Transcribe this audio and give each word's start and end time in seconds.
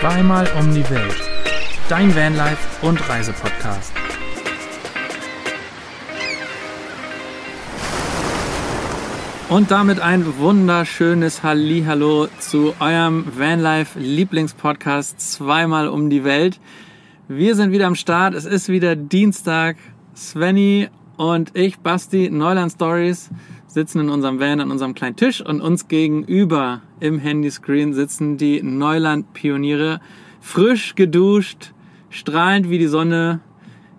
Zweimal 0.00 0.48
um 0.56 0.72
die 0.72 0.88
Welt. 0.90 1.16
Dein 1.88 2.14
Vanlife 2.14 2.86
und 2.86 3.08
Reisepodcast. 3.08 3.92
Und 9.48 9.72
damit 9.72 9.98
ein 9.98 10.38
wunderschönes 10.38 11.42
Hallihallo 11.42 12.28
zu 12.38 12.74
eurem 12.78 13.26
Vanlife 13.36 13.98
Lieblingspodcast 13.98 15.20
Zweimal 15.20 15.88
um 15.88 16.10
die 16.10 16.22
Welt. 16.22 16.60
Wir 17.26 17.56
sind 17.56 17.72
wieder 17.72 17.88
am 17.88 17.96
Start. 17.96 18.34
Es 18.34 18.44
ist 18.44 18.68
wieder 18.68 18.94
Dienstag. 18.94 19.78
Svenny 20.14 20.90
und 21.16 21.56
ich, 21.56 21.80
Basti, 21.80 22.30
Neuland 22.30 22.70
Stories, 22.70 23.30
sitzen 23.68 24.00
in 24.00 24.10
unserem 24.10 24.40
Van 24.40 24.60
an 24.60 24.70
unserem 24.70 24.94
kleinen 24.94 25.16
Tisch 25.16 25.40
und 25.40 25.60
uns 25.60 25.88
gegenüber 25.88 26.82
im 27.00 27.18
Handyscreen 27.18 27.94
sitzen 27.94 28.36
die 28.36 28.62
Neuland-Pioniere, 28.62 30.00
frisch 30.40 30.94
geduscht, 30.94 31.72
strahlend 32.10 32.70
wie 32.70 32.78
die 32.78 32.88
Sonne, 32.88 33.40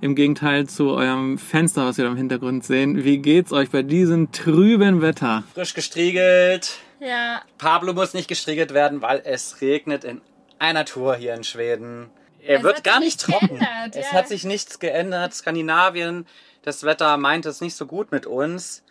im 0.01 0.15
Gegenteil 0.15 0.67
zu 0.67 0.91
eurem 0.91 1.37
Fenster, 1.37 1.85
was 1.85 1.97
wir 1.97 2.05
da 2.05 2.11
im 2.11 2.17
Hintergrund 2.17 2.63
sehen. 2.63 3.03
Wie 3.03 3.17
geht's 3.17 3.51
euch 3.51 3.69
bei 3.69 3.83
diesem 3.83 4.31
trüben 4.31 5.01
Wetter? 5.01 5.43
Frisch 5.53 5.73
gestriegelt. 5.73 6.77
Ja. 6.99 7.41
Pablo 7.57 7.93
muss 7.93 8.13
nicht 8.13 8.27
gestriegelt 8.27 8.73
werden, 8.73 9.01
weil 9.01 9.21
es 9.25 9.61
regnet 9.61 10.03
in 10.03 10.21
einer 10.57 10.85
Tour 10.85 11.15
hier 11.15 11.33
in 11.33 11.43
Schweden. 11.43 12.09
Er 12.41 12.57
Es 12.57 12.63
wird 12.63 12.83
gar 12.83 12.99
nicht 12.99 13.19
trocken. 13.19 13.47
geändert, 13.47 13.95
es 13.95 14.11
ja. 14.11 14.13
hat 14.13 14.27
sich 14.27 14.45
nichts 14.45 14.79
geändert. 14.79 15.33
Skandinavien, 15.33 16.25
das 16.61 16.83
Wetter 16.83 17.17
meint 17.17 17.45
es 17.45 17.61
nicht 17.61 17.75
so 17.75 17.85
gut 17.85 18.11
mit 18.11 18.25
uns. 18.25 18.83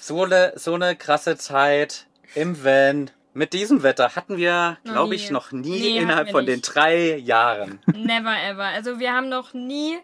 So 0.00 0.22
eine, 0.24 0.52
so 0.56 0.74
eine 0.74 0.94
krasse 0.96 1.36
Zeit 1.36 2.06
im 2.34 2.62
Van. 2.64 3.10
Mit 3.34 3.52
diesem 3.52 3.82
Wetter 3.82 4.14
hatten 4.16 4.36
wir, 4.36 4.78
glaube 4.84 5.14
ich, 5.14 5.30
noch 5.30 5.52
nie 5.52 5.80
Nee, 5.80 5.98
innerhalb 5.98 6.30
von 6.30 6.46
den 6.46 6.56
nicht. 6.56 6.74
drei 6.74 7.16
Jahren. 7.16 7.78
Never 7.86 8.34
ever. 8.48 8.64
Also 8.64 8.98
wir 9.00 9.12
haben 9.12 9.28
noch 9.28 9.54
nie 9.54 9.98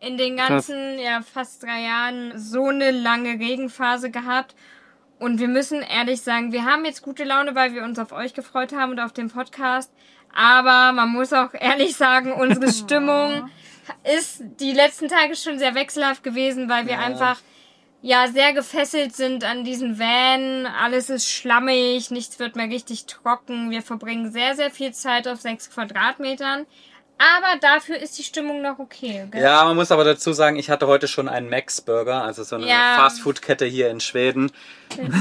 in 0.00 0.16
den 0.16 0.36
ganzen, 0.36 0.98
ja, 0.98 1.22
fast 1.22 1.62
drei 1.62 1.82
Jahren 1.82 2.32
so 2.38 2.66
eine 2.68 2.90
lange 2.90 3.38
Regenphase 3.38 4.10
gehabt. 4.10 4.54
Und 5.20 5.38
wir 5.38 5.46
müssen 5.48 5.82
ehrlich 5.82 6.22
sagen, 6.22 6.52
wir 6.52 6.64
haben 6.64 6.84
jetzt 6.84 7.02
gute 7.02 7.22
Laune, 7.24 7.54
weil 7.54 7.72
wir 7.74 7.84
uns 7.84 7.98
auf 8.00 8.10
euch 8.12 8.34
gefreut 8.34 8.72
haben 8.72 8.92
und 8.92 9.00
auf 9.00 9.12
den 9.12 9.28
Podcast. 9.30 9.92
Aber 10.34 10.92
man 10.92 11.08
muss 11.10 11.32
auch 11.32 11.52
ehrlich 11.54 11.94
sagen, 11.96 12.32
unsere 12.32 12.72
Stimmung 12.72 13.48
ist 14.16 14.42
die 14.60 14.72
letzten 14.72 15.08
Tage 15.08 15.36
schon 15.36 15.58
sehr 15.58 15.74
wechselhaft 15.76 16.24
gewesen, 16.24 16.68
weil 16.68 16.86
wir 16.86 16.94
Ja. 16.94 17.00
einfach 17.00 17.38
ja 18.02 18.26
sehr 18.28 18.52
gefesselt 18.52 19.16
sind 19.16 19.44
an 19.44 19.64
diesen 19.64 19.98
Van. 19.98 20.66
Alles 20.66 21.08
ist 21.08 21.30
schlammig, 21.30 22.10
nichts 22.10 22.38
wird 22.38 22.56
mehr 22.56 22.68
richtig 22.68 23.06
trocken. 23.06 23.70
Wir 23.70 23.82
verbringen 23.82 24.30
sehr, 24.30 24.54
sehr 24.54 24.70
viel 24.70 24.92
Zeit 24.92 25.26
auf 25.28 25.40
sechs 25.40 25.70
Quadratmetern. 25.70 26.66
Aber 27.18 27.58
dafür 27.60 27.98
ist 27.98 28.18
die 28.18 28.24
Stimmung 28.24 28.62
noch 28.62 28.80
okay. 28.80 29.28
Gell? 29.30 29.42
Ja, 29.42 29.64
man 29.64 29.76
muss 29.76 29.92
aber 29.92 30.02
dazu 30.02 30.32
sagen, 30.32 30.56
ich 30.56 30.70
hatte 30.70 30.88
heute 30.88 31.06
schon 31.06 31.28
einen 31.28 31.48
Max 31.48 31.80
Burger, 31.80 32.24
also 32.24 32.42
so 32.42 32.56
eine 32.56 32.66
Ja. 32.66 32.96
Fastfood-Kette 32.96 33.64
hier 33.64 33.90
in 33.90 34.00
Schweden. 34.00 34.50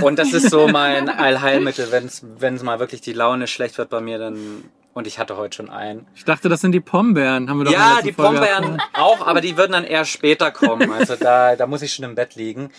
Und 0.02 0.18
das 0.18 0.34
ist 0.34 0.50
so 0.50 0.68
mein 0.68 1.10
Allheilmittel, 1.10 1.92
wenn's 1.92 2.24
wenn's 2.40 2.64
mal 2.64 2.80
wirklich 2.80 3.02
die 3.02 3.14
Laune 3.14 3.46
schlecht 3.46 3.78
wird 3.78 3.90
bei 3.92 4.02
mir, 4.02 4.18
dann 4.18 4.64
und 4.94 5.08
ich 5.08 5.20
hatte 5.20 5.38
heute 5.38 5.56
schon 5.56 5.70
einen. 5.70 6.08
Ich 6.16 6.26
dachte, 6.26 6.50
das 6.50 6.62
sind 6.62 6.74
die 6.74 6.80
Pombeeren. 6.80 7.50
Haben 7.50 7.60
wir 7.60 7.66
doch 7.66 7.72
Ja, 7.72 8.02
die 8.04 8.14
Folge 8.14 8.40
Pombeeren 8.40 8.82
auch, 8.94 9.26
aber 9.26 9.42
die 9.42 9.58
würden 9.58 9.72
dann 9.72 9.84
eher 9.84 10.06
später 10.06 10.52
kommen. 10.52 10.92
Also 10.92 11.16
da, 11.16 11.56
da 11.56 11.68
muss 11.68 11.82
ich 11.82 11.94
schon 11.94 12.06
im 12.06 12.16
Bett 12.16 12.36
liegen. 12.36 12.72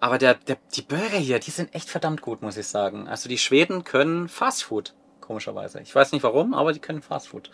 Aber 0.00 0.18
der, 0.18 0.34
der, 0.34 0.56
die 0.74 0.82
Burger 0.82 1.18
hier, 1.18 1.38
die 1.38 1.52
sind 1.52 1.74
echt 1.74 1.88
verdammt 1.88 2.22
gut, 2.22 2.42
muss 2.42 2.56
ich 2.56 2.66
sagen. 2.66 3.06
Also 3.06 3.28
die 3.28 3.38
Schweden 3.38 3.84
können 3.84 4.28
Fastfood, 4.28 4.94
komischerweise. 5.20 5.80
Ich 5.80 5.94
weiß 5.94 6.10
nicht 6.12 6.24
warum, 6.24 6.54
aber 6.54 6.72
die 6.72 6.80
können 6.80 7.02
Fastfood. 7.02 7.50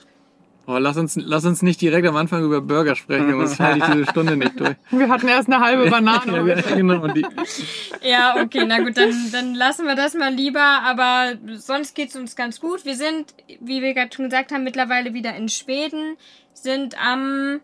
Oh, 0.70 0.77
lass 0.77 0.98
uns, 0.98 1.16
lass 1.16 1.47
uns 1.47 1.62
nicht 1.62 1.80
direkt 1.80 2.06
am 2.06 2.16
Anfang 2.16 2.44
über 2.44 2.61
Burger 2.61 2.94
sprechen, 2.94 3.30
sonst 3.30 3.58
halte 3.58 3.78
ich 3.78 3.84
diese 3.86 4.11
Stunde 4.11 4.36
nicht 4.36 4.61
durch. 4.61 4.77
Wir 4.91 5.08
hatten 5.08 5.27
erst 5.27 5.48
eine 5.48 5.61
halbe 5.61 5.88
Banane. 5.88 6.46
Ja, 6.46 6.61
genau, 6.61 7.02
und 7.02 7.17
die, 7.17 7.24
Ja, 8.02 8.36
okay, 8.42 8.67
na 8.67 8.79
gut, 8.80 8.98
dann, 8.98 9.14
dann 9.33 9.55
lassen 9.55 9.86
wir 9.86 9.95
das 9.95 10.12
mal 10.12 10.30
lieber. 10.30 10.61
Aber 10.61 11.33
sonst 11.55 11.95
geht's 11.95 12.17
uns 12.17 12.36
ganz 12.36 12.61
gut. 12.61 12.84
Wir 12.84 12.96
sind, 12.96 13.34
wie 13.61 13.80
wir 13.80 13.95
gerade 13.95 14.14
schon 14.14 14.27
gesagt 14.27 14.52
haben, 14.52 14.62
mittlerweile 14.62 15.14
wieder 15.14 15.34
in 15.34 15.48
Schweden. 15.48 16.18
Sind 16.52 17.02
am 17.02 17.61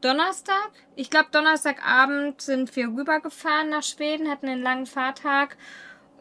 Donnerstag, 0.00 0.70
ich 0.96 1.10
glaube 1.10 1.28
Donnerstagabend 1.32 2.40
sind 2.40 2.74
wir 2.76 2.88
rübergefahren 2.88 3.68
nach 3.68 3.82
Schweden, 3.82 4.30
hatten 4.30 4.48
einen 4.48 4.62
langen 4.62 4.86
Fahrtag 4.86 5.58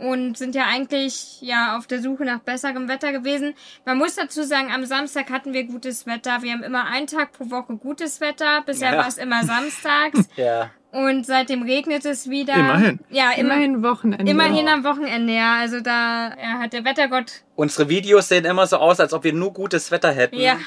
und 0.02 0.38
sind 0.38 0.56
ja 0.56 0.66
eigentlich 0.68 1.42
ja 1.42 1.78
auf 1.78 1.88
der 1.88 2.02
Suche 2.02 2.26
nach 2.26 2.40
besserem 2.40 2.88
Wetter 2.88 3.12
gewesen. 3.12 3.54
Man 3.86 3.98
muss 3.98 4.16
dazu 4.16 4.44
sagen, 4.44 4.72
am 4.74 4.86
Samstag 4.86 5.30
hatten 5.30 5.54
wir 5.54 5.64
gutes 5.66 6.06
Wetter. 6.06 6.42
Wir 6.42 6.54
haben 6.54 6.64
immer 6.64 6.86
einen 6.86 7.08
Tag 7.08 7.32
pro 7.34 7.50
Woche 7.52 7.76
gutes 7.78 8.20
Wetter. 8.22 8.62
Bisher 8.66 8.94
Ja. 8.94 8.98
war 9.00 9.08
es 9.08 9.18
immer 9.18 9.44
samstags 9.44 10.28
Ja. 10.36 10.72
und 10.92 11.26
seitdem 11.26 11.64
regnet 11.64 12.06
es 12.06 12.30
wieder. 12.30 12.56
Immerhin. 12.56 13.00
Ja, 13.10 13.32
immer, 13.32 13.54
Immerhin 13.54 13.84
Wochenende. 13.84 14.32
immerhin 14.32 14.68
am 14.68 14.84
Wochenende. 14.84 15.34
Ja, 15.34 15.56
also 15.56 15.80
da 15.80 16.30
ja, 16.42 16.60
hat 16.60 16.74
der 16.74 16.84
Wettergott. 16.84 17.44
Unsere 17.56 17.88
Videos 17.90 18.28
sehen 18.28 18.46
immer 18.46 18.66
so 18.68 18.78
aus, 18.78 19.00
als 19.00 19.14
ob 19.14 19.24
wir 19.24 19.34
nur 19.34 19.54
gutes 19.54 19.92
Wetter 19.92 20.12
hätten. 20.12 20.38
Ja. 20.40 20.58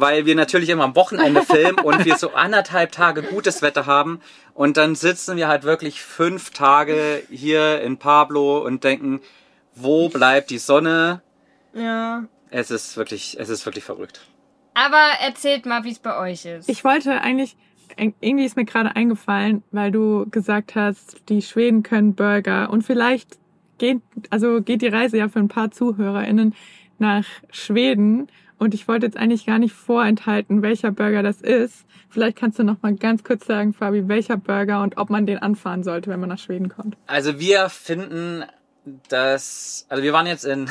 Weil 0.00 0.26
wir 0.26 0.36
natürlich 0.36 0.68
immer 0.68 0.84
am 0.84 0.94
Wochenende 0.94 1.42
filmen 1.46 1.80
und 1.80 2.04
wir 2.04 2.16
so 2.16 2.32
anderthalb 2.32 2.92
Tage 2.92 3.22
gutes 3.22 3.62
Wetter 3.62 3.86
haben. 3.86 4.20
Und 4.54 4.76
dann 4.76 4.94
sitzen 4.94 5.36
wir 5.36 5.48
halt 5.48 5.64
wirklich 5.64 6.00
fünf 6.00 6.50
Tage 6.50 7.22
hier 7.30 7.80
in 7.80 7.98
Pablo 7.98 8.64
und 8.64 8.84
denken, 8.84 9.20
wo 9.74 10.08
bleibt 10.08 10.50
die 10.50 10.58
Sonne? 10.58 11.22
Ja. 11.74 12.24
Es 12.50 12.70
ist 12.70 12.96
wirklich, 12.96 13.36
es 13.40 13.48
ist 13.48 13.66
wirklich 13.66 13.84
verrückt. 13.84 14.20
Aber 14.74 15.02
erzählt 15.20 15.66
mal, 15.66 15.82
wie 15.82 15.90
es 15.90 15.98
bei 15.98 16.16
euch 16.16 16.44
ist. 16.44 16.68
Ich 16.68 16.84
wollte 16.84 17.20
eigentlich, 17.20 17.56
irgendwie 17.96 18.44
ist 18.44 18.56
mir 18.56 18.64
gerade 18.64 18.94
eingefallen, 18.94 19.64
weil 19.72 19.90
du 19.90 20.26
gesagt 20.30 20.76
hast, 20.76 21.28
die 21.28 21.42
Schweden 21.42 21.82
können 21.82 22.14
Burger 22.14 22.70
und 22.70 22.82
vielleicht 22.82 23.36
geht, 23.78 24.00
also 24.30 24.62
geht 24.62 24.82
die 24.82 24.88
Reise 24.88 25.18
ja 25.18 25.28
für 25.28 25.40
ein 25.40 25.48
paar 25.48 25.72
ZuhörerInnen 25.72 26.54
nach 26.98 27.24
Schweden 27.50 28.28
und 28.58 28.74
ich 28.74 28.88
wollte 28.88 29.06
jetzt 29.06 29.16
eigentlich 29.16 29.46
gar 29.46 29.58
nicht 29.58 29.72
vorenthalten, 29.74 30.62
welcher 30.62 30.90
Burger 30.90 31.22
das 31.22 31.40
ist. 31.40 31.84
Vielleicht 32.10 32.36
kannst 32.36 32.58
du 32.58 32.64
noch 32.64 32.82
mal 32.82 32.94
ganz 32.94 33.22
kurz 33.22 33.46
sagen, 33.46 33.72
Fabi, 33.72 34.08
welcher 34.08 34.36
Burger 34.36 34.82
und 34.82 34.96
ob 34.96 35.10
man 35.10 35.26
den 35.26 35.38
anfahren 35.38 35.84
sollte, 35.84 36.10
wenn 36.10 36.20
man 36.20 36.28
nach 36.28 36.38
Schweden 36.38 36.68
kommt. 36.68 36.96
Also 37.06 37.38
wir 37.38 37.68
finden, 37.68 38.44
dass, 39.08 39.86
also 39.88 40.02
wir 40.02 40.12
waren 40.12 40.26
jetzt 40.26 40.44
in 40.44 40.70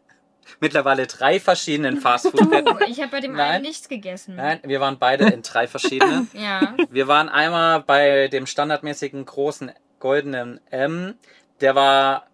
mittlerweile 0.60 1.06
drei 1.06 1.38
verschiedenen 1.38 1.96
Fastfood-Ketten. 2.00 2.68
Oh, 2.68 2.84
ich 2.88 3.00
habe 3.00 3.10
bei 3.10 3.20
dem 3.20 3.32
Nein. 3.32 3.50
einen 3.50 3.62
nichts 3.62 3.88
gegessen. 3.88 4.36
Nein, 4.36 4.60
wir 4.64 4.80
waren 4.80 4.98
beide 4.98 5.26
in 5.26 5.42
drei 5.42 5.66
verschiedenen. 5.66 6.28
Ja. 6.40 6.74
Wir 6.90 7.06
waren 7.08 7.28
einmal 7.28 7.82
bei 7.82 8.28
dem 8.28 8.46
standardmäßigen 8.46 9.24
großen 9.24 9.72
goldenen 9.98 10.60
M. 10.70 11.14
Der 11.60 11.74
war, 11.74 12.26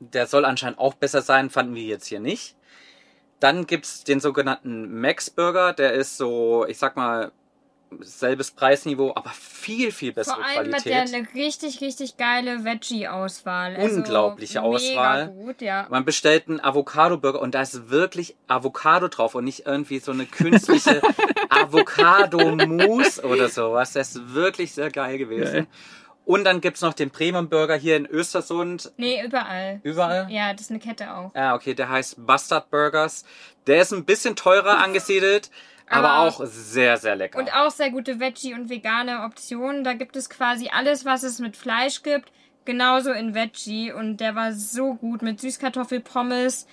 der 0.00 0.26
soll 0.26 0.44
anscheinend 0.44 0.78
auch 0.78 0.94
besser 0.94 1.22
sein, 1.22 1.50
fanden 1.50 1.74
wir 1.74 1.84
jetzt 1.84 2.06
hier 2.06 2.20
nicht. 2.20 2.55
Dann 3.40 3.66
gibt's 3.66 4.04
den 4.04 4.20
sogenannten 4.20 5.00
Max 5.00 5.30
Burger, 5.30 5.72
der 5.72 5.92
ist 5.92 6.16
so, 6.16 6.64
ich 6.66 6.78
sag 6.78 6.96
mal, 6.96 7.32
selbes 8.00 8.50
Preisniveau, 8.50 9.12
aber 9.14 9.30
viel, 9.30 9.92
viel 9.92 10.12
bessere 10.12 10.36
Vor 10.36 10.44
allem 10.44 10.74
hat 10.74 10.84
der 10.84 10.92
Qualität. 11.04 11.14
eine 11.14 11.44
richtig, 11.44 11.80
richtig 11.80 12.16
geile 12.16 12.64
Veggie-Auswahl. 12.64 13.76
Also 13.76 13.96
Unglaubliche 13.96 14.60
mega 14.60 14.66
Auswahl. 14.66 15.28
gut, 15.28 15.62
ja. 15.62 15.86
Man 15.88 16.04
bestellt 16.04 16.48
einen 16.48 16.60
Avocado-Burger 16.60 17.40
und 17.40 17.54
da 17.54 17.62
ist 17.62 17.88
wirklich 17.88 18.36
Avocado 18.48 19.08
drauf 19.08 19.34
und 19.34 19.44
nicht 19.44 19.66
irgendwie 19.66 20.00
so 20.00 20.12
eine 20.12 20.26
künstliche 20.26 21.00
Avocado-Mousse 21.48 23.22
oder 23.22 23.48
sowas. 23.48 23.92
Das 23.92 24.16
ist 24.16 24.34
wirklich 24.34 24.72
sehr 24.72 24.90
geil 24.90 25.18
gewesen. 25.18 25.52
Geil. 25.52 25.66
Und 26.26 26.42
dann 26.44 26.60
gibt's 26.60 26.80
noch 26.82 26.92
den 26.92 27.10
Premium-Burger 27.10 27.76
hier 27.76 27.96
in 27.96 28.04
Östersund. 28.04 28.92
Nee, 28.96 29.24
überall. 29.24 29.78
Überall? 29.84 30.26
Ja, 30.28 30.52
das 30.52 30.62
ist 30.62 30.70
eine 30.70 30.80
Kette 30.80 31.14
auch. 31.14 31.32
Ja, 31.34 31.54
okay, 31.54 31.72
der 31.72 31.88
heißt 31.88 32.26
Bastard 32.26 32.68
Burgers. 32.70 33.24
Der 33.68 33.80
ist 33.80 33.92
ein 33.92 34.04
bisschen 34.04 34.34
teurer 34.36 34.78
angesiedelt, 34.84 35.50
aber, 35.88 36.10
Aber- 36.10 36.28
auch 36.28 36.40
sehr, 36.44 36.96
sehr 36.96 37.14
lecker. 37.14 37.38
Und 37.38 37.54
auch 37.54 37.70
sehr 37.70 37.90
gute 37.90 38.18
Veggie- 38.18 38.54
und 38.54 38.68
vegane 38.68 39.22
Optionen. 39.24 39.84
Da 39.84 39.94
gibt 39.94 40.16
es 40.16 40.28
quasi 40.28 40.68
alles, 40.72 41.04
was 41.04 41.22
es 41.22 41.38
mit 41.38 41.56
Fleisch 41.56 42.02
gibt, 42.02 42.32
genauso 42.64 43.12
in 43.12 43.34
Veggie. 43.36 43.92
Und 43.92 44.16
der 44.16 44.34
war 44.34 44.52
so 44.52 44.94
gut 44.94 45.22
mit 45.22 45.40
Süßkartoffelpommes. 45.40 46.66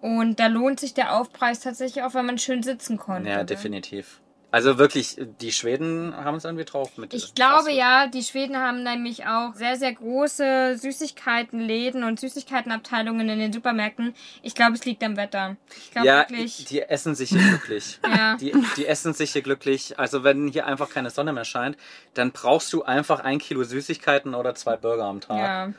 Und 0.00 0.40
da 0.40 0.48
lohnt 0.48 0.80
sich 0.80 0.94
der 0.94 1.14
Aufpreis 1.14 1.60
tatsächlich 1.60 2.02
auch, 2.02 2.14
weil 2.14 2.22
man 2.24 2.38
schön 2.38 2.62
sitzen 2.64 2.96
konnte. 2.98 3.30
ja, 3.30 3.36
ne? 3.38 3.44
definitiv. 3.44 4.20
Also 4.52 4.78
wirklich, 4.78 5.16
die 5.40 5.52
Schweden 5.52 6.14
haben 6.16 6.36
es 6.36 6.44
irgendwie 6.44 6.64
drauf 6.64 6.96
mit 6.96 7.12
Ich 7.12 7.34
glaube 7.34 7.54
Fastfood. 7.64 7.74
ja, 7.76 8.06
die 8.06 8.22
Schweden 8.22 8.56
haben 8.56 8.84
nämlich 8.84 9.26
auch 9.26 9.54
sehr, 9.54 9.76
sehr 9.76 9.92
große 9.92 10.78
Süßigkeitenläden 10.78 12.04
und 12.04 12.20
Süßigkeitenabteilungen 12.20 13.28
in 13.28 13.38
den 13.38 13.52
Supermärkten. 13.52 14.14
Ich 14.42 14.54
glaube, 14.54 14.74
es 14.74 14.84
liegt 14.84 15.02
am 15.02 15.16
Wetter. 15.16 15.56
Ich 15.76 15.90
glaube 15.90 16.06
Ja, 16.06 16.18
wirklich. 16.20 16.64
die 16.66 16.80
essen 16.82 17.14
sich 17.14 17.30
hier 17.30 17.42
glücklich. 17.42 17.98
Ja. 18.16 18.36
Die, 18.36 18.54
die 18.76 18.86
essen 18.86 19.12
sich 19.12 19.32
hier 19.32 19.42
glücklich. 19.42 19.98
Also 19.98 20.22
wenn 20.24 20.48
hier 20.48 20.64
einfach 20.66 20.88
keine 20.90 21.10
Sonne 21.10 21.32
mehr 21.32 21.44
scheint, 21.44 21.76
dann 22.14 22.30
brauchst 22.32 22.72
du 22.72 22.82
einfach 22.84 23.20
ein 23.20 23.38
Kilo 23.38 23.62
Süßigkeiten 23.64 24.34
oder 24.34 24.54
zwei 24.54 24.76
Burger 24.76 25.04
am 25.04 25.20
Tag. 25.20 25.38
Ja. 25.38 25.72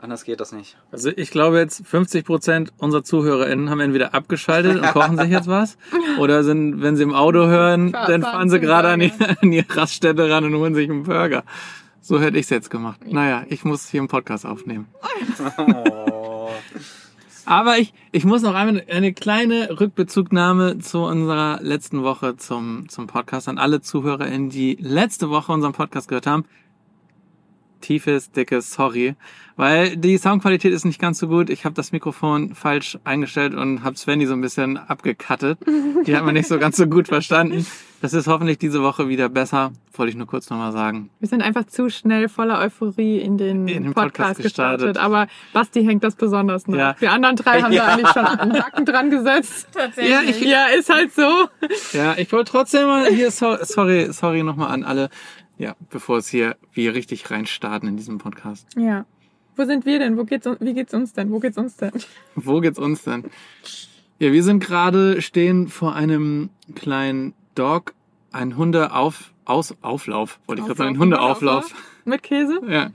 Anders 0.00 0.24
geht 0.24 0.40
das 0.40 0.52
nicht. 0.52 0.78
Also 0.90 1.10
ich 1.14 1.30
glaube 1.30 1.58
jetzt 1.58 1.86
50 1.86 2.24
Prozent 2.24 2.72
unserer 2.78 3.04
ZuhörerInnen 3.04 3.68
haben 3.68 3.80
entweder 3.80 4.14
abgeschaltet 4.14 4.76
und 4.80 4.90
kochen 4.92 5.18
sich 5.18 5.28
jetzt 5.28 5.46
was 5.46 5.76
oder 6.18 6.42
sind, 6.42 6.80
wenn 6.80 6.96
sie 6.96 7.02
im 7.02 7.14
Auto 7.14 7.46
hören, 7.46 7.90
Fahr- 7.90 8.06
dann 8.06 8.22
fahren 8.22 8.48
sie 8.48 8.60
gerade 8.60 8.88
an 8.88 9.00
an 9.42 9.50
die 9.50 9.60
Raststätte 9.60 10.30
ran 10.30 10.44
und 10.44 10.54
holen 10.54 10.74
sich 10.74 10.88
einen 10.88 11.02
Burger. 11.02 11.44
So 12.00 12.18
hätte 12.18 12.38
ich's 12.38 12.48
jetzt 12.48 12.70
gemacht. 12.70 13.00
Naja, 13.06 13.44
ich 13.50 13.64
muss 13.64 13.88
hier 13.88 14.00
einen 14.00 14.08
Podcast 14.08 14.46
aufnehmen. 14.46 14.86
Oh. 15.58 16.48
Aber 17.44 17.78
ich, 17.78 17.92
ich 18.12 18.24
muss 18.24 18.42
noch 18.42 18.54
einmal 18.54 18.84
eine 18.88 19.12
kleine 19.12 19.80
Rückbezugnahme 19.80 20.78
zu 20.78 21.00
unserer 21.00 21.58
letzten 21.60 22.02
Woche 22.04 22.36
zum, 22.36 22.88
zum 22.88 23.06
Podcast 23.06 23.48
an 23.48 23.58
alle 23.58 23.80
ZuhörerInnen, 23.80 24.50
die 24.50 24.78
letzte 24.80 25.30
Woche 25.30 25.52
unseren 25.52 25.72
Podcast 25.72 26.08
gehört 26.08 26.26
haben. 26.26 26.44
Tiefes, 27.80 28.30
dickes 28.30 28.72
Sorry, 28.72 29.16
weil 29.60 29.96
die 29.96 30.16
Soundqualität 30.18 30.72
ist 30.72 30.84
nicht 30.84 31.00
ganz 31.00 31.18
so 31.18 31.28
gut. 31.28 31.50
Ich 31.50 31.64
habe 31.64 31.74
das 31.74 31.92
Mikrofon 31.92 32.54
falsch 32.54 32.98
eingestellt 33.04 33.54
und 33.54 33.84
habe 33.84 33.96
Svenny 33.96 34.26
so 34.26 34.32
ein 34.34 34.40
bisschen 34.40 34.76
abgekattet. 34.78 35.58
Die 36.06 36.16
hat 36.16 36.24
man 36.24 36.34
nicht 36.34 36.48
so 36.48 36.58
ganz 36.58 36.76
so 36.76 36.86
gut 36.86 37.08
verstanden. 37.08 37.66
Das 38.02 38.14
ist 38.14 38.26
hoffentlich 38.28 38.56
diese 38.58 38.82
Woche 38.82 39.08
wieder 39.08 39.28
besser. 39.28 39.72
Wollte 39.92 40.10
ich 40.10 40.16
nur 40.16 40.26
kurz 40.26 40.48
nochmal 40.48 40.72
sagen. 40.72 41.10
Wir 41.18 41.28
sind 41.28 41.42
einfach 41.42 41.66
zu 41.66 41.90
schnell 41.90 42.30
voller 42.30 42.58
Euphorie 42.58 43.18
in 43.18 43.36
den, 43.36 43.68
In 43.68 43.82
den 43.82 43.92
Podcast, 43.92 44.16
Podcast 44.16 44.42
gestartet. 44.42 44.86
gestartet. 44.88 45.02
Aber 45.02 45.26
Basti 45.52 45.84
hängt 45.84 46.02
das 46.02 46.14
besonders 46.16 46.66
nach. 46.66 46.78
Ja. 46.78 46.96
Wir 46.98 47.12
anderen 47.12 47.36
drei 47.36 47.60
haben 47.60 47.72
Ja. 47.74 47.84
da 47.86 47.92
eigentlich 47.92 48.08
schon 48.08 48.24
einen 48.24 48.54
Haken 48.62 48.86
dran 48.86 49.10
gesetzt. 49.10 49.68
Tatsächlich. 49.74 50.10
Ja, 50.10 50.22
ich- 50.22 50.40
Ja, 50.40 50.66
ist 50.78 50.88
halt 50.88 51.12
so. 51.12 51.48
Ja, 51.92 52.14
ich 52.16 52.32
wollte 52.32 52.50
trotzdem 52.50 52.86
mal 52.86 53.06
hier, 53.12 53.30
so, 53.30 53.54
sorry, 53.60 54.10
sorry 54.12 54.42
nochmal 54.42 54.70
an 54.72 54.82
alle. 54.82 55.10
Ja, 55.58 55.74
bevor 55.90 56.16
es 56.18 56.28
hier 56.28 56.56
wir 56.72 56.94
richtig 56.94 57.30
reinstarten 57.30 57.86
in 57.86 57.98
diesem 57.98 58.16
Podcast. 58.16 58.66
Ja. 58.78 59.04
Wo 59.60 59.66
sind 59.66 59.84
wir 59.84 59.98
denn? 59.98 60.16
Wo 60.16 60.24
geht's, 60.24 60.48
wie 60.60 60.72
geht's 60.72 60.94
uns 60.94 61.12
denn? 61.12 61.30
Wo 61.30 61.38
geht's 61.38 61.58
uns 61.58 61.76
denn? 61.76 61.92
Wo 62.34 62.60
geht's 62.60 62.78
uns 62.78 63.02
denn? 63.02 63.24
Ja, 64.18 64.32
wir 64.32 64.42
sind 64.42 64.60
gerade 64.60 65.20
stehen 65.20 65.68
vor 65.68 65.94
einem 65.94 66.48
kleinen 66.74 67.34
Dog, 67.54 67.92
ein 68.32 68.56
Hundeauf, 68.56 69.32
aus, 69.44 69.76
Auflauf, 69.82 70.40
wollte 70.46 70.62
ich 70.62 70.66
gerade 70.66 70.78
sagen, 70.78 70.94
ein 70.94 70.98
Hundeauflauf. 70.98 71.74
Mit 72.06 72.22
Käse? 72.22 72.58
Ja. 72.70 72.90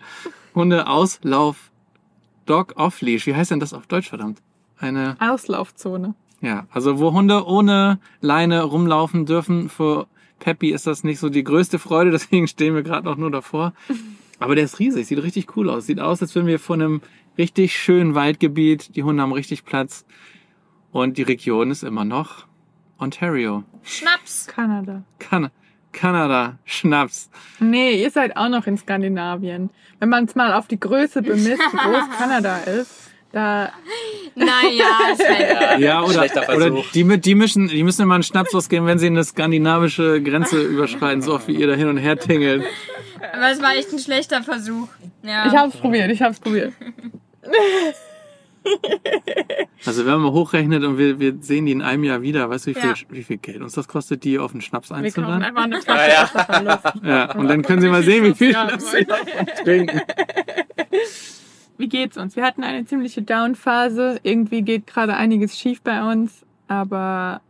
Hundeauslauf, 0.56 1.70
Dog 2.48 2.74
off 2.78 3.00
leash. 3.02 3.28
Wie 3.28 3.36
heißt 3.36 3.52
denn 3.52 3.60
das 3.60 3.72
auf 3.72 3.86
Deutsch, 3.86 4.10
verdammt? 4.10 4.42
Eine, 4.80 5.18
Auslaufzone. 5.20 6.16
ja, 6.42 6.66
also 6.72 6.98
wo 6.98 7.14
Hunde 7.14 7.46
ohne 7.46 8.00
Leine 8.22 8.64
rumlaufen 8.64 9.28
dürfen, 9.28 9.70
für 9.70 10.08
Peppy 10.40 10.72
ist 10.72 10.88
das 10.88 11.04
nicht 11.04 11.20
so 11.20 11.30
die 11.30 11.44
größte 11.44 11.78
Freude, 11.78 12.10
deswegen 12.18 12.48
stehen 12.48 12.74
wir 12.74 12.82
gerade 12.82 13.06
noch 13.06 13.18
nur 13.18 13.30
davor. 13.30 13.74
Aber 14.40 14.56
der 14.56 14.66
ist 14.66 14.80
riesig, 14.80 15.08
sieht 15.08 15.22
richtig 15.22 15.56
cool 15.56 15.70
aus. 15.70 15.86
Sieht 15.86 16.00
aus, 16.00 16.22
als 16.22 16.36
wären 16.36 16.48
wir 16.48 16.60
vor 16.60 16.76
einem 16.76 17.02
richtig 17.38 17.78
schönen 17.78 18.16
Waldgebiet. 18.16 18.96
Die 18.96 19.04
Hunde 19.04 19.22
haben 19.22 19.32
richtig 19.32 19.66
Platz. 19.66 20.06
Und 20.92 21.18
die 21.18 21.24
Region 21.24 21.72
ist 21.72 21.84
immer 21.84 22.06
noch 22.06 22.48
Ontario. 22.98 23.64
Schnaps. 23.84 24.48
Kanada. 24.48 25.04
Kan 25.20 25.52
Kanada, 25.92 26.58
Schnaps. 26.66 27.30
Nee, 27.60 28.02
ihr 28.02 28.12
seid 28.12 28.36
auch 28.36 28.50
noch 28.50 28.68
in 28.68 28.78
Skandinavien. 28.78 29.70
Wenn 30.00 30.10
man 30.10 30.26
es 30.26 30.36
mal 30.36 30.54
auf 30.54 30.68
die 30.68 30.80
Größe 30.80 31.22
bemisst, 31.22 31.62
wie 31.72 31.78
groß 31.78 32.18
Kanada 32.18 32.58
ist, 32.58 33.05
da 33.36 33.72
Naja, 34.36 34.86
Sven. 35.16 35.82
Ja, 35.82 36.02
oder, 36.04 36.14
Schlechter 36.14 36.44
oder 36.50 36.72
Versuch. 36.72 36.92
die, 36.94 37.20
die, 37.20 37.36
mischen, 37.36 37.68
die 37.68 37.84
müssen 37.84 38.02
immer 38.02 38.16
einen 38.16 38.24
Schnaps 38.24 38.56
ausgeben, 38.56 38.86
wenn 38.88 38.98
sie 39.00 39.08
eine 39.08 39.24
skandinavische 39.24 40.22
Grenze 40.22 40.62
überschreiten, 40.62 41.22
so 41.22 41.36
oft 41.36 41.48
wie 41.48 41.56
ihr 41.56 41.68
da 41.68 41.74
hin 41.74 41.88
und 41.88 41.98
her 41.98 42.18
tingelt. 42.18 42.64
Aber 43.34 43.52
es 43.52 43.62
war 43.62 43.76
echt 43.76 43.92
ein 43.92 44.00
schlechter 44.00 44.42
Versuch. 44.44 44.88
Ja. 45.24 45.48
Ich 45.48 45.54
hab's 45.54 45.78
probiert, 45.78 46.10
ich 46.12 46.22
hab's 46.22 46.40
probiert. 46.40 46.74
Also 49.86 50.06
wenn 50.08 50.14
man 50.14 50.22
mal 50.24 50.32
hochrechnet 50.32 50.84
und 50.84 50.98
wir, 50.98 51.20
wir 51.20 51.36
sehen 51.40 51.68
die 51.68 51.72
in 51.72 51.84
einem 51.84 52.04
Jahr 52.04 52.24
wieder, 52.24 52.50
weißt 52.50 52.66
du, 52.66 52.72
wie 52.72 52.74
viel, 52.74 52.90
Ja. 52.90 52.96
wie 53.10 53.24
viel 53.24 53.38
Geld 53.38 53.62
uns 53.62 53.74
das 53.74 53.88
kostet, 53.88 54.24
die 54.24 54.40
auf 54.40 54.54
einen 54.54 54.62
Schnaps 54.62 54.90
Wir 54.90 54.96
kaufen 54.96 55.06
einzuladen? 55.06 55.44
einfach 55.44 55.64
eine 55.66 55.82
Flasche 55.84 56.12
Ja, 56.12 56.64
ja. 56.64 56.94
Ja, 57.28 57.32
und 57.36 57.48
dann 57.48 57.62
können 57.62 57.82
sie 57.82 57.90
mal 57.90 58.02
sehen, 58.02 58.24
wie 58.26 58.34
viel 58.34 58.54
Ja, 58.54 58.68
Schnaps 58.68 58.92
sie 58.92 59.06
davon 59.06 59.48
trinken. 59.64 60.02
Wie 61.78 61.88
geht's 61.90 62.18
uns? 62.18 62.36
Wir 62.36 62.44
hatten 62.44 62.64
eine 62.64 62.86
ziemliche 62.86 63.22
Down-Phase. 63.22 64.20
Irgendwie 64.24 64.62
geht 64.62 64.88
gerade 64.88 65.16
einiges 65.16 65.58
schief 65.58 65.82
bei 65.82 66.10
uns, 66.12 66.46
aber 66.68 67.42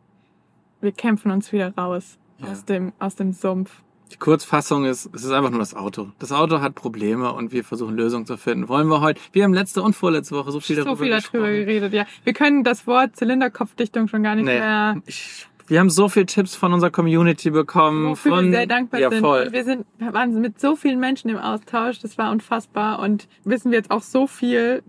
wir 0.82 0.92
kämpfen 0.92 1.32
uns 1.32 1.52
wieder 1.52 1.74
raus 1.76 2.18
Ja. 2.40 2.48
aus 2.52 2.66
dem 2.66 2.92
aus 3.00 3.16
dem 3.16 3.34
Sumpf. 3.34 3.82
Die 4.12 4.18
Kurzfassung 4.18 4.86
ist, 4.86 5.10
es 5.14 5.24
ist 5.24 5.32
einfach 5.32 5.50
nur 5.50 5.60
das 5.60 5.74
Auto. 5.74 6.10
Das 6.20 6.32
Auto 6.32 6.62
hat 6.62 6.76
Probleme 6.76 7.34
und 7.34 7.52
wir 7.52 7.64
versuchen 7.64 7.96
Lösungen 7.96 8.26
zu 8.28 8.38
finden. 8.38 8.68
Wollen 8.70 8.88
wir 8.88 9.02
heute, 9.02 9.20
wir 9.32 9.44
haben 9.44 9.54
letzte 9.54 9.82
und 9.82 9.96
vorletzte 9.96 10.36
Woche 10.36 10.52
so 10.52 10.60
viel 10.60 10.76
darüber 10.76 10.96
so 10.96 11.04
viel 11.04 11.10
darüber 11.12 11.48
geredet, 11.50 11.92
ja. 11.94 12.06
Wir 12.24 12.34
können 12.34 12.64
das 12.64 12.86
Wort 12.88 13.16
Zylinderkopfdichtung 13.16 14.08
schon 14.08 14.22
gar 14.24 14.36
nicht 14.36 14.46
Nee. 14.46 14.60
mehr. 14.60 15.02
Ich, 15.08 15.48
wir 15.68 15.80
haben 15.80 15.90
so 15.90 16.10
viele 16.10 16.26
Tipps 16.26 16.56
von 16.56 16.74
unserer 16.74 16.92
Community 16.92 17.50
bekommen. 17.50 18.10
Wofür 18.10 18.36
von, 18.36 18.46
wir 18.46 18.52
sehr 18.52 18.68
dankbar 18.68 19.00
ja, 19.00 19.10
sind. 19.10 19.22
Voll. 19.22 19.44
Und 19.44 19.54
wir 19.54 19.64
sind, 19.64 19.86
waren 20.00 20.40
mit 20.42 20.60
so 20.60 20.76
vielen 20.76 21.00
Menschen 21.00 21.30
im 21.30 21.38
Austausch, 21.38 22.00
das 22.00 22.18
war 22.18 22.32
unfassbar 22.32 23.00
und 23.00 23.28
wissen 23.44 23.72
wir 23.72 23.78
jetzt 23.78 23.92
auch 23.92 24.02
so 24.02 24.28
viel, 24.28 24.84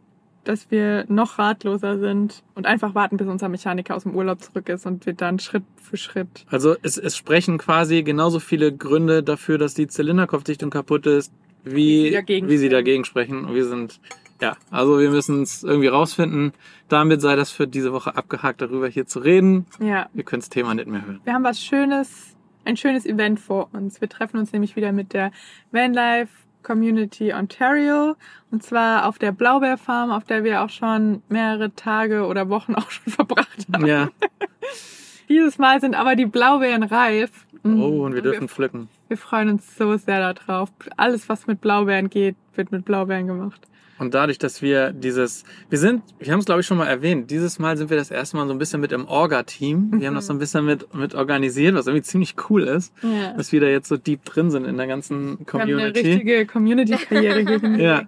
dass 0.45 0.71
wir 0.71 1.05
noch 1.09 1.39
ratloser 1.39 1.99
sind 1.99 2.43
und 2.55 2.67
einfach 2.67 2.95
warten, 2.95 3.17
bis 3.17 3.27
unser 3.27 3.49
Mechaniker 3.49 3.97
aus 3.97 4.05
dem 4.05 4.15
Urlaub 4.15 4.43
zurück 4.43 4.69
ist 4.69 4.87
und 4.87 5.05
wir 5.07 5.13
dann 5.13 5.39
Schritt 5.39 5.65
für 5.83 5.97
Schritt. 5.97 6.47
Also 6.51 6.77
es, 6.83 6.99
es 6.99 7.17
sprechen 7.17 7.59
quasi 7.59 8.03
genauso 8.03 8.39
viele 8.39 8.73
Gründe 8.73 9.23
dafür, 9.23 9.59
dass 9.59 9.75
die 9.75 9.89
Zylinderkopfdichtung 9.89 10.71
kaputt 10.71 11.07
ist, 11.07 11.33
wie, 11.65 11.75
Wie 11.75 12.05
sie 12.05 12.11
dagegen 12.13 12.49
wie 12.49 12.57
sie 12.59 12.67
sprechen. 12.67 12.73
dagegen 12.73 13.05
sprechen. 13.05 13.45
Und 13.45 13.55
wir 13.55 13.65
sind, 13.67 14.01
ja, 14.41 14.57
also 14.71 14.99
wir 14.99 15.11
müssen 15.11 15.43
es 15.43 15.63
irgendwie 15.63 15.89
rausfinden. 15.89 16.53
Damit 16.89 17.21
sei 17.21 17.37
das 17.37 17.51
für 17.51 17.67
diese 17.67 17.93
Woche 17.93 18.17
abgehakt, 18.17 18.61
darüber 18.61 18.89
hier 18.89 19.07
zu 19.07 19.19
reden. 19.21 19.67
Ja, 19.81 20.09
Wir 20.13 20.25
können 20.25 20.41
das 20.41 20.49
Thema 20.51 20.75
nicht 20.75 20.89
mehr 20.89 21.05
hören. 21.05 21.21
wir 21.25 21.33
haben 21.33 21.45
was 21.45 21.61
Schönes, 21.63 22.37
ein 22.65 22.77
schönes 22.77 23.07
Event 23.07 23.41
vor 23.41 23.69
uns. 23.73 24.01
Wir 24.01 24.09
treffen 24.09 24.39
uns 24.39 24.53
nämlich 24.53 24.77
wieder 24.77 24.93
mit 24.93 25.13
der 25.13 25.31
Vanlife 25.73 26.33
Community 26.63 27.33
Ontario 27.33 28.17
und 28.51 28.63
zwar 28.63 29.07
auf 29.07 29.19
der 29.19 29.31
Blaubeerfarm, 29.33 30.11
auf 30.11 30.25
der 30.25 30.43
wir 30.43 30.63
auch 30.63 30.71
schon 30.71 31.23
mehrere 31.29 31.75
Tage 31.75 32.27
oder 32.27 32.49
Wochen 32.49 32.75
auch 32.77 32.91
schon 32.91 33.13
verbracht 33.13 33.67
haben. 33.73 33.87
Ja. 33.87 34.09
Dieses 35.29 35.59
Mal 35.59 35.81
sind 35.81 35.95
aber 35.97 36.15
die 36.17 36.27
Blaubeeren 36.27 36.83
reif. 36.85 37.31
Oh, 37.65 38.05
und 38.05 38.15
wir 38.15 38.23
dürfen 38.23 38.49
pflücken. 38.49 38.89
Wir 39.09 39.17
freuen 39.17 39.49
uns 39.49 39.77
so 39.77 39.97
sehr 39.97 40.33
darauf. 40.35 40.71
Alles, 40.97 41.29
was 41.29 41.49
mit 41.49 41.61
Blaubeeren 41.61 42.11
geht, 42.11 42.37
wird 42.55 42.71
mit 42.71 42.85
Blaubeeren 42.85 43.27
gemacht. 43.27 43.61
Und 43.99 44.13
dadurch, 44.15 44.39
dass 44.39 44.61
wir 44.61 44.93
dieses, 44.93 45.45
wir 45.71 45.79
sind, 45.79 46.03
wir 46.19 46.33
haben 46.33 46.41
es 46.41 46.45
glaube 46.47 46.61
ich 46.61 46.67
schon 46.67 46.77
mal 46.77 46.87
erwähnt, 46.87 47.31
dieses 47.31 47.59
Mal 47.59 47.77
sind 47.79 47.89
wir 47.89 47.97
das 47.97 48.11
erste 48.11 48.37
Mal 48.37 48.47
so 48.47 48.53
ein 48.53 48.59
bisschen 48.59 48.81
mit 48.81 48.93
im 48.93 49.07
Orga-Team. 49.07 49.93
Wir 50.01 50.09
haben 50.09 50.15
das 50.15 50.27
so 50.27 50.35
ein 50.35 50.39
bisschen 50.39 50.65
mit, 50.67 50.93
mit 50.95 51.15
organisiert, 51.15 51.75
was 51.75 51.87
irgendwie 51.87 52.03
ziemlich 52.05 52.35
cool 52.51 52.65
ist, 52.65 52.93
Ja. 53.03 53.33
dass 53.33 53.53
wir 53.53 53.61
da 53.61 53.67
jetzt 53.69 53.89
so 53.89 53.97
deep 53.97 54.25
drin 54.25 54.51
sind 54.51 54.67
in 54.67 54.77
der 54.77 54.87
ganzen 54.87 55.39
Wir 55.39 55.53
haben 55.53 55.61
eine 55.61 55.73
Community. 55.73 56.01
richtige 56.01 56.47
Community-Karriere 56.47 57.37
hingelegt. 57.39 57.79
Ja. 57.81 58.03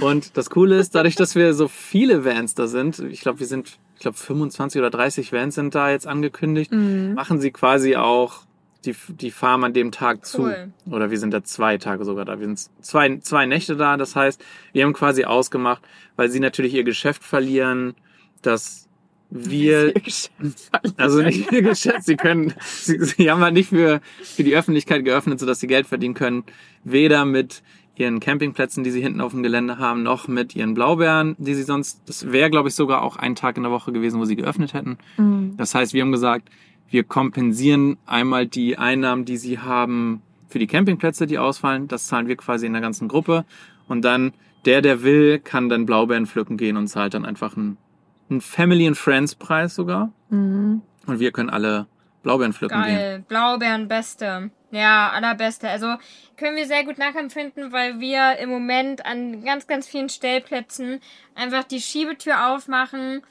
Und 0.00 0.36
das 0.36 0.50
Coole 0.50 0.76
ist, 0.78 0.94
dadurch, 0.94 1.16
dass 1.16 1.34
wir 1.34 1.54
so 1.54 1.68
viele 1.68 2.24
Vans 2.24 2.54
da 2.54 2.66
sind, 2.66 2.98
ich 2.98 3.20
glaube, 3.20 3.40
wir 3.40 3.46
sind, 3.46 3.78
ich 3.94 4.00
glaube, 4.00 4.16
25 4.18 4.78
oder 4.78 4.90
30 4.90 5.32
Vans 5.32 5.54
sind 5.54 5.74
da 5.74 5.90
jetzt 5.90 6.06
angekündigt, 6.06 6.70
Mhm. 6.72 7.14
machen 7.14 7.40
sie 7.40 7.50
quasi 7.50 7.96
auch 7.96 8.45
die, 8.86 8.94
die 9.08 9.30
Farm 9.30 9.64
an 9.64 9.72
dem 9.72 9.92
Tag 9.92 10.18
Cool. 10.18 10.70
zu. 10.84 10.90
Oder 10.90 11.10
wir 11.10 11.18
sind 11.18 11.32
da 11.32 11.44
zwei 11.44 11.78
Tage 11.78 12.04
sogar 12.04 12.24
da. 12.24 12.38
Wir 12.38 12.46
sind 12.46 12.60
zwei, 12.80 13.18
zwei 13.18 13.46
Nächte 13.46 13.76
da. 13.76 13.96
Das 13.96 14.16
heißt, 14.16 14.42
wir 14.72 14.84
haben 14.84 14.92
quasi 14.92 15.24
ausgemacht, 15.24 15.82
weil 16.16 16.30
sie 16.30 16.40
natürlich 16.40 16.74
ihr 16.74 16.84
Geschäft 16.84 17.22
verlieren, 17.22 17.94
dass 18.42 18.88
wir, 19.30 19.92
also 20.96 21.20
nicht 21.22 21.50
ihr 21.50 21.62
Geschäft, 21.62 22.04
sie 22.04 22.16
können, 22.16 22.54
sie, 22.60 22.98
sie 23.04 23.30
haben 23.30 23.40
halt 23.40 23.54
nicht 23.54 23.70
für, 23.70 24.00
für 24.22 24.44
die 24.44 24.54
Öffentlichkeit 24.54 25.04
geöffnet, 25.04 25.40
sodass 25.40 25.60
sie 25.60 25.66
Geld 25.66 25.86
verdienen 25.86 26.14
können. 26.14 26.44
Weder 26.84 27.24
mit 27.24 27.62
ihren 27.96 28.20
Campingplätzen, 28.20 28.84
die 28.84 28.90
sie 28.90 29.00
hinten 29.00 29.20
auf 29.20 29.32
dem 29.32 29.42
Gelände 29.42 29.78
haben, 29.78 30.02
noch 30.02 30.28
mit 30.28 30.54
ihren 30.54 30.74
Blaubeeren, 30.74 31.34
die 31.38 31.54
sie 31.54 31.62
sonst, 31.62 32.02
das 32.06 32.30
wäre, 32.30 32.50
glaube 32.50 32.68
ich, 32.68 32.74
sogar 32.74 33.02
auch 33.02 33.16
ein 33.16 33.34
Tag 33.34 33.56
in 33.56 33.62
der 33.62 33.72
Woche 33.72 33.90
gewesen, 33.92 34.20
wo 34.20 34.24
sie 34.26 34.36
geöffnet 34.36 34.74
hätten. 34.74 34.98
Mhm. 35.16 35.56
Das 35.56 35.74
heißt, 35.74 35.94
wir 35.94 36.02
haben 36.02 36.12
gesagt, 36.12 36.48
wir 36.88 37.04
kompensieren 37.04 37.98
einmal 38.06 38.46
die 38.46 38.78
Einnahmen, 38.78 39.24
die 39.24 39.36
sie 39.36 39.58
haben 39.58 40.22
für 40.48 40.58
die 40.58 40.66
Campingplätze, 40.66 41.26
die 41.26 41.38
ausfallen. 41.38 41.88
Das 41.88 42.06
zahlen 42.06 42.28
wir 42.28 42.36
quasi 42.36 42.66
in 42.66 42.72
der 42.72 42.82
ganzen 42.82 43.08
Gruppe. 43.08 43.44
Und 43.88 44.04
dann 44.04 44.32
der, 44.64 44.82
der 44.82 45.02
will, 45.02 45.38
kann 45.38 45.68
dann 45.68 45.86
Blaubeeren 45.86 46.26
pflücken 46.26 46.56
gehen 46.56 46.76
und 46.76 46.88
zahlt 46.88 47.14
dann 47.14 47.24
einfach 47.24 47.56
einen, 47.56 47.76
einen 48.30 48.40
Family 48.40 48.86
and 48.86 48.96
Friends 48.96 49.34
Preis 49.34 49.74
sogar. 49.74 50.12
Mhm. 50.28 50.82
Und 51.06 51.20
wir 51.20 51.32
können 51.32 51.50
alle 51.50 51.86
Blaubeeren 52.22 52.52
pflücken 52.52 52.82
gehen. 52.82 52.96
Geil. 52.96 53.24
Blaubeeren, 53.28 53.88
beste. 53.88 54.50
Ja, 54.72 55.10
allerbeste. 55.10 55.68
Also 55.68 55.94
können 56.36 56.56
wir 56.56 56.66
sehr 56.66 56.84
gut 56.84 56.98
nachempfinden, 56.98 57.70
weil 57.70 58.00
wir 58.00 58.38
im 58.38 58.50
Moment 58.50 59.06
an 59.06 59.44
ganz, 59.44 59.68
ganz 59.68 59.86
vielen 59.86 60.08
Stellplätzen 60.08 61.00
einfach 61.36 61.64
die 61.64 61.80
Schiebetür 61.80 62.48
aufmachen 62.48 63.22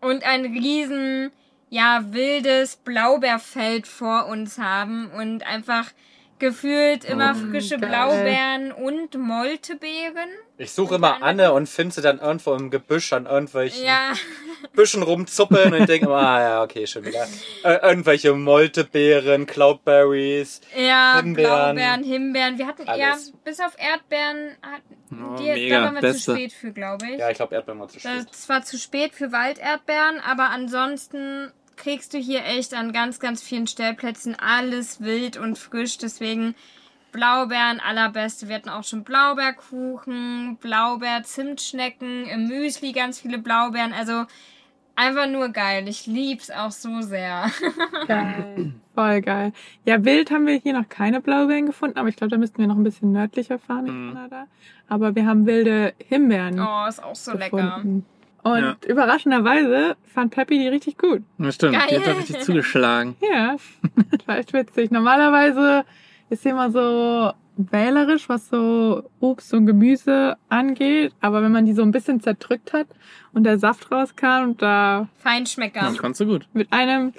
und 0.00 0.24
ein 0.24 0.46
riesen, 0.46 1.30
ja, 1.70 2.12
wildes 2.12 2.76
Blaubeerfeld 2.76 3.86
vor 3.86 4.26
uns 4.26 4.58
haben 4.58 5.10
und 5.10 5.46
einfach 5.46 5.92
Gefühlt 6.38 7.04
immer 7.04 7.34
Oh, 7.36 7.50
frische 7.50 7.78
geil. 7.78 7.88
Blaubeeren 7.88 8.72
und 8.72 9.14
Moltebeeren. 9.16 10.28
Ich 10.56 10.72
suche 10.72 10.96
immer 10.96 11.22
Anne 11.22 11.52
und 11.52 11.68
finde 11.68 11.94
sie 11.94 12.00
dann 12.02 12.18
irgendwo 12.20 12.54
im 12.54 12.70
Gebüsch 12.70 13.12
an 13.12 13.26
irgendwelchen 13.26 13.84
Ja, 13.84 14.12
Büschen 14.74 15.02
rumzuppeln 15.02 15.72
und 15.72 15.80
ich 15.80 15.86
denke 15.86 16.06
immer, 16.06 16.16
ah 16.16 16.40
ja, 16.40 16.62
okay, 16.62 16.86
schon 16.86 17.04
wieder. 17.04 17.26
Äh, 17.64 17.74
irgendwelche 17.88 18.32
Moltebeeren, 18.34 19.46
Cloudberries. 19.46 20.60
ja, 20.76 21.16
Himbeeren. 21.16 21.74
Blaubeeren, 21.76 22.04
Himbeeren. 22.04 22.58
Wir 22.58 22.66
hatten 22.66 22.88
Alles. 22.88 23.00
eher, 23.28 23.34
bis 23.44 23.60
auf 23.60 23.72
Erdbeeren, 23.78 24.56
hatten 24.62 24.94
Oh, 25.10 25.36
die, 25.38 25.44
mega, 25.44 25.78
da 25.78 25.84
waren 25.86 25.94
wir 25.94 26.00
beste. 26.02 26.22
zu 26.22 26.32
spät 26.34 26.52
für, 26.52 26.70
glaube 26.72 27.06
ich. 27.06 27.18
Ja, 27.18 27.30
ich 27.30 27.36
glaube, 27.36 27.54
Erdbeeren 27.54 27.80
war 27.80 27.88
zu 27.88 27.98
spät. 27.98 28.26
Das 28.30 28.48
war 28.48 28.62
zu 28.62 28.76
spät 28.78 29.14
für 29.14 29.32
Walderdbeeren, 29.32 30.20
aber 30.20 30.50
ansonsten 30.50 31.50
kriegst 31.78 32.12
du 32.12 32.18
hier 32.18 32.44
echt 32.44 32.74
an 32.74 32.92
ganz, 32.92 33.18
ganz 33.20 33.42
vielen 33.42 33.66
Stellplätzen 33.66 34.36
alles 34.38 35.00
wild 35.00 35.36
und 35.38 35.56
frisch. 35.56 35.96
Deswegen 35.98 36.54
Blaubeeren 37.12 37.80
allerbeste. 37.80 38.48
Wir 38.48 38.56
hatten 38.56 38.68
auch 38.68 38.84
schon 38.84 39.02
Blaubeerkuchen, 39.04 40.58
Blaubeer-Zimtschnecken, 40.60 42.26
im 42.26 42.48
Müsli 42.48 42.92
ganz 42.92 43.20
viele 43.20 43.38
Blaubeeren. 43.38 43.92
Also 43.94 44.24
einfach 44.94 45.26
nur 45.26 45.48
geil. 45.48 45.88
Ich 45.88 46.06
lieb's 46.06 46.50
auch 46.50 46.70
so 46.70 47.00
sehr. 47.00 47.50
Geil. 48.06 48.74
Voll 48.94 49.20
geil. 49.22 49.52
Ja, 49.84 50.04
wild 50.04 50.30
haben 50.32 50.46
wir 50.46 50.56
hier 50.56 50.72
noch 50.72 50.88
keine 50.88 51.20
Blaubeeren 51.20 51.66
gefunden, 51.66 51.98
aber 51.98 52.08
ich 52.08 52.16
glaube, 52.16 52.32
da 52.32 52.36
müssten 52.36 52.58
wir 52.58 52.66
noch 52.66 52.76
ein 52.76 52.82
bisschen 52.82 53.12
nördlicher 53.12 53.58
fahren 53.60 53.86
in 53.86 54.08
Mhm. 54.08 54.14
Kanada. 54.14 54.46
Aber 54.88 55.14
wir 55.14 55.24
haben 55.24 55.46
wilde 55.46 55.94
Himbeeren 56.08 56.58
Oh, 56.60 56.86
ist 56.88 57.02
auch 57.02 57.14
so 57.14 57.32
lecker. 57.32 57.82
Und 58.42 58.60
Ja. 58.60 58.76
überraschenderweise 58.86 59.96
fand 60.12 60.32
Peppi 60.32 60.58
die 60.58 60.68
richtig 60.68 60.96
gut. 60.98 61.22
Ja, 61.38 61.52
stimmt, 61.52 61.74
die 61.74 61.78
hat 61.78 61.88
Geil. 61.90 62.02
da 62.04 62.12
richtig 62.12 62.40
zugeschlagen. 62.40 63.16
Ja, 63.32 63.56
das 64.10 64.26
war 64.28 64.38
echt 64.38 64.52
witzig. 64.52 64.90
Normalerweise 64.90 65.84
ist 66.30 66.42
sie 66.42 66.50
immer 66.50 66.70
so 66.70 67.32
wählerisch, 67.56 68.28
was 68.28 68.48
so 68.48 69.02
Obst 69.20 69.52
und 69.52 69.66
Gemüse 69.66 70.36
angeht. 70.48 71.12
Aber 71.20 71.42
wenn 71.42 71.50
man 71.52 71.66
die 71.66 71.72
so 71.72 71.82
ein 71.82 71.90
bisschen 71.90 72.20
zerdrückt 72.20 72.72
hat 72.72 72.86
und 73.32 73.42
der 73.44 73.58
Saft 73.58 73.90
rauskam, 73.90 74.52
da 74.56 75.08
Feinschmecker. 75.18 75.80
Das 75.80 75.98
kannst 75.98 76.20
du 76.20 76.26
gut. 76.26 76.46
mit 76.52 76.72
einem, 76.72 77.12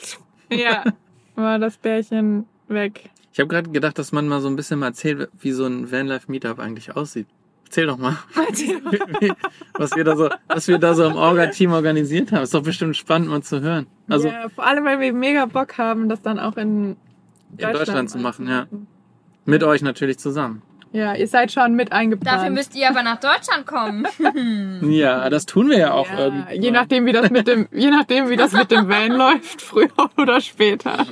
ja, 0.49 0.83
war 1.35 1.59
das 1.59 1.77
Bärchen 1.77 2.45
weg. 2.69 3.09
Ich 3.33 3.39
habe 3.39 3.49
gerade 3.49 3.69
gedacht, 3.69 3.97
dass 3.99 4.11
man 4.11 4.27
mal 4.27 4.39
so 4.41 4.47
ein 4.47 4.55
bisschen 4.55 4.79
mal 4.79 4.88
erzählt, 4.88 5.29
wie 5.39 5.51
so 5.51 5.65
ein 5.65 5.91
Vanlife-Meetup 5.91 6.59
eigentlich 6.59 6.95
aussieht. 6.95 7.27
Erzähl 7.69 7.85
doch 7.85 7.99
mal, 7.99 8.17
was 9.73 9.95
wir 9.95 10.03
da 10.03 10.15
so, 10.15 10.27
was 10.47 10.67
wir 10.67 10.79
da 10.79 10.95
so 10.95 11.05
im 11.05 11.15
Orga-Team 11.15 11.71
organisiert 11.71 12.31
haben. 12.31 12.41
Ist 12.41 12.55
doch 12.55 12.63
bestimmt 12.63 12.97
spannend 12.97 13.29
mal 13.29 13.43
zu 13.43 13.61
hören. 13.61 13.85
Also 14.07 14.27
ja, 14.29 14.49
vor 14.49 14.65
allem, 14.65 14.85
weil 14.85 14.99
wir 14.99 15.13
mega 15.13 15.45
Bock 15.45 15.77
haben, 15.77 16.09
das 16.09 16.19
dann 16.23 16.39
auch 16.39 16.57
in 16.57 16.97
Deutschland, 17.51 17.75
Deutschland 17.77 18.09
zu 18.09 18.17
machen, 18.17 18.47
ja. 18.47 18.65
mit 19.45 19.63
euch 19.63 19.83
natürlich 19.83 20.17
zusammen. 20.17 20.63
Ja, 20.93 21.13
ihr 21.13 21.27
seid 21.27 21.51
schon 21.51 21.75
mit 21.75 21.91
eingeplant. 21.91 22.39
Dafür 22.39 22.49
müsst 22.49 22.75
ihr 22.75 22.89
aber 22.89 23.03
nach 23.03 23.19
Deutschland 23.19 23.67
kommen. 23.67 24.07
Ja, 24.91 25.29
das 25.29 25.45
tun 25.45 25.69
wir 25.69 25.77
ja 25.77 25.91
auch 25.91 26.09
ja, 26.09 26.25
irgendwie. 26.25 26.61
je 26.61 26.71
nachdem, 26.71 27.05
wie 27.05 27.11
das 27.11 27.29
mit 27.29 27.47
dem, 27.47 27.67
je 27.71 27.91
nachdem, 27.91 28.29
wie 28.29 28.35
das 28.35 28.51
mit 28.51 28.71
dem 28.71 28.89
Van 28.89 29.11
läuft, 29.11 29.61
früher 29.61 29.91
oder 30.17 30.41
später. 30.41 31.05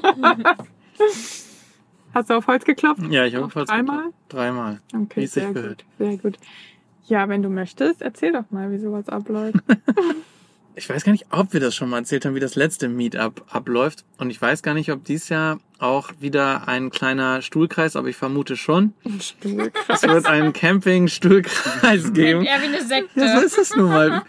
Hast 2.13 2.29
du 2.29 2.35
auf 2.35 2.47
Holz 2.47 2.65
geklopft? 2.65 3.01
Ja, 3.09 3.25
ich 3.25 3.35
habe 3.35 3.45
Auch 3.45 3.51
voll 3.51 3.65
dreimal? 3.65 4.05
Dreimal. 4.29 4.79
Okay, 4.93 5.21
Wie 5.21 5.27
sehr 5.27 5.53
gut, 5.53 5.85
sehr 5.97 6.17
gut. 6.17 6.37
Ja, 7.05 7.29
wenn 7.29 7.41
du 7.41 7.49
möchtest, 7.49 8.01
erzähl 8.01 8.33
doch 8.33 8.49
mal, 8.51 8.71
wie 8.71 8.77
sowas 8.79 9.07
abläuft. 9.07 9.59
Ich 10.77 10.87
weiß 10.87 11.03
gar 11.03 11.11
nicht, 11.11 11.25
ob 11.31 11.53
wir 11.53 11.59
das 11.59 11.73
schon 11.73 11.89
mal 11.89 11.97
erzählt 11.97 12.23
haben, 12.23 12.35
wie 12.35 12.39
das 12.39 12.53
letzte 12.53 12.87
Meetup 12.87 13.43
abläuft. 13.49 14.05
Und 14.19 14.29
ich 14.29 14.39
weiß 14.39 14.61
gar 14.61 14.75
nicht, 14.75 14.91
ob 14.91 15.03
dies 15.03 15.27
Jahr 15.27 15.57
auch 15.79 16.11
wieder 16.19 16.67
ein 16.67 16.91
kleiner 16.91 17.41
Stuhlkreis, 17.41 17.95
aber 17.95 18.09
ich 18.09 18.15
vermute 18.15 18.55
schon. 18.55 18.93
Ein 19.03 19.19
Stuhl. 19.19 19.71
Es 19.87 20.03
wird 20.03 20.27
einen 20.27 20.53
Camping-Stuhlkreis 20.53 22.13
geben. 22.13 22.43
Eher 22.43 22.61
wie 22.61 22.65
eine 22.65 22.83
Sekte. 22.83 23.19
Ja, 23.19 23.39
so 23.39 23.45
ist 23.45 23.57
es 23.57 23.75
nun 23.75 23.89
mal. 23.89 24.21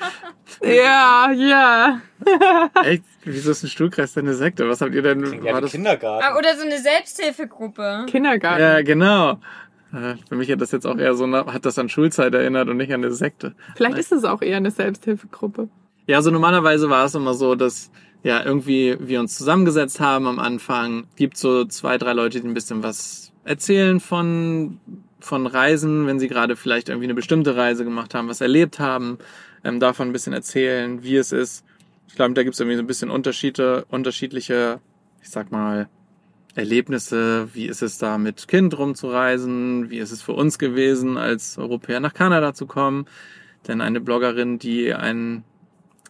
Ja, 0.63 1.31
ja. 1.33 2.01
Echt? 2.83 3.05
Wieso 3.25 3.51
ist 3.51 3.65
ein 3.65 3.69
Stuhlkreis 3.69 4.15
denn 4.15 4.27
eine 4.27 4.35
Sekte? 4.35 4.67
Was 4.71 4.81
habt 4.81 4.95
ihr 4.95 5.03
denn? 5.03 5.23
Klingt 5.23 5.45
ja 5.45 5.53
War 5.53 5.61
das? 5.61 5.71
Kindergarten. 5.73 6.25
Ah, 6.27 6.39
Oder 6.39 6.57
so 6.57 6.63
eine 6.63 6.79
Selbsthilfegruppe. 6.79 8.07
Kindergarten. 8.09 8.63
Ja, 8.63 8.81
genau. 8.81 9.33
Äh, 9.93 10.15
Für 10.27 10.37
mich 10.37 10.51
hat 10.51 10.63
das 10.63 10.73
jetzt 10.73 10.87
auch 10.87 10.97
eher 10.97 11.15
so, 11.15 11.31
hat 11.31 11.67
das 11.67 11.79
an 11.79 11.91
Schulzeit 11.91 12.33
erinnert 12.33 12.71
und 12.71 12.79
nicht 12.79 12.93
an 12.95 13.05
eine 13.05 13.13
Sekte. 13.13 13.55
Vielleicht 13.77 13.99
ist 13.99 14.13
es 14.13 14.25
auch 14.25 14.41
eher 14.41 14.57
eine 14.57 14.71
Selbsthilfegruppe. 14.71 15.69
Ja, 16.09 16.17
also 16.17 16.31
normalerweise 16.31 16.89
war 16.89 17.05
es 17.05 17.15
immer 17.15 17.35
so, 17.35 17.55
dass 17.55 17.91
ja 18.23 18.43
irgendwie 18.43 18.97
wir 18.99 19.21
uns 19.21 19.37
zusammengesetzt 19.37 20.01
haben 20.01 20.27
am 20.27 20.39
Anfang. 20.39 21.07
Gibt 21.17 21.37
so 21.37 21.67
zwei, 21.67 21.99
drei 21.99 22.15
Leute, 22.15 22.41
die 22.41 22.49
ein 22.49 22.55
bisschen 22.55 22.83
was 22.83 23.31
erzählen 23.45 24.01
von 24.01 24.81
von 25.21 25.47
Reisen, 25.47 26.07
wenn 26.07 26.19
sie 26.19 26.29
gerade 26.29 26.57
vielleicht 26.57 26.89
irgendwie 26.89 27.07
eine 27.07 27.15
bestimmte 27.15 27.57
Reise 27.57 27.85
gemacht 27.85 28.15
haben, 28.15 28.29
was 28.29 28.41
erlebt 28.41 28.79
haben, 28.79 29.19
ähm, 29.65 29.81
davon 29.81 30.09
ein 30.09 30.13
bisschen 30.13 30.33
erzählen, 30.33 31.03
wie 31.03 31.17
es 31.17 31.33
ist. 31.33 31.65
Ich 32.07 32.15
glaube, 32.15 32.33
da 32.35 32.43
gibt 32.43 32.55
es 32.55 32.61
irgendwie 32.61 32.77
so 32.77 32.83
ein 32.83 32.87
bisschen 32.87 33.11
Unterschiede, 33.11 33.85
unterschiedliche, 33.91 34.81
ich 35.21 35.29
sag 35.29 35.53
mal, 35.53 35.91
Erlebnisse. 36.55 37.49
Wie 37.53 37.67
ist 37.67 37.83
es 37.83 37.99
da 37.99 38.17
mit 38.17 38.49
Kind 38.49 38.79
rumzureisen? 38.79 39.91
Wie 39.91 39.99
ist 39.99 40.13
es 40.13 40.23
für 40.23 40.33
uns 40.33 40.59
gewesen, 40.59 41.19
als 41.19 41.59
Europäer 41.59 42.01
nach 42.01 42.15
Kanada 42.15 42.55
zu 42.55 42.67
kommen? 42.67 43.07
Denn 43.67 43.83
eine 43.83 44.01
Bloggerin, 44.01 44.59
die 44.59 44.95
einen 44.95 45.45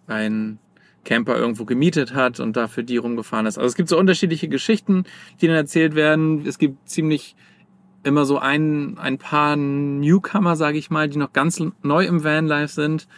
ein 0.09 0.59
Camper 1.05 1.38
irgendwo 1.38 1.65
gemietet 1.65 2.15
hat 2.15 2.41
und 2.41 2.57
dafür 2.57 2.83
die 2.83 2.97
rumgefahren 2.97 3.47
ist. 3.47 3.57
Also 3.57 3.69
es 3.69 3.75
gibt 3.75 3.88
so 3.88 3.99
unterschiedliche 3.99 4.49
Geschichten, 4.49 5.05
die 5.41 5.47
dann 5.47 5.57
erzählt 5.57 5.95
werden. 5.95 6.45
Es 6.47 6.59
gibt 6.59 6.88
ziemlich 6.88 7.37
immer 8.03 8.25
so 8.25 8.38
ein, 8.38 8.99
ein 8.99 9.19
paar 9.19 9.57
Newcomer, 9.57 10.57
sage 10.57 10.79
ich 10.79 10.91
mal, 10.91 11.09
die 11.09 11.19
noch 11.19 11.33
ganz 11.33 11.62
neu 11.83 12.05
im 12.05 12.25
Vanlife 12.25 12.73
sind. 12.73 13.09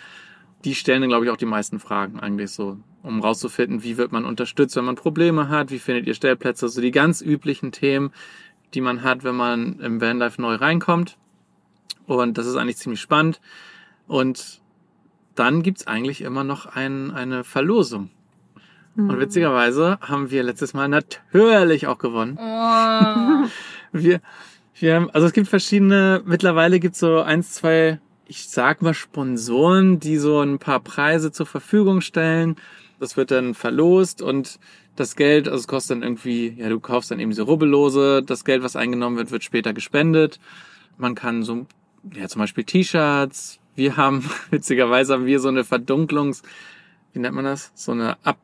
Die 0.64 0.74
stellen 0.74 1.00
dann, 1.00 1.10
glaube 1.10 1.24
ich, 1.24 1.30
auch 1.30 1.36
die 1.36 1.46
meisten 1.46 1.80
Fragen 1.80 2.20
eigentlich 2.20 2.50
so, 2.50 2.76
um 3.02 3.20
rauszufinden, 3.20 3.82
wie 3.82 3.96
wird 3.96 4.12
man 4.12 4.24
unterstützt, 4.24 4.76
wenn 4.76 4.84
man 4.84 4.96
Probleme 4.96 5.48
hat, 5.48 5.70
wie 5.70 5.78
findet 5.78 6.06
ihr 6.06 6.14
Stellplätze, 6.14 6.68
so 6.68 6.80
die 6.80 6.90
ganz 6.90 7.22
üblichen 7.22 7.72
Themen, 7.72 8.12
die 8.74 8.80
man 8.80 9.02
hat, 9.02 9.24
wenn 9.24 9.36
man 9.36 9.80
im 9.80 10.00
Vanlife 10.00 10.40
neu 10.40 10.54
reinkommt. 10.54 11.16
Und 12.06 12.38
das 12.38 12.46
ist 12.46 12.56
eigentlich 12.56 12.76
ziemlich 12.76 13.00
spannend. 13.00 13.40
Und 14.06 14.59
dann 15.34 15.62
gibt's 15.62 15.86
eigentlich 15.86 16.22
immer 16.22 16.44
noch 16.44 16.66
ein, 16.66 17.10
eine 17.10 17.44
Verlosung. 17.44 18.10
Und 18.96 19.10
Hm. 19.12 19.20
witzigerweise 19.20 19.98
haben 20.00 20.30
wir 20.30 20.42
letztes 20.42 20.74
Mal 20.74 20.88
natürlich 20.88 21.86
auch 21.86 21.98
gewonnen. 21.98 22.36
Oh. 22.40 23.46
Wir, 23.92 24.20
wir 24.74 24.94
haben, 24.94 25.10
also 25.10 25.26
es 25.26 25.32
gibt 25.32 25.48
verschiedene, 25.48 26.22
mittlerweile 26.24 26.78
gibt's 26.78 27.00
so 27.00 27.20
eins, 27.20 27.52
zwei, 27.54 27.98
ich 28.28 28.48
sag 28.48 28.82
mal 28.82 28.94
Sponsoren, 28.94 29.98
die 29.98 30.16
so 30.16 30.40
ein 30.40 30.60
paar 30.60 30.78
Preise 30.78 31.32
zur 31.32 31.46
Verfügung 31.46 32.00
stellen. 32.00 32.54
Das 33.00 33.16
wird 33.16 33.32
dann 33.32 33.54
verlost 33.54 34.22
und 34.22 34.60
das 34.94 35.16
Geld, 35.16 35.48
also 35.48 35.58
es 35.58 35.66
kostet 35.68 35.96
dann 35.96 36.02
irgendwie, 36.02 36.54
ja, 36.56 36.68
du 36.68 36.78
kaufst 36.78 37.10
dann 37.10 37.18
eben 37.20 37.30
diese 37.30 37.42
Rubbellose, 37.42 38.22
das 38.22 38.44
Geld, 38.44 38.62
was 38.62 38.76
eingenommen 38.76 39.16
wird, 39.16 39.30
wird 39.32 39.42
später 39.42 39.72
gespendet. 39.72 40.38
Man 40.98 41.14
kann 41.14 41.42
so, 41.42 41.66
ja, 42.14 42.28
zum 42.28 42.40
Beispiel 42.40 42.64
T-Shirts. 42.64 43.59
Wir 43.80 43.96
haben, 43.96 44.22
witzigerweise 44.50 45.14
haben 45.14 45.24
wir 45.24 45.40
so 45.40 45.48
eine 45.48 45.64
Verdunklungs, 45.64 46.42
wie 47.14 47.18
nennt 47.18 47.34
man 47.34 47.46
das? 47.46 47.72
So 47.74 47.92
eine 47.92 48.18
Ab, 48.26 48.36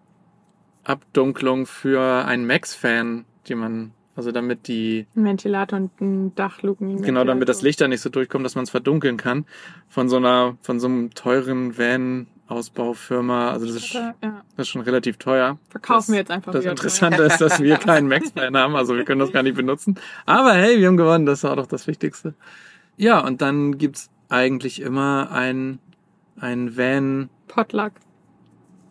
Abdunklung 0.83 1.67
für 1.67 2.01
einen 2.25 2.47
Max-Fan, 2.47 3.27
die 3.47 3.55
man, 3.55 3.93
also 4.17 4.33
damit 4.33 4.67
die, 4.67 5.07
Ein 5.15 5.27
Ventilator 5.27 5.79
und 5.79 6.01
ein 6.01 6.35
Dachluken. 6.37 7.03
genau, 7.03 7.25
damit 7.25 7.51
das 7.51 7.61
Licht 7.61 7.83
da 7.83 7.87
nicht 7.87 8.01
so 8.01 8.09
durchkommt, 8.09 8.47
dass 8.47 8.55
man 8.55 8.65
es 8.65 8.71
verdunkeln 8.71 9.19
kann. 9.19 9.45
Von 9.91 10.09
so 10.09 10.17
einer, 10.17 10.57
von 10.63 10.81
so 10.81 10.87
einem 10.89 11.11
teuren 11.13 11.77
Van-Ausbaufirma. 11.77 13.51
Also 13.51 13.67
das 13.67 13.77
ist, 13.77 13.93
Ja, 13.93 14.15
das 14.23 14.67
ist 14.67 14.69
schon 14.69 14.81
relativ 14.81 15.19
teuer. 15.19 15.59
verkaufen 15.69 15.99
das, 15.99 16.09
wir 16.13 16.19
jetzt 16.21 16.31
einfach 16.31 16.53
Das. 16.53 16.65
Interessante 16.65 17.25
ist, 17.25 17.43
dass 17.43 17.61
wir 17.61 17.77
keinen 17.91 18.09
Max-Fan 18.09 18.57
haben, 18.57 18.75
also 18.75 18.97
wir 18.97 19.05
können 19.05 19.21
das 19.21 19.33
gar 19.33 19.43
nicht 19.43 19.57
benutzen. 19.57 19.97
Aber 20.25 20.55
hey, 20.55 20.79
wir 20.81 20.87
haben 20.87 20.97
gewonnen, 20.97 21.27
das 21.27 21.43
war 21.45 21.57
doch 21.57 21.67
das 21.67 21.87
Wichtigste. 21.87 22.33
Ja, 22.97 23.21
und 23.21 23.43
dann 23.43 23.77
gibt's 23.77 24.09
eigentlich 24.29 24.81
immer 24.81 25.31
ein, 25.31 25.79
ein 26.39 26.77
Van 26.77 27.31
Potluck. 27.49 27.93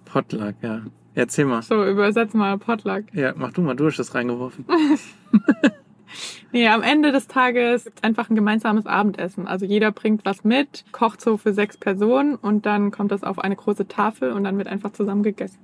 Potluck, 0.05 0.55
ja. 0.61 0.81
Erzähl 1.13 1.45
mal. 1.45 1.61
So, 1.61 1.85
übersetz 1.85 2.33
mal 2.33 2.57
Potluck. 2.57 3.05
Ja, 3.13 3.33
mach 3.35 3.53
du 3.53 3.61
mal, 3.61 3.75
du 3.75 3.87
hast 3.87 3.99
das 3.99 4.13
reingeworfen. 4.15 4.65
Nee, 6.51 6.69
am 6.69 6.83
Ende 6.83 7.11
des 7.11 7.27
Tages 7.27 7.83
gibt's 7.83 8.03
einfach 8.03 8.29
ein 8.29 8.35
gemeinsames 8.35 8.85
Abendessen. 8.85 9.47
Also 9.47 9.65
jeder 9.65 9.91
bringt 9.91 10.25
was 10.25 10.43
mit, 10.43 10.85
kocht 10.91 11.21
so 11.21 11.37
für 11.37 11.53
sechs 11.53 11.77
Personen 11.77 12.35
und 12.35 12.65
dann 12.65 12.91
kommt 12.91 13.11
das 13.11 13.23
auf 13.23 13.39
eine 13.39 13.55
große 13.55 13.87
Tafel 13.87 14.31
und 14.31 14.43
dann 14.43 14.57
wird 14.57 14.67
einfach 14.67 14.91
zusammen 14.91 15.23
gegessen. 15.23 15.59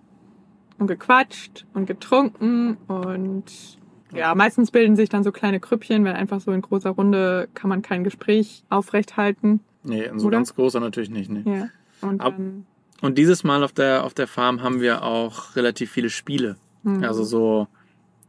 Und 0.79 0.87
gequatscht 0.87 1.65
und 1.73 1.85
getrunken 1.85 2.77
und 2.87 3.79
ja, 4.13 4.33
meistens 4.35 4.71
bilden 4.71 4.95
sich 4.95 5.09
dann 5.09 5.23
so 5.23 5.31
kleine 5.31 5.59
Krüppchen, 5.59 6.03
weil 6.05 6.13
einfach 6.13 6.39
so 6.41 6.51
in 6.51 6.61
großer 6.61 6.91
Runde 6.91 7.47
kann 7.53 7.69
man 7.69 7.81
kein 7.81 8.03
Gespräch 8.03 8.63
aufrecht 8.69 9.17
halten. 9.17 9.59
Nee, 9.83 10.09
so 10.15 10.27
Oder? 10.27 10.37
ganz 10.37 10.53
großer 10.55 10.79
natürlich 10.79 11.09
nicht, 11.09 11.29
nee. 11.29 11.43
Ja. 11.45 11.67
Und 12.01 12.21
Ab- 12.21 12.35
dann, 12.37 12.65
Und 13.01 13.17
dieses 13.17 13.43
Mal 13.43 13.63
auf 13.63 13.71
der, 13.73 14.03
auf 14.03 14.13
der 14.13 14.27
Farm 14.27 14.61
haben 14.61 14.79
wir 14.81 15.03
auch 15.03 15.55
relativ 15.55 15.91
viele 15.91 16.09
Spiele. 16.09 16.55
hm. 16.83 17.03
Also 17.03 17.23
so 17.23 17.67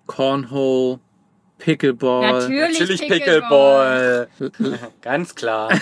Cornhole, 0.07 0.99
Pickleball. 1.59 2.33
Natürlich, 2.41 2.79
Natürlich 2.81 3.01
Pickleball. 3.09 4.29
Pickleball. 4.39 4.79
Ganz 5.03 5.35
klar. 5.35 5.71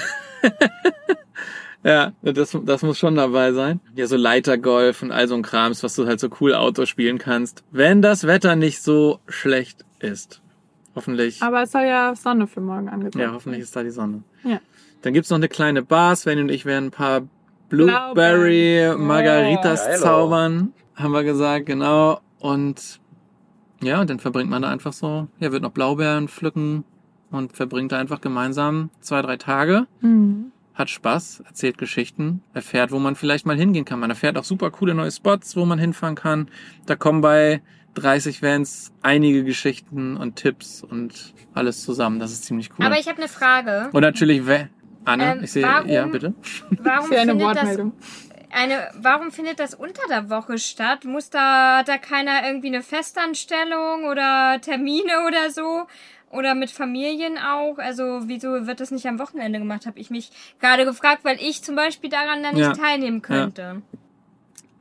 Ja, 1.83 2.12
das, 2.21 2.54
das 2.64 2.83
muss 2.83 2.99
schon 2.99 3.14
dabei 3.14 3.52
sein. 3.52 3.80
Ja, 3.95 4.07
so 4.07 4.16
Leitergolf 4.16 5.02
und 5.02 5.12
all 5.12 5.26
so 5.28 5.35
ein 5.35 5.40
Krams, 5.42 5.83
was 5.83 5.95
du 5.95 6.07
halt 6.07 6.21
so 6.21 6.28
cool 6.40 6.54
Outdoor 6.54 6.85
spielen 6.85 7.16
kannst. 7.16 7.64
Wenn 7.71 8.02
das 8.02 8.26
Wetter 8.26 8.54
nicht 8.54 8.83
so 8.83 9.19
schlecht 9.28 9.87
ist. 10.02 10.42
Hoffentlich. 10.95 11.42
Aber 11.42 11.62
es 11.62 11.73
soll 11.73 11.83
ja 11.85 12.14
Sonne 12.16 12.47
für 12.47 12.61
morgen 12.61 12.88
angezeigt 12.88 13.23
Ja, 13.25 13.33
hoffentlich 13.33 13.62
ist 13.62 13.75
da 13.76 13.83
die 13.83 13.90
Sonne. 13.90 14.23
Ja. 14.45 14.61
Dann 15.02 15.14
gibt's 15.14 15.30
noch 15.30 15.37
eine 15.37 15.49
kleine 15.49 15.83
Bar. 15.83 16.16
Sven 16.16 16.40
und 16.40 16.50
ich 16.50 16.64
werden 16.64 16.87
ein 16.87 16.90
paar 16.90 17.23
Blueberry 17.69 18.95
Margaritas 18.97 19.87
geilo. 19.87 20.02
zaubern. 20.02 20.73
Haben 20.97 21.12
wir 21.12 21.25
gesagt, 21.25 21.66
genau. 21.66 22.21
Und 22.40 23.00
ja, 23.83 24.00
und 24.00 24.11
dann 24.11 24.19
verbringt 24.19 24.50
man 24.50 24.62
da 24.62 24.69
einfach 24.71 24.92
so, 24.92 25.28
ja, 25.38 25.52
wird 25.52 25.62
noch 25.62 25.71
Blaubeeren 25.71 26.28
pflücken 26.28 26.85
und 27.30 27.57
verbringt 27.57 27.92
da 27.92 27.99
einfach 27.99 28.21
gemeinsam 28.21 28.90
zwei, 29.00 29.23
drei 29.23 29.37
Tage. 29.37 29.87
Mhm. 30.00 30.52
Hat 30.75 30.90
Spaß, 30.90 31.45
erzählt 31.47 31.78
Geschichten, 31.78 32.42
erfährt, 32.52 32.90
wo 32.90 32.99
man 32.99 33.14
vielleicht 33.14 33.47
mal 33.47 33.57
hingehen 33.57 33.85
kann. 33.85 34.00
Man 34.00 34.11
erfährt 34.11 34.37
auch 34.37 34.45
super 34.45 34.71
coole 34.71 34.95
neue 34.95 35.11
Spots, 35.11 35.57
wo 35.57 35.64
man 35.64 35.78
hinfahren 35.78 36.14
kann. 36.14 36.49
Da 36.87 36.97
kommen 36.97 37.21
bei 37.21 37.62
30 37.94 38.42
Vans 38.42 38.92
einige 39.02 39.44
Geschichten 39.44 40.16
und 40.16 40.37
Tipps 40.37 40.82
und 40.82 41.35
alles 41.54 41.82
zusammen. 41.82 42.20
Das 42.20 42.32
ist 42.32 42.44
ziemlich 42.44 42.70
cool. 42.78 42.87
Aber 42.87 42.99
ich 42.99 43.09
habe 43.09 43.18
eine 43.18 43.28
Frage. 43.28 43.90
Und 43.92 44.02
natürlich, 44.02 44.42
Anne, 45.04 45.32
Ähm, 45.32 45.44
ich 45.44 45.52
sehe, 45.52 45.62
warum- 45.64 45.88
ja, 45.88 46.06
bitte. 46.06 46.35
Warum 46.82 47.09
Für 47.09 47.18
eine 47.20 47.30
findet 47.32 47.49
das 47.49 47.56
Wortmeldung. 47.56 47.92
eine, 48.52 48.88
warum 49.00 49.32
findet 49.32 49.59
das 49.59 49.75
unter 49.75 50.02
der 50.09 50.28
Woche 50.30 50.59
statt? 50.59 51.04
Muss 51.04 51.30
da, 51.30 51.78
hat 51.78 51.88
da 51.88 51.99
keiner 51.99 52.47
irgendwie 52.47 52.68
eine 52.68 52.82
Festanstellung 52.82 54.04
oder 54.04 54.59
Termine 54.61 55.26
oder 55.26 55.50
so? 55.50 55.87
Oder 56.32 56.54
mit 56.54 56.70
Familien 56.70 57.38
auch? 57.38 57.78
Also, 57.78 58.20
wieso 58.28 58.68
wird 58.68 58.78
das 58.78 58.92
nicht 58.92 59.04
am 59.06 59.18
Wochenende 59.18 59.59
gemacht? 59.59 59.85
Habe 59.85 59.99
ich 59.99 60.11
mich 60.11 60.30
gerade 60.61 60.85
gefragt, 60.85 61.25
weil 61.25 61.38
ich 61.40 61.64
zum 61.64 61.75
Beispiel 61.75 62.09
daran 62.09 62.44
dann 62.44 62.54
nicht 62.54 62.62
Ja. 62.66 62.73
teilnehmen 62.73 63.20
könnte. 63.20 63.82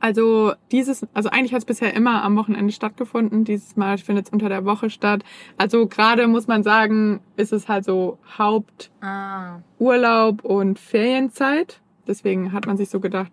Also 0.00 0.52
dieses, 0.72 1.06
also 1.12 1.28
eigentlich 1.28 1.52
hat 1.52 1.60
es 1.60 1.64
bisher 1.66 1.94
immer 1.94 2.22
am 2.24 2.36
Wochenende 2.36 2.72
stattgefunden. 2.72 3.44
Dieses 3.44 3.76
Mal 3.76 3.98
findet 3.98 4.26
es 4.26 4.32
unter 4.32 4.48
der 4.48 4.64
Woche 4.64 4.88
statt. 4.88 5.22
Also 5.58 5.86
gerade 5.86 6.26
muss 6.26 6.46
man 6.46 6.62
sagen, 6.62 7.20
ist 7.36 7.52
es 7.52 7.68
halt 7.68 7.84
so 7.84 8.18
Haupturlaub 8.38 10.44
Ah. 10.44 10.48
und 10.48 10.78
Ferienzeit. 10.78 11.80
Deswegen 12.06 12.52
hat 12.52 12.66
man 12.66 12.76
sich 12.76 12.88
so 12.88 13.00
gedacht, 13.00 13.30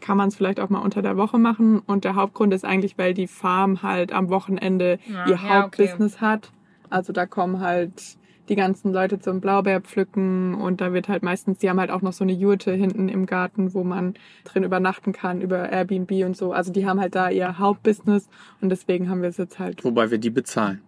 kann 0.00 0.16
man 0.18 0.28
es 0.28 0.36
vielleicht 0.36 0.60
auch 0.60 0.68
mal 0.68 0.80
unter 0.80 1.02
der 1.02 1.16
Woche 1.16 1.38
machen. 1.38 1.80
Und 1.80 2.04
der 2.04 2.14
Hauptgrund 2.14 2.52
ist 2.52 2.64
eigentlich, 2.64 2.98
weil 2.98 3.14
die 3.14 3.26
Farm 3.26 3.82
halt 3.82 4.12
am 4.12 4.28
Wochenende 4.28 4.98
Ja, 5.06 5.24
ihr 5.26 5.30
ja, 5.30 5.36
okay. 5.36 5.48
Hauptbusiness 5.48 6.20
hat. 6.20 6.52
Also 6.90 7.12
da 7.12 7.26
kommen 7.26 7.60
halt 7.60 8.16
die 8.48 8.56
ganzen 8.56 8.92
Leute 8.92 9.18
zum 9.18 9.40
Blaubeerpflücken 9.40 10.54
und 10.54 10.80
da 10.80 10.92
wird 10.92 11.08
halt 11.08 11.22
meistens, 11.22 11.58
die 11.58 11.68
haben 11.68 11.80
halt 11.80 11.90
auch 11.90 12.02
noch 12.02 12.12
so 12.12 12.24
eine 12.24 12.32
Jurte 12.32 12.72
hinten 12.72 13.08
im 13.08 13.26
Garten, 13.26 13.74
wo 13.74 13.84
man 13.84 14.14
drin 14.44 14.62
übernachten 14.64 15.12
kann 15.12 15.40
über 15.40 15.68
Airbnb 15.70 16.10
und 16.24 16.36
so. 16.36 16.52
Also 16.52 16.72
die 16.72 16.86
haben 16.86 17.00
halt 17.00 17.14
da 17.14 17.28
ihr 17.30 17.58
Hauptbusiness 17.58 18.28
und 18.60 18.68
deswegen 18.70 19.08
haben 19.10 19.22
wir 19.22 19.28
es 19.28 19.36
jetzt 19.36 19.58
halt, 19.58 19.84
Wobei 19.84 20.10
wir 20.10 20.18
die 20.18 20.30
bezahlen. 20.30 20.80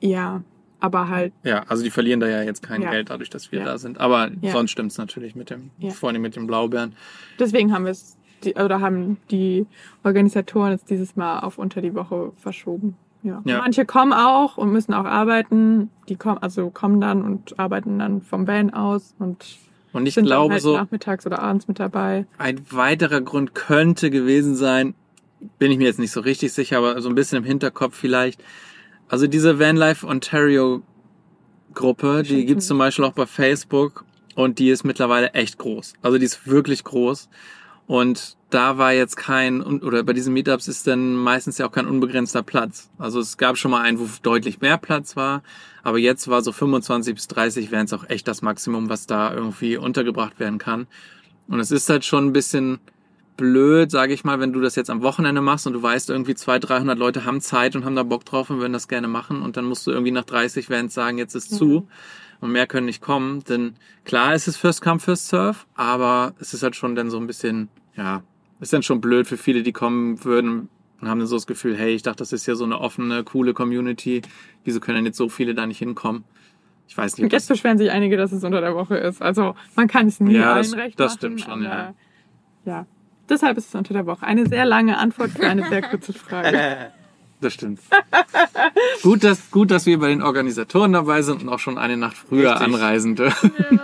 ja, 0.00 0.42
aber 0.80 1.08
halt, 1.08 1.32
Ja, 1.42 1.64
also 1.68 1.82
die 1.82 1.90
verlieren 1.90 2.20
da 2.20 2.28
ja 2.28 2.42
jetzt 2.42 2.62
kein 2.62 2.82
Ja. 2.82 2.90
Geld 2.90 3.10
dadurch, 3.10 3.30
dass 3.30 3.50
wir 3.50 3.58
Ja. 3.60 3.64
da 3.64 3.78
sind. 3.78 3.98
Aber 3.98 4.30
Ja. 4.40 4.52
sonst 4.52 4.70
stimmt's 4.70 4.96
natürlich 4.96 5.34
mit 5.34 5.50
dem, 5.50 5.70
vor 5.90 6.08
allem 6.08 6.22
mit 6.22 6.36
den 6.36 6.46
Blaubeeren. 6.46 6.94
deswegen 7.38 7.72
haben 7.72 7.84
wir 7.84 7.90
es, 7.90 8.16
oder 8.54 8.80
haben 8.80 9.16
die 9.32 9.66
Organisatoren 10.04 10.72
es 10.72 10.84
dieses 10.84 11.16
Mal 11.16 11.40
auf 11.40 11.58
unter 11.58 11.80
die 11.82 11.94
Woche 11.96 12.30
verschoben. 12.36 12.96
Ja. 13.22 13.42
Ja. 13.44 13.58
Manche 13.58 13.84
kommen 13.84 14.12
auch 14.12 14.56
und 14.56 14.72
müssen 14.72 14.94
auch 14.94 15.04
arbeiten. 15.04 15.90
Die 16.08 16.16
kommen, 16.16 16.38
also 16.38 16.70
kommen 16.70 17.00
dann 17.00 17.22
und 17.22 17.58
arbeiten 17.58 17.98
dann 17.98 18.22
vom 18.22 18.46
Van 18.46 18.72
aus 18.72 19.14
und 19.18 19.44
Und 19.92 20.06
ich 20.06 20.14
sind 20.14 20.26
glaube 20.26 20.46
dann 20.46 20.52
halt 20.52 20.62
so, 20.62 20.76
nachmittags 20.76 21.26
oder 21.26 21.40
abends 21.40 21.68
mit 21.68 21.80
dabei. 21.80 22.26
ein 22.38 22.60
weiterer 22.70 23.20
Grund 23.20 23.54
könnte 23.54 24.10
gewesen 24.10 24.54
sein, 24.54 24.94
bin 25.58 25.70
ich 25.70 25.78
mir 25.78 25.84
jetzt 25.84 25.98
nicht 25.98 26.12
so 26.12 26.20
richtig 26.20 26.52
sicher, 26.52 26.78
aber 26.78 27.00
so 27.00 27.08
ein 27.08 27.14
bisschen 27.14 27.38
im 27.38 27.44
Hinterkopf 27.44 27.96
vielleicht. 27.96 28.42
Also 29.08 29.26
diese 29.26 29.58
Vanlife 29.58 30.06
Ontario 30.06 30.82
Gruppe, 31.74 32.22
die 32.22 32.44
gibt's 32.44 32.66
zum 32.66 32.78
Beispiel 32.78 33.04
auch 33.04 33.12
bei 33.12 33.26
Facebook 33.26 34.04
und 34.34 34.58
die 34.58 34.70
ist 34.70 34.84
mittlerweile 34.84 35.32
echt 35.34 35.58
groß. 35.58 35.94
Also 36.02 36.18
die 36.18 36.24
ist 36.24 36.46
wirklich 36.46 36.84
groß. 36.84 37.28
Und 37.86 38.36
da 38.50 38.78
war 38.78 38.92
jetzt 38.92 39.16
kein, 39.16 39.62
oder 39.62 40.02
bei 40.02 40.14
diesen 40.14 40.32
Meetups 40.32 40.68
ist 40.68 40.86
dann 40.86 41.14
meistens 41.14 41.58
ja 41.58 41.66
auch 41.66 41.72
kein 41.72 41.86
unbegrenzter 41.86 42.42
Platz. 42.42 42.90
Also 42.98 43.20
es 43.20 43.36
gab 43.36 43.58
schon 43.58 43.70
mal 43.70 43.82
einen, 43.82 43.98
wo 43.98 44.08
deutlich 44.22 44.60
mehr 44.60 44.78
Platz 44.78 45.16
war, 45.16 45.42
aber 45.82 45.98
jetzt 45.98 46.28
war 46.28 46.42
so 46.42 46.52
25 46.52 47.14
bis 47.14 47.28
30 47.28 47.70
wären 47.70 47.84
es 47.84 47.92
auch 47.92 48.08
echt 48.08 48.26
das 48.26 48.40
Maximum, 48.40 48.88
was 48.88 49.06
da 49.06 49.34
irgendwie 49.34 49.76
untergebracht 49.76 50.40
werden 50.40 50.58
kann. 50.58 50.86
Und 51.48 51.60
es 51.60 51.70
ist 51.70 51.88
halt 51.90 52.04
schon 52.04 52.26
ein 52.26 52.32
bisschen 52.32 52.78
blöd, 53.36 53.90
sage 53.90 54.12
ich 54.12 54.24
mal, 54.24 54.40
wenn 54.40 54.52
du 54.52 54.60
das 54.60 54.76
jetzt 54.76 54.90
am 54.90 55.02
Wochenende 55.02 55.40
machst 55.40 55.66
und 55.66 55.74
du 55.74 55.82
weißt, 55.82 56.10
irgendwie 56.10 56.34
200, 56.34 56.70
300 56.70 56.98
Leute 56.98 57.24
haben 57.24 57.40
Zeit 57.40 57.76
und 57.76 57.84
haben 57.84 57.96
da 57.96 58.02
Bock 58.02 58.24
drauf 58.24 58.50
und 58.50 58.60
würden 58.60 58.72
das 58.72 58.88
gerne 58.88 59.08
machen 59.08 59.42
und 59.42 59.56
dann 59.56 59.64
musst 59.64 59.86
du 59.86 59.90
irgendwie 59.90 60.10
nach 60.10 60.24
30 60.24 60.68
Vans 60.70 60.92
sagen, 60.92 61.18
jetzt 61.18 61.34
ist 61.34 61.54
zu 61.54 61.86
und 62.40 62.52
mehr 62.52 62.66
können 62.66 62.86
nicht 62.86 63.00
kommen. 63.00 63.44
Denn 63.44 63.74
klar 64.04 64.34
ist 64.34 64.48
es 64.48 64.56
First 64.56 64.82
Come, 64.82 65.00
First 65.00 65.28
Serve, 65.28 65.58
aber 65.74 66.34
es 66.40 66.52
ist 66.54 66.62
halt 66.62 66.76
schon 66.76 66.94
dann 66.94 67.10
so 67.10 67.18
ein 67.18 67.26
bisschen, 67.26 67.68
ja, 67.96 68.22
ist 68.60 68.72
dann 68.72 68.82
schon 68.82 69.00
blöd 69.00 69.26
für 69.26 69.36
viele, 69.36 69.62
die 69.62 69.72
kommen 69.72 70.24
würden 70.24 70.68
und 71.00 71.08
haben 71.08 71.18
dann 71.18 71.28
so 71.28 71.36
das 71.36 71.46
Gefühl, 71.46 71.76
hey, 71.76 71.94
ich 71.94 72.02
dachte, 72.02 72.18
das 72.18 72.32
ist 72.32 72.46
ja 72.46 72.54
so 72.54 72.64
eine 72.64 72.80
offene, 72.80 73.22
coole 73.24 73.54
Community. 73.54 74.22
Wieso 74.64 74.80
können 74.80 74.96
denn 74.96 75.06
jetzt 75.06 75.16
so 75.18 75.28
viele 75.28 75.54
da 75.54 75.66
nicht 75.66 75.78
hinkommen? 75.78 76.24
Ich 76.88 76.96
weiß 76.96 77.16
nicht. 77.16 77.24
Und 77.24 77.32
jetzt 77.32 77.48
das, 77.50 77.56
beschweren 77.58 77.78
sich 77.78 77.90
einige, 77.90 78.16
dass 78.16 78.32
es 78.32 78.42
unter 78.44 78.60
der 78.60 78.74
Woche 78.74 78.96
ist. 78.96 79.20
Also 79.22 79.54
man 79.76 79.86
kann 79.88 80.06
es 80.08 80.20
nie 80.20 80.34
Ja, 80.36 80.54
allen 80.54 80.62
das- 80.62 80.76
recht 80.76 80.98
das 80.98 81.12
machen. 81.12 81.18
stimmt 81.18 81.40
schon, 81.42 81.62
ja. 81.62 81.94
Ja, 82.64 82.86
deshalb 83.28 83.56
ist 83.58 83.68
es 83.68 83.74
unter 83.74 83.94
der 83.94 84.06
Woche. 84.06 84.26
Eine 84.26 84.46
sehr 84.46 84.64
lange 84.64 84.98
Antwort 84.98 85.30
für 85.30 85.46
eine 85.46 85.68
sehr 85.68 85.82
kurze 85.82 86.12
Frage. 86.12 86.90
das 87.40 87.52
stimmt. 87.54 87.78
gut, 89.02 89.22
dass, 89.22 89.50
gut, 89.50 89.70
dass 89.70 89.86
wir 89.86 89.98
bei 90.00 90.08
den 90.08 90.22
Organisatoren 90.22 90.92
dabei 90.92 91.22
sind 91.22 91.42
und 91.42 91.48
auch 91.48 91.60
schon 91.60 91.78
eine 91.78 91.96
Nacht 91.96 92.16
früher 92.16 92.50
Richtig. 92.52 92.66
anreisen 92.66 93.14
dürfen. 93.14 93.52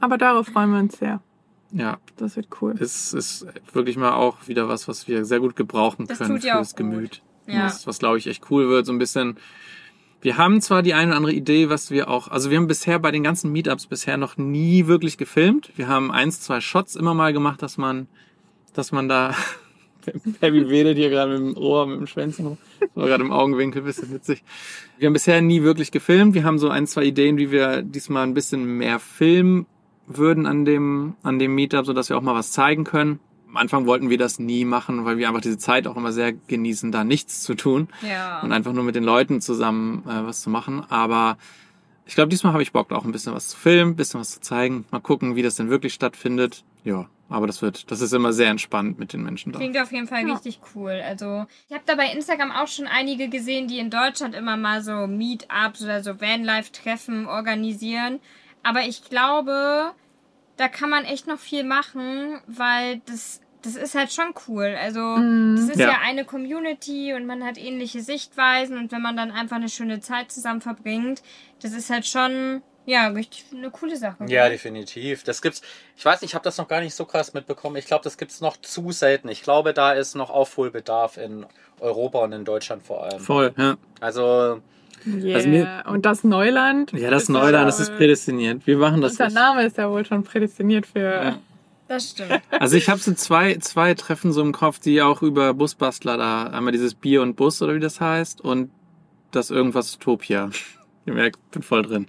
Aber 0.00 0.18
darauf 0.18 0.46
freuen 0.48 0.70
wir 0.72 0.78
uns 0.80 0.98
sehr. 0.98 1.20
Ja, 1.76 1.98
Das 2.16 2.36
wird 2.36 2.48
cool. 2.60 2.74
es 2.78 3.12
ist 3.12 3.46
wirklich 3.72 3.96
mal 3.96 4.12
auch 4.12 4.46
wieder 4.46 4.68
was, 4.68 4.86
was 4.86 5.08
wir 5.08 5.24
sehr 5.24 5.40
gut 5.40 5.56
gebrauchen 5.56 6.06
Das 6.06 6.18
können 6.18 6.36
tut 6.36 6.44
ja 6.44 6.54
auch 6.54 6.58
fürs 6.58 6.70
gut. 6.70 6.76
Gemüt. 6.78 7.22
Ja. 7.46 7.64
Was, 7.66 7.86
was 7.86 7.98
glaube 7.98 8.18
ich 8.18 8.26
echt 8.28 8.48
cool 8.50 8.68
wird, 8.68 8.86
so 8.86 8.92
ein 8.92 8.98
bisschen. 8.98 9.36
Wir 10.22 10.38
haben 10.38 10.62
zwar 10.62 10.82
die 10.82 10.94
eine 10.94 11.08
oder 11.08 11.16
andere 11.18 11.32
Idee, 11.34 11.68
was 11.68 11.90
wir 11.90 12.08
auch, 12.08 12.28
also 12.28 12.50
wir 12.50 12.56
haben 12.56 12.66
bisher 12.68 12.98
bei 12.98 13.10
den 13.10 13.22
ganzen 13.24 13.52
Meetups 13.52 13.86
bisher 13.88 14.16
noch 14.16 14.38
nie 14.38 14.86
wirklich 14.86 15.18
gefilmt. 15.18 15.70
Wir 15.76 15.88
haben 15.88 16.10
eins, 16.10 16.40
zwei 16.40 16.60
Shots 16.62 16.96
immer 16.96 17.12
mal 17.12 17.32
gemacht, 17.34 17.60
dass 17.60 17.76
man, 17.76 18.06
dass 18.72 18.90
man 18.92 19.08
da, 19.08 19.34
Baby 20.40 20.70
wedelt 20.70 20.96
hier 20.96 21.10
gerade 21.10 21.38
mit 21.38 21.56
dem 21.56 21.62
Ohr, 21.62 21.86
mit 21.86 21.98
dem 21.98 22.06
Schwänzen 22.06 22.46
rum. 22.46 22.58
Das 22.80 22.88
war 22.94 23.06
gerade 23.06 23.24
im 23.24 23.32
Augenwinkel, 23.32 23.82
bisschen 23.82 24.12
witzig. 24.12 24.42
Wir 24.98 25.06
haben 25.06 25.12
bisher 25.12 25.42
nie 25.42 25.62
wirklich 25.62 25.90
gefilmt. 25.90 26.34
Wir 26.34 26.44
haben 26.44 26.58
so 26.58 26.68
ein, 26.70 26.86
zwei 26.86 27.04
Ideen, 27.04 27.36
wie 27.36 27.50
wir 27.50 27.82
diesmal 27.82 28.22
ein 28.22 28.32
bisschen 28.34 28.64
mehr 28.64 29.00
filmen 29.00 29.66
würden 30.06 30.46
an 30.46 30.64
dem, 30.64 31.14
an 31.22 31.38
dem 31.38 31.54
Meetup, 31.54 31.86
sodass 31.86 32.08
wir 32.08 32.16
auch 32.18 32.22
mal 32.22 32.34
was 32.34 32.52
zeigen 32.52 32.84
können. 32.84 33.20
Am 33.48 33.56
Anfang 33.56 33.86
wollten 33.86 34.10
wir 34.10 34.18
das 34.18 34.38
nie 34.38 34.64
machen, 34.64 35.04
weil 35.04 35.16
wir 35.16 35.28
einfach 35.28 35.40
diese 35.40 35.58
Zeit 35.58 35.86
auch 35.86 35.96
immer 35.96 36.12
sehr 36.12 36.32
genießen, 36.32 36.90
da 36.92 37.04
nichts 37.04 37.42
zu 37.42 37.54
tun 37.54 37.88
Ja. 38.02 38.40
und 38.42 38.52
einfach 38.52 38.72
nur 38.72 38.82
mit 38.84 38.96
den 38.96 39.04
Leuten 39.04 39.40
zusammen 39.40 40.02
äh, 40.06 40.26
was 40.26 40.42
zu 40.42 40.50
machen. 40.50 40.84
Aber 40.90 41.38
ich 42.06 42.14
glaube, 42.16 42.28
diesmal 42.30 42.52
habe 42.52 42.62
ich 42.62 42.72
Bock, 42.72 42.90
auch 42.92 43.04
ein 43.04 43.12
bisschen 43.12 43.32
was 43.32 43.48
zu 43.48 43.56
filmen, 43.56 43.92
ein 43.92 43.96
bisschen 43.96 44.20
was 44.20 44.32
zu 44.32 44.40
zeigen. 44.40 44.84
Mal 44.90 45.00
gucken, 45.00 45.36
wie 45.36 45.42
das 45.42 45.54
denn 45.56 45.70
wirklich 45.70 45.94
stattfindet. 45.94 46.64
Ja, 46.82 47.06
aber 47.30 47.46
das 47.46 47.62
wird, 47.62 47.90
das 47.90 48.00
ist 48.02 48.12
immer 48.12 48.32
sehr 48.34 48.50
entspannt 48.50 48.98
mit 48.98 49.12
den 49.14 49.22
Menschen 49.22 49.52
da. 49.52 49.58
Klingt 49.58 49.78
auf 49.78 49.90
jeden 49.92 50.06
Fall 50.08 50.26
Ja. 50.26 50.34
richtig 50.34 50.60
cool. 50.74 51.00
Also, 51.06 51.46
ich 51.68 51.74
habe 51.74 51.84
da 51.86 51.94
bei 51.94 52.10
Instagram 52.12 52.50
auch 52.50 52.66
schon 52.68 52.86
einige 52.86 53.28
gesehen, 53.28 53.68
die 53.68 53.78
in 53.78 53.88
Deutschland 53.88 54.34
immer 54.34 54.56
mal 54.56 54.82
so 54.82 55.06
Meetups 55.06 55.80
oder 55.82 56.02
so 56.02 56.20
Vanlife-Treffen 56.20 57.26
organisieren. 57.26 58.20
Aber 58.64 58.80
ich 58.80 59.04
glaube, 59.08 59.92
da 60.56 60.68
kann 60.68 60.90
man 60.90 61.04
echt 61.04 61.26
noch 61.26 61.38
viel 61.38 61.62
machen, 61.64 62.40
weil 62.46 63.00
das, 63.06 63.40
das 63.62 63.76
ist 63.76 63.94
halt 63.94 64.12
schon 64.12 64.34
cool. 64.48 64.76
Also, 64.80 65.00
Mhm. 65.00 65.56
das 65.56 65.68
ist 65.70 65.78
Ja. 65.78 65.88
ja. 65.90 65.98
eine 66.02 66.24
Community 66.24 67.12
und 67.14 67.26
man 67.26 67.44
hat 67.44 67.58
ähnliche 67.58 68.00
Sichtweisen 68.02 68.76
und 68.78 68.90
wenn 68.92 69.02
man 69.02 69.16
dann 69.16 69.30
einfach 69.30 69.56
eine 69.56 69.68
schöne 69.68 70.00
Zeit 70.00 70.32
zusammen 70.32 70.60
verbringt, 70.60 71.22
das 71.62 71.72
ist 71.72 71.90
halt 71.90 72.06
schon, 72.06 72.62
ja, 72.86 73.06
richtig 73.08 73.46
eine 73.52 73.70
coole 73.70 73.96
Sache. 73.96 74.24
Ja, 74.28 74.48
definitiv. 74.48 75.24
Das 75.24 75.40
gibt's. 75.40 75.62
Ich 75.96 76.04
weiß 76.04 76.20
nicht, 76.20 76.30
ich 76.32 76.34
habe 76.34 76.44
das 76.44 76.58
noch 76.58 76.68
gar 76.68 76.80
nicht 76.80 76.94
so 76.94 77.04
krass 77.06 77.32
mitbekommen. 77.32 77.76
Ich 77.76 77.86
glaube, 77.86 78.04
das 78.04 78.18
gibt's 78.18 78.40
noch 78.42 78.56
zu 78.58 78.92
selten. 78.92 79.28
Ich 79.28 79.42
glaube, 79.42 79.72
da 79.72 79.92
ist 79.92 80.14
noch 80.14 80.28
Aufholbedarf 80.30 81.16
in 81.16 81.46
Europa 81.80 82.18
und 82.20 82.32
in 82.32 82.44
Deutschland 82.44 82.82
vor 82.82 83.04
allem. 83.04 83.20
Voll, 83.20 83.54
ja. 83.56 83.76
Also, 84.00 84.60
Yeah. 85.06 85.36
Also 85.36 85.48
mir- 85.48 85.84
und 85.86 86.06
das 86.06 86.24
Neuland. 86.24 86.92
Ja, 86.92 87.10
das 87.10 87.24
ist 87.24 87.28
Neuland, 87.28 87.68
das 87.68 87.80
ist 87.80 87.96
prädestiniert. 87.96 88.66
Wir 88.66 88.78
machen 88.78 89.00
das. 89.00 89.12
Unser. 89.12 89.30
Name 89.30 89.64
ist 89.64 89.76
ja 89.76 89.90
wohl 89.90 90.04
schon 90.04 90.22
prädestiniert 90.22 90.86
für. 90.86 91.00
Ja. 91.00 91.38
Das 91.88 92.10
stimmt. 92.10 92.40
Also 92.50 92.76
ich 92.76 92.88
habe 92.88 92.98
so 92.98 93.12
zwei, 93.12 93.56
zwei 93.56 93.92
Treffen 93.94 94.32
so 94.32 94.40
im 94.40 94.52
Kopf, 94.52 94.78
die 94.78 95.02
auch 95.02 95.22
über 95.22 95.52
Busbastler 95.52 96.16
da, 96.16 96.44
einmal 96.44 96.72
dieses 96.72 96.94
Bier 96.94 97.20
und 97.20 97.36
Bus 97.36 97.60
oder 97.60 97.74
wie 97.74 97.80
das 97.80 98.00
heißt 98.00 98.40
und 98.40 98.70
das 99.32 99.50
irgendwas 99.50 99.94
Utopia. 99.96 100.50
Ihr 101.06 101.12
merkt, 101.12 101.38
bin 101.50 101.62
voll 101.62 101.82
drin. 101.82 102.06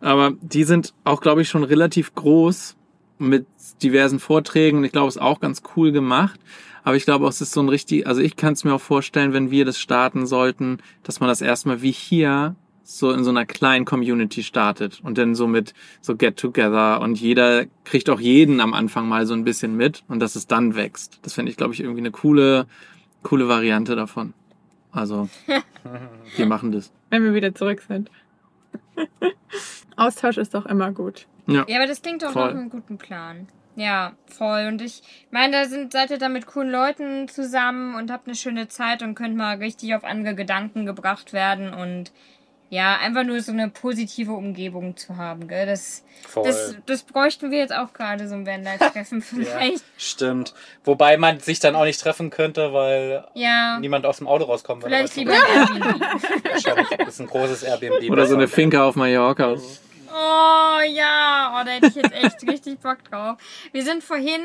Aber 0.00 0.34
die 0.42 0.64
sind 0.64 0.92
auch, 1.04 1.22
glaube 1.22 1.42
ich, 1.42 1.48
schon 1.48 1.64
relativ 1.64 2.14
groß 2.14 2.76
mit 3.18 3.46
diversen 3.82 4.18
Vorträgen 4.20 4.78
und 4.78 4.84
ich 4.84 4.92
glaube, 4.92 5.08
es 5.08 5.16
ist 5.16 5.22
auch 5.22 5.40
ganz 5.40 5.62
cool 5.74 5.92
gemacht. 5.92 6.38
Aber 6.86 6.94
ich 6.94 7.04
glaube, 7.04 7.24
auch, 7.24 7.30
es 7.30 7.40
ist 7.40 7.50
so 7.50 7.60
ein 7.60 7.68
richtig, 7.68 8.06
also 8.06 8.20
ich 8.20 8.36
kann 8.36 8.52
es 8.52 8.62
mir 8.62 8.72
auch 8.72 8.80
vorstellen, 8.80 9.32
wenn 9.32 9.50
wir 9.50 9.64
das 9.64 9.76
starten 9.76 10.24
sollten, 10.24 10.78
dass 11.02 11.18
man 11.18 11.28
das 11.28 11.40
erstmal 11.40 11.82
wie 11.82 11.90
hier 11.90 12.54
so 12.84 13.10
in 13.10 13.24
so 13.24 13.30
einer 13.30 13.44
kleinen 13.44 13.84
Community 13.84 14.44
startet 14.44 15.00
und 15.02 15.18
dann 15.18 15.34
so 15.34 15.48
mit 15.48 15.74
so 16.00 16.14
Get-Together 16.14 17.00
und 17.00 17.18
jeder 17.18 17.64
kriegt 17.82 18.08
auch 18.08 18.20
jeden 18.20 18.60
am 18.60 18.72
Anfang 18.72 19.08
mal 19.08 19.26
so 19.26 19.34
ein 19.34 19.42
bisschen 19.42 19.76
mit 19.76 20.04
und 20.06 20.20
dass 20.20 20.36
es 20.36 20.46
dann 20.46 20.76
wächst. 20.76 21.18
Das 21.22 21.32
fände 21.32 21.50
ich, 21.50 21.56
glaube 21.56 21.74
ich, 21.74 21.80
irgendwie 21.80 22.02
eine 22.02 22.12
coole, 22.12 22.68
coole 23.24 23.48
Variante 23.48 23.96
davon. 23.96 24.32
Also, 24.92 25.28
wir 26.36 26.46
machen 26.46 26.70
das. 26.70 26.92
Wenn 27.10 27.24
wir 27.24 27.34
wieder 27.34 27.52
zurück 27.52 27.82
sind. 27.88 28.12
Austausch 29.96 30.36
ist 30.36 30.54
doch 30.54 30.66
immer 30.66 30.92
gut. 30.92 31.26
Ja, 31.48 31.62
aber 31.62 31.88
das 31.88 32.00
klingt 32.00 32.22
doch 32.22 32.30
Voll. 32.30 32.44
nach 32.44 32.60
einem 32.60 32.70
guten 32.70 32.96
Plan. 32.96 33.48
Ja, 33.76 34.12
voll. 34.26 34.66
Und 34.68 34.80
ich 34.80 35.02
meine, 35.30 35.52
da 35.52 35.64
sind, 35.66 35.92
seid 35.92 36.10
ihr 36.10 36.18
da 36.18 36.28
mit 36.30 36.46
coolen 36.46 36.70
Leuten 36.70 37.28
zusammen 37.28 37.94
und 37.94 38.10
habt 38.10 38.26
eine 38.26 38.34
schöne 38.34 38.68
Zeit 38.68 39.02
und 39.02 39.14
könnt 39.14 39.36
mal 39.36 39.58
richtig 39.58 39.94
auf 39.94 40.02
andere 40.02 40.34
Gedanken 40.34 40.86
gebracht 40.86 41.32
werden 41.32 41.72
und 41.74 42.10
ja, 42.68 42.96
einfach 42.96 43.22
nur 43.22 43.40
so 43.42 43.52
eine 43.52 43.68
positive 43.68 44.32
Umgebung 44.32 44.96
zu 44.96 45.16
haben, 45.16 45.46
gell? 45.46 45.66
Das, 45.66 46.02
Voll. 46.26 46.42
das, 46.44 46.74
das 46.86 47.02
bräuchten 47.04 47.52
wir 47.52 47.58
jetzt 47.58 47.72
auch 47.72 47.92
gerade 47.92 48.26
so 48.28 48.34
ein 48.34 48.44
Vanlife-Treffen 48.44 49.22
vielleicht. 49.22 49.84
Stimmt. 49.96 50.52
Wobei 50.84 51.16
man 51.16 51.38
sich 51.38 51.60
dann 51.60 51.76
auch 51.76 51.84
nicht 51.84 52.00
treffen 52.00 52.30
könnte, 52.30 52.72
weil 52.72 53.24
Ja, 53.34 53.78
niemand 53.78 54.04
aus 54.04 54.16
dem 54.18 54.26
Auto 54.26 54.44
rauskommt. 54.46 54.82
wenn 54.82 54.90
vielleicht 54.90 55.16
er 55.16 55.20
lieber 55.20 55.34
Airbnb. 55.34 56.00
Wahrscheinlich 56.50 56.90
ist 57.06 57.20
ein 57.20 57.26
großes 57.28 57.62
Airbnb. 57.62 58.10
Oder 58.10 58.26
so 58.26 58.34
eine. 58.34 58.48
Finca 58.48 58.82
auf 58.84 58.96
Mallorca. 58.96 59.54
Oh 60.18 60.80
ja, 60.80 61.52
oh, 61.52 61.64
da 61.64 61.72
hätte 61.72 61.88
ich 61.88 61.94
jetzt 61.94 62.12
echt 62.12 62.42
richtig 62.48 62.78
Bock 62.80 63.04
drauf. 63.04 63.36
Wir 63.72 63.84
sind 63.84 64.02
vorhin 64.02 64.40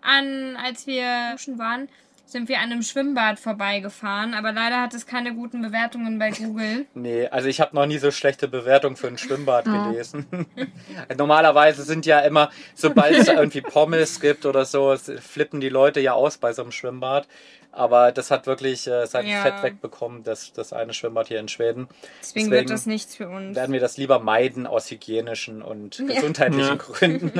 an, 0.00 0.56
als 0.56 0.86
wir 0.86 1.32
duschen 1.32 1.58
waren, 1.58 1.90
sind 2.26 2.48
wir 2.48 2.58
an 2.58 2.72
einem 2.72 2.82
Schwimmbad 2.82 3.38
vorbeigefahren, 3.38 4.34
aber 4.34 4.52
leider 4.52 4.80
hat 4.80 4.94
es 4.94 5.06
keine 5.06 5.34
guten 5.34 5.62
Bewertungen 5.62 6.18
bei 6.18 6.30
Google. 6.30 6.86
Nee, 6.94 7.26
also 7.28 7.48
ich 7.48 7.60
habe 7.60 7.74
noch 7.76 7.86
nie 7.86 7.98
so 7.98 8.10
schlechte 8.10 8.48
Bewertungen 8.48 8.96
für 8.96 9.08
ein 9.08 9.18
Schwimmbad 9.18 9.64
gelesen. 9.66 10.26
Normalerweise 11.16 11.82
sind 11.82 12.06
ja 12.06 12.20
immer, 12.20 12.50
sobald 12.74 13.16
es 13.16 13.28
irgendwie 13.28 13.60
Pommes 13.60 14.20
gibt 14.20 14.46
oder 14.46 14.64
so, 14.64 14.92
es 14.92 15.10
flippen 15.20 15.60
die 15.60 15.68
Leute 15.68 16.00
ja 16.00 16.12
aus 16.12 16.38
bei 16.38 16.52
so 16.52 16.62
einem 16.62 16.72
Schwimmbad. 16.72 17.28
Aber 17.76 18.12
das 18.12 18.30
hat 18.30 18.46
wirklich 18.46 18.86
äh, 18.86 19.04
sein 19.06 19.26
Ja. 19.26 19.42
Fett 19.42 19.64
wegbekommen, 19.64 20.22
das, 20.22 20.52
das 20.52 20.72
eine 20.72 20.94
Schwimmbad 20.94 21.26
hier 21.26 21.40
in 21.40 21.48
Schweden. 21.48 21.88
Deswegen, 22.20 22.46
Deswegen 22.46 22.50
wird 22.52 22.70
das 22.70 22.86
nichts 22.86 23.16
für 23.16 23.28
uns. 23.28 23.56
Werden 23.56 23.72
wir 23.72 23.80
das 23.80 23.96
lieber 23.96 24.20
meiden 24.20 24.68
aus 24.68 24.88
hygienischen 24.92 25.60
und 25.60 26.00
gesundheitlichen 26.06 26.68
Ja. 26.68 26.74
Gründen. 26.76 27.32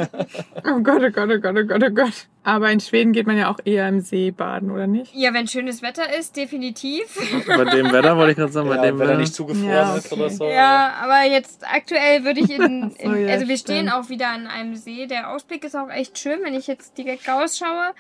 Oh 0.67 0.81
Gott, 0.81 1.03
oh 1.05 1.11
Gott, 1.11 1.31
oh 1.31 1.39
Gott, 1.39 1.57
oh 1.57 1.65
Gott, 1.65 1.83
oh 1.87 1.91
Gott. 1.91 2.27
Aber 2.43 2.69
in 2.73 2.81
Schweden 2.81 3.13
geht 3.13 3.29
man 3.29 3.39
ja 3.39 3.49
auch 3.49 3.61
eher 3.65 3.89
im 3.89 4.01
See 4.01 4.33
baden, 4.33 4.73
oder 4.75 4.87
nicht? 4.87 5.15
Ja, 5.15 5.33
wenn 5.33 5.47
schönes 5.49 5.81
Wetter 5.83 6.15
ist, 6.19 6.37
definitiv. 6.37 7.19
Bei 7.47 7.65
dem 7.65 7.91
Wetter 7.93 8.17
wollte 8.17 8.33
ich 8.33 8.37
gerade 8.37 8.53
sagen, 8.53 8.69
bei 8.69 8.77
Ja, 8.77 8.83
dem 8.83 8.99
wenn 8.99 9.07
er 9.07 9.09
Wetter. 9.13 9.21
nicht 9.21 9.35
zugefroren 9.35 9.69
Ja, 9.71 9.97
ist 9.97 10.13
okay. 10.13 10.21
oder 10.21 10.31
so. 10.31 10.49
Ja, 10.49 10.95
aber 11.03 11.23
jetzt 11.25 11.65
aktuell 11.67 12.25
würde 12.25 12.41
ich 12.41 12.51
in, 12.51 12.91
in 12.99 13.27
ja, 13.27 13.33
also 13.33 13.49
wir 13.49 13.57
stehen 13.57 13.89
stimmt. 13.89 13.93
auch 13.93 14.09
wieder 14.09 14.29
an 14.29 14.47
einem 14.47 14.75
See. 14.77 15.07
Der 15.07 15.31
Ausblick 15.31 15.65
ist 15.65 15.75
auch 15.77 15.89
echt 15.91 16.19
schön, 16.19 16.41
wenn 16.43 16.55
ich 16.55 16.67
jetzt 16.67 16.99
direkt 16.99 17.29
rausschaue. 17.29 17.93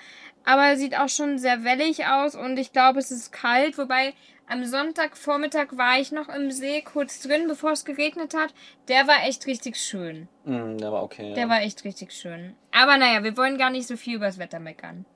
Aber 0.44 0.76
sieht 0.76 0.98
auch 0.98 1.08
schon 1.08 1.38
sehr 1.38 1.64
wellig 1.64 2.04
aus 2.06 2.34
und 2.34 2.58
ich 2.58 2.72
glaube, 2.72 2.98
es 2.98 3.10
ist 3.10 3.32
kalt. 3.32 3.78
Wobei 3.78 4.12
am 4.46 4.62
Sonntagvormittag 4.66 5.68
war 5.78 5.98
ich 5.98 6.12
noch 6.12 6.28
im 6.28 6.50
See 6.50 6.82
kurz 6.82 7.20
drin, 7.22 7.44
bevor 7.48 7.72
es 7.72 7.86
geregnet 7.86 8.34
hat. 8.34 8.52
Der 8.88 9.06
war 9.06 9.26
echt 9.26 9.46
richtig 9.46 9.76
schön. 9.76 10.28
Mm, 10.44 10.76
der 10.76 10.92
war 10.92 11.02
okay. 11.02 11.32
Der 11.32 11.44
ja. 11.44 11.48
war 11.48 11.62
echt 11.62 11.84
richtig 11.84 12.12
schön. 12.12 12.54
Aber 12.72 12.98
naja, 12.98 13.24
wir 13.24 13.38
wollen 13.38 13.56
gar 13.56 13.70
nicht 13.70 13.86
so 13.86 13.96
viel 13.96 14.16
übers 14.16 14.38
Wetter 14.38 14.60
meckern. 14.60 15.06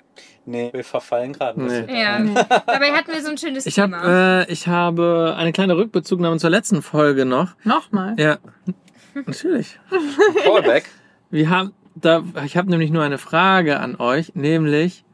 Nee, 0.47 0.71
wir 0.73 0.85
verfallen 0.85 1.33
gerade 1.33 1.61
Nee. 1.63 2.01
Ja. 2.03 2.19
Dabei 2.67 2.93
hatten 2.93 3.13
wir 3.13 3.23
so 3.23 3.31
ein 3.31 3.39
schönes 3.39 3.67
Ich 3.67 3.75
Thema. 3.75 4.01
habe 4.03 4.47
äh, 4.49 4.53
ich 4.53 4.67
habe 4.69 5.35
eine 5.37 5.53
kleine 5.53 5.77
Rückbezugnahme 5.77 6.39
zur 6.39 6.51
letzten 6.51 6.83
Folge 6.83 7.25
noch. 7.25 7.49
Nochmal. 7.65 8.15
Ja, 8.19 8.39
natürlich. 9.27 9.79
Callback. 10.45 10.85
Wir 11.31 11.51
haben 11.51 11.73
da 11.95 12.23
ich 12.45 12.57
habe 12.57 12.71
nämlich 12.71 12.91
nur 12.91 13.03
eine 13.03 13.19
Frage 13.19 13.81
an 13.81 13.97
euch, 13.97 14.35
nämlich 14.35 15.05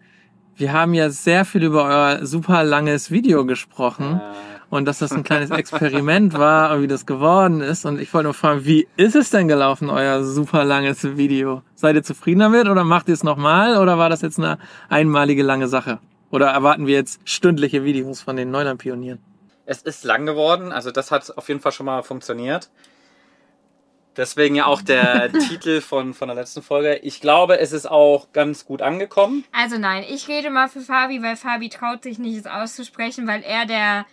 wir 0.57 0.73
haben 0.73 0.95
ja 0.95 1.11
sehr 1.11 1.45
viel 1.45 1.65
über 1.65 1.85
euer 1.85 2.27
super 2.27 2.63
langes 2.63 3.11
Video 3.11 3.45
gesprochen 3.47 4.21
Ja. 4.23 4.35
Und 4.71 4.87
dass 4.87 4.99
das 4.99 5.13
ein 5.13 5.23
kleines 5.23 5.51
Experiment 5.51 6.35
war 6.35 6.75
und 6.75 6.83
wie 6.83 6.87
das 6.87 7.07
geworden 7.07 7.61
ist 7.61 7.85
und 7.85 8.01
ich 8.01 8.13
wollte 8.13 8.25
nur 8.25 8.35
fragen, 8.35 8.65
wie 8.65 8.87
ist 8.97 9.17
es 9.17 9.31
denn 9.31 9.49
gelaufen 9.49 9.91
euer 9.91 10.23
super 10.25 10.65
langes 10.65 11.17
Video? 11.17 11.63
Seid 11.75 11.97
ihr 11.97 12.03
zufrieden 12.03 12.41
damit 12.41 12.69
oder 12.69 12.85
macht 12.85 13.09
ihr 13.09 13.15
es 13.15 13.23
nochmal 13.23 13.77
oder 13.77 13.99
war 13.99 14.11
das 14.11 14.23
jetzt 14.23 14.39
eine 14.39 14.59
einmalige 14.89 15.43
lange 15.43 15.69
Sache? 15.69 15.99
Oder 16.31 16.49
erwarten 16.49 16.87
wir 16.87 16.95
jetzt 16.95 17.21
stündliche 17.25 17.85
Videos 17.85 18.21
von 18.21 18.37
den 18.37 18.51
Neuland-Pionieren? 18.51 19.21
Es 19.67 19.83
ist 19.83 20.05
lang 20.05 20.27
geworden, 20.27 20.73
also 20.73 20.91
das 20.91 21.11
hat 21.11 21.37
auf 21.39 21.49
jeden 21.49 21.61
Fall 21.61 21.73
schon 21.73 21.87
mal 21.87 22.03
funktioniert. 22.03 22.71
Deswegen 24.17 24.55
ja 24.55 24.67
auch 24.67 24.83
der 24.83 25.33
Titel 25.49 25.81
von, 25.81 26.15
von 26.15 26.29
der 26.29 26.37
letzten 26.37 26.63
Folge. 26.63 26.97
Ich 26.97 27.21
glaube, 27.21 27.59
es 27.59 27.73
ist 27.73 27.91
auch 27.91 28.33
ganz 28.33 28.65
gut 28.65 28.83
angekommen. 28.83 29.45
Also 29.53 29.79
nein, 29.79 30.05
ich 30.09 30.29
rede 30.29 30.51
mal 30.51 30.69
für 30.69 30.81
Fabi, 30.81 31.23
weil 31.23 31.37
Fabi 31.37 31.69
traut 31.69 32.03
sich 32.03 32.19
nicht 32.19 32.39
es 32.39 32.47
auszusprechen, 32.47 33.27
weil 33.27 33.43
er 33.43 33.67
der 33.67 34.07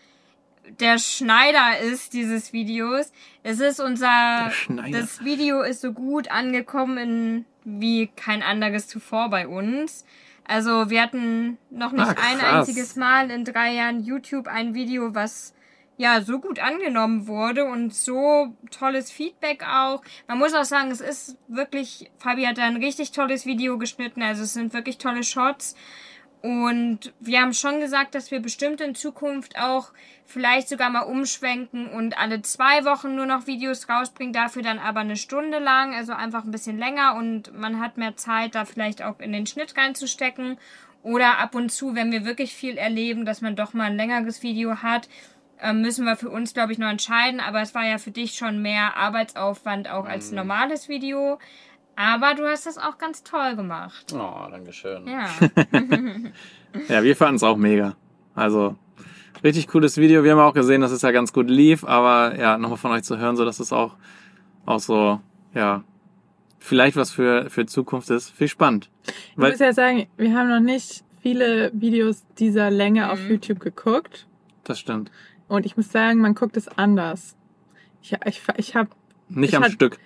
der 0.79 0.97
Schneider 0.97 1.79
ist 1.79 2.13
dieses 2.13 2.53
Videos. 2.53 3.11
Es 3.43 3.59
ist 3.59 3.79
unser 3.79 4.51
das 4.91 5.23
Video 5.23 5.61
ist 5.61 5.81
so 5.81 5.93
gut 5.93 6.29
angekommen 6.31 6.97
in, 6.97 7.45
wie 7.63 8.07
kein 8.07 8.43
anderes 8.43 8.87
zuvor 8.87 9.29
bei 9.29 9.47
uns. 9.47 10.05
Also 10.45 10.89
wir 10.89 11.01
hatten 11.01 11.57
noch 11.69 11.91
nicht 11.91 12.07
Ah, 12.07 12.15
ein 12.19 12.39
einziges 12.41 12.95
Mal 12.95 13.31
in 13.31 13.45
drei 13.45 13.73
Jahren 13.73 14.03
YouTube 14.03 14.47
ein 14.47 14.73
Video, 14.73 15.13
was 15.13 15.53
ja 15.97 16.21
so 16.21 16.39
gut 16.39 16.59
angenommen 16.59 17.27
wurde 17.27 17.65
und 17.65 17.93
so 17.93 18.55
tolles 18.71 19.11
Feedback 19.11 19.63
auch. 19.63 20.01
Man 20.27 20.39
muss 20.39 20.53
auch 20.53 20.65
sagen, 20.65 20.89
es 20.89 20.99
ist 20.99 21.37
wirklich, 21.47 22.09
Fabi 22.17 22.43
hat 22.45 22.57
da 22.57 22.63
ein 22.63 22.77
richtig 22.77 23.11
tolles 23.11 23.45
Video 23.45 23.77
geschnitten, 23.77 24.23
also 24.23 24.43
es 24.43 24.53
sind 24.53 24.73
wirklich 24.73 24.97
tolle 24.97 25.23
Shots. 25.23 25.75
Und 26.41 27.13
wir 27.19 27.41
haben 27.41 27.53
schon 27.53 27.79
gesagt, 27.79 28.15
dass 28.15 28.31
wir 28.31 28.39
bestimmt 28.39 28.81
in 28.81 28.95
Zukunft 28.95 29.59
auch 29.59 29.91
vielleicht 30.25 30.69
sogar 30.69 30.89
mal 30.89 31.01
umschwenken 31.01 31.87
und 31.87 32.17
alle 32.17 32.41
zwei 32.41 32.83
Wochen 32.83 33.15
nur 33.15 33.27
noch 33.27 33.45
Videos 33.45 33.87
rausbringen, 33.87 34.33
dafür 34.33 34.63
dann 34.63 34.79
aber 34.79 35.01
eine 35.01 35.17
Stunde 35.17 35.59
lang, 35.59 35.93
also 35.93 36.13
einfach 36.13 36.43
ein 36.43 36.51
bisschen 36.51 36.79
länger 36.79 37.15
und 37.15 37.55
man 37.57 37.79
hat 37.79 37.97
mehr 37.97 38.15
Zeit, 38.15 38.55
da 38.55 38.65
vielleicht 38.65 39.03
auch 39.03 39.19
in 39.19 39.33
den 39.33 39.45
Schnitt 39.45 39.77
reinzustecken. 39.77 40.57
Oder 41.03 41.39
ab 41.39 41.55
und 41.55 41.71
zu, 41.71 41.95
wenn 41.95 42.11
wir 42.11 42.25
wirklich 42.25 42.53
viel 42.53 42.77
erleben, 42.77 43.25
dass 43.25 43.41
man 43.41 43.55
doch 43.55 43.73
mal 43.73 43.85
ein 43.85 43.97
längeres 43.97 44.43
Video 44.43 44.83
hat, 44.83 45.09
ähm, 45.59 45.81
müssen 45.81 46.05
wir 46.05 46.15
für 46.15 46.29
uns, 46.29 46.53
glaube 46.53 46.73
ich, 46.73 46.77
noch 46.77 46.89
entscheiden. 46.89 47.39
Aber 47.39 47.61
es 47.61 47.73
war 47.73 47.85
ja 47.85 47.97
für 47.97 48.11
dich 48.11 48.33
schon 48.33 48.61
mehr 48.61 48.95
Arbeitsaufwand 48.97 49.89
auch 49.89 50.05
als 50.05 50.31
ein 50.31 50.35
normales 50.35 50.89
Video. 50.89 51.39
Aber 52.03 52.33
du 52.33 52.47
hast 52.47 52.65
das 52.65 52.77
auch 52.79 52.97
ganz 52.97 53.21
toll 53.23 53.55
gemacht. 53.55 54.11
Oh, 54.13 54.47
Dankeschön. 54.49 55.07
Ja. 55.07 55.29
Ja, 56.87 57.03
wir 57.03 57.15
fanden 57.17 57.35
es 57.35 57.43
auch 57.43 57.57
mega. 57.57 57.95
Also 58.33 58.75
richtig 59.43 59.67
cooles 59.67 59.97
Video. 59.97 60.23
Wir 60.23 60.31
haben 60.31 60.39
auch 60.39 60.53
gesehen, 60.53 60.79
dass 60.79 60.91
es 60.91 61.01
ja 61.01 61.11
ganz 61.11 61.33
gut 61.33 61.49
lief, 61.49 61.83
aber 61.83 62.39
ja, 62.39 62.57
nochmal 62.57 62.77
von 62.77 62.91
euch 62.91 63.03
zu 63.03 63.17
hören, 63.17 63.35
so 63.35 63.43
dass 63.43 63.59
es 63.59 63.73
auch, 63.73 63.97
auch 64.65 64.79
so, 64.79 65.19
ja, 65.53 65.83
vielleicht 66.59 66.95
was 66.95 67.11
für, 67.11 67.49
für 67.49 67.65
Zukunft 67.65 68.09
ist. 68.09 68.29
Viel 68.29 68.47
spannend. 68.47 68.89
Ich 69.05 69.13
Weil, 69.35 69.51
muss 69.51 69.59
ja 69.59 69.73
sagen, 69.73 70.07
wir 70.15 70.33
haben 70.33 70.47
noch 70.47 70.61
nicht 70.61 71.03
viele 71.21 71.71
Videos 71.73 72.23
dieser 72.39 72.71
Länge 72.71 73.11
auf 73.11 73.19
Mhm. 73.21 73.31
YouTube 73.31 73.59
geguckt. 73.59 74.25
das 74.63 74.79
stimmt. 74.79 75.11
Und 75.49 75.65
ich 75.65 75.75
muss 75.75 75.91
sagen, 75.91 76.19
man 76.21 76.35
guckt 76.35 76.55
es 76.55 76.69
anders. 76.69 77.35
Ich, 78.01 78.15
ich, 78.25 78.41
ich 78.55 78.75
habe 78.77 78.89
Nicht 79.27 79.49
Ich 79.49 79.57
am 79.57 79.63
hat- 79.63 79.73
Stück. 79.73 79.99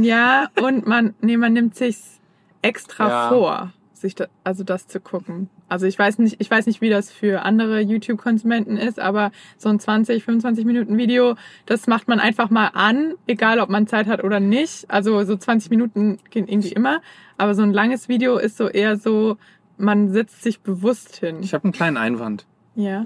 Ja 0.00 0.48
und 0.62 0.86
man 0.86 1.14
nee, 1.20 1.36
man 1.36 1.52
nimmt 1.52 1.74
sich's 1.74 2.20
extra 2.62 3.08
Ja. 3.08 3.28
vor, 3.28 3.72
sich 3.92 4.14
da, 4.14 4.26
also 4.44 4.64
das 4.64 4.86
zu 4.86 5.00
gucken. 5.00 5.48
Also 5.68 5.86
ich 5.86 5.98
weiß 5.98 6.18
nicht, 6.18 6.36
ich 6.40 6.50
weiß 6.50 6.66
nicht, 6.66 6.80
wie 6.80 6.90
das 6.90 7.10
für 7.10 7.42
andere 7.42 7.80
YouTube 7.80 8.18
Konsumenten 8.20 8.76
ist, 8.76 8.98
aber 8.98 9.30
so 9.56 9.68
ein 9.68 9.78
20, 9.78 10.24
25 10.24 10.64
Minuten 10.64 10.98
Video, 10.98 11.36
das 11.66 11.86
macht 11.86 12.08
man 12.08 12.20
einfach 12.20 12.50
mal 12.50 12.68
an, 12.74 13.14
egal 13.26 13.60
ob 13.60 13.70
man 13.70 13.86
Zeit 13.86 14.06
hat 14.06 14.24
oder 14.24 14.40
nicht. 14.40 14.90
Also 14.90 15.22
so 15.24 15.36
20 15.36 15.70
Minuten 15.70 16.18
gehen 16.30 16.48
irgendwie 16.48 16.72
immer, 16.72 17.00
aber 17.38 17.54
so 17.54 17.62
ein 17.62 17.72
langes 17.72 18.08
Video 18.08 18.36
ist 18.36 18.56
so 18.56 18.68
eher 18.68 18.96
so 18.96 19.36
man 19.80 20.12
setzt 20.12 20.42
sich 20.42 20.60
bewusst 20.60 21.16
hin. 21.16 21.38
Ich 21.42 21.54
habe 21.54 21.64
einen 21.64 21.72
kleinen 21.72 21.96
Einwand. 21.96 22.46
Ja. 22.74 23.04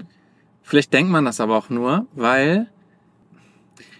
Vielleicht 0.61 0.93
denkt 0.93 1.11
man 1.11 1.25
das 1.25 1.39
aber 1.39 1.55
auch 1.55 1.69
nur, 1.69 2.05
weil 2.13 2.67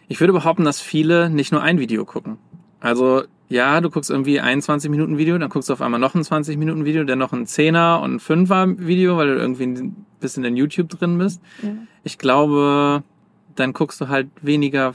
ich 0.07 0.19
würde 0.19 0.33
behaupten, 0.33 0.65
dass 0.65 0.81
viele 0.81 1.29
nicht 1.29 1.51
nur 1.51 1.61
ein 1.61 1.79
Video 1.79 2.05
gucken. 2.05 2.37
Also 2.85 3.23
ja, 3.47 3.79
du 3.81 3.89
guckst 3.89 4.09
irgendwie 4.09 4.39
ein 4.39 4.61
20 4.61 4.89
Minuten 4.89 5.17
Video, 5.17 5.37
dann 5.37 5.49
guckst 5.49 5.69
du 5.69 5.73
auf 5.73 5.81
einmal 5.81 5.99
noch 5.99 6.15
ein 6.15 6.23
20 6.23 6.57
Minuten 6.57 6.85
Video, 6.85 7.03
dann 7.03 7.19
noch 7.19 7.31
ein 7.33 7.45
10er 7.45 8.01
und 8.01 8.15
ein 8.15 8.19
5er 8.19 8.87
Video, 8.87 9.17
weil 9.17 9.27
du 9.27 9.35
irgendwie 9.35 9.63
ein 9.65 10.05
bisschen 10.19 10.43
in 10.45 10.55
YouTube 10.57 10.89
drin 10.89 11.17
bist. 11.17 11.41
Ja. 11.61 11.69
Ich 12.03 12.17
glaube, 12.17 13.03
dann 13.55 13.73
guckst 13.73 14.01
du 14.01 14.07
halt 14.07 14.27
weniger 14.41 14.93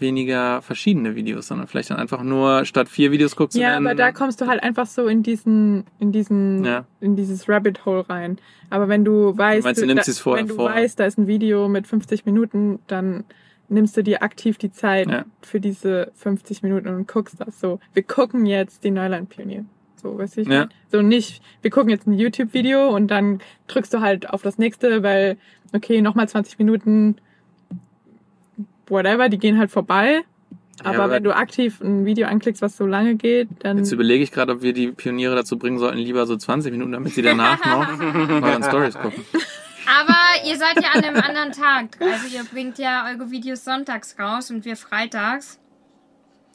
weniger 0.00 0.62
verschiedene 0.62 1.16
Videos, 1.16 1.48
sondern 1.48 1.66
vielleicht 1.66 1.90
dann 1.90 1.98
einfach 1.98 2.22
nur 2.22 2.64
statt 2.64 2.88
vier 2.88 3.10
Videos 3.10 3.34
guckst 3.34 3.56
du 3.56 3.60
Ja, 3.60 3.74
dann 3.74 3.86
aber 3.86 3.96
da 3.96 4.12
kommst 4.12 4.40
du 4.40 4.46
halt 4.46 4.62
einfach 4.62 4.86
so 4.86 5.06
in 5.06 5.22
diesen, 5.22 5.84
in 5.98 6.12
diesen, 6.12 6.64
Ja. 6.64 6.84
in 7.00 7.16
dieses 7.16 7.48
Rabbit 7.48 7.84
Hole 7.84 8.08
rein. 8.08 8.38
Aber 8.70 8.88
wenn 8.88 9.04
du 9.04 9.36
weißt, 9.36 9.64
meinst, 9.64 9.82
du 9.82 9.86
nimmst 9.86 10.08
da, 10.24 10.32
wenn 10.34 10.46
du 10.46 10.54
vor. 10.54 10.70
weißt, 10.70 11.00
da 11.00 11.06
ist 11.06 11.18
ein 11.18 11.26
Video 11.26 11.68
mit 11.68 11.86
50 11.86 12.26
Minuten, 12.26 12.78
dann 12.86 13.24
nimmst 13.68 13.96
du 13.96 14.02
dir 14.02 14.22
aktiv 14.22 14.56
die 14.58 14.70
Zeit 14.72 15.08
Ja. 15.10 15.24
für 15.42 15.60
diese 15.60 16.10
50 16.16 16.62
Minuten 16.62 16.88
und 16.88 17.06
guckst 17.08 17.40
das 17.40 17.60
so. 17.60 17.80
Wir 17.94 18.02
gucken 18.02 18.46
jetzt 18.46 18.84
die 18.84 18.90
Neuland-Pionier. 18.90 19.64
So, 20.02 20.16
weißt 20.16 20.36
du, 20.36 20.40
ich 20.42 20.48
Ja. 20.48 20.68
So 20.92 21.02
nicht, 21.02 21.42
wir 21.62 21.70
gucken 21.70 21.90
jetzt 21.90 22.06
ein 22.06 22.12
YouTube-Video 22.12 22.88
und 22.94 23.08
dann 23.08 23.40
drückst 23.66 23.92
du 23.92 24.00
halt 24.00 24.30
auf 24.30 24.42
das 24.42 24.56
nächste, 24.58 25.02
weil, 25.02 25.36
okay, 25.74 26.00
nochmal 26.00 26.28
20 26.28 26.58
Minuten, 26.58 27.16
whatever, 28.88 29.28
die 29.28 29.38
gehen 29.38 29.58
halt 29.58 29.70
vorbei. 29.70 30.22
Ja, 30.80 30.90
Aber 30.90 31.04
aber- 31.04 31.12
wenn 31.14 31.24
du 31.24 31.34
aktiv 31.34 31.80
ein 31.80 32.04
Video 32.06 32.28
anklickst, 32.28 32.62
was 32.62 32.76
so 32.76 32.86
lange 32.86 33.16
geht, 33.16 33.48
dann. 33.60 33.78
Jetzt 33.78 33.90
überlege 33.92 34.22
ich 34.22 34.30
gerade, 34.30 34.52
ob 34.52 34.62
wir 34.62 34.72
die 34.72 34.92
Pioniere 34.92 35.34
dazu 35.34 35.58
bringen 35.58 35.78
sollten, 35.78 35.98
lieber 35.98 36.24
so 36.26 36.36
20 36.36 36.70
Minuten, 36.70 36.92
damit 36.92 37.12
sie 37.14 37.22
danach 37.22 37.58
noch 37.64 37.88
euren 38.42 38.62
Stories 38.62 38.94
gucken. 38.94 39.24
Aber 39.88 40.46
ihr 40.46 40.56
seid 40.58 40.82
ja 40.82 40.90
an 40.92 41.04
einem 41.04 41.16
anderen 41.16 41.52
Tag. 41.52 41.96
Also 42.00 42.26
ihr 42.26 42.44
bringt 42.44 42.78
ja 42.78 43.06
eure 43.08 43.30
Videos 43.30 43.64
sonntags 43.64 44.16
raus 44.18 44.50
und 44.50 44.64
wir 44.64 44.76
freitags. 44.76 45.58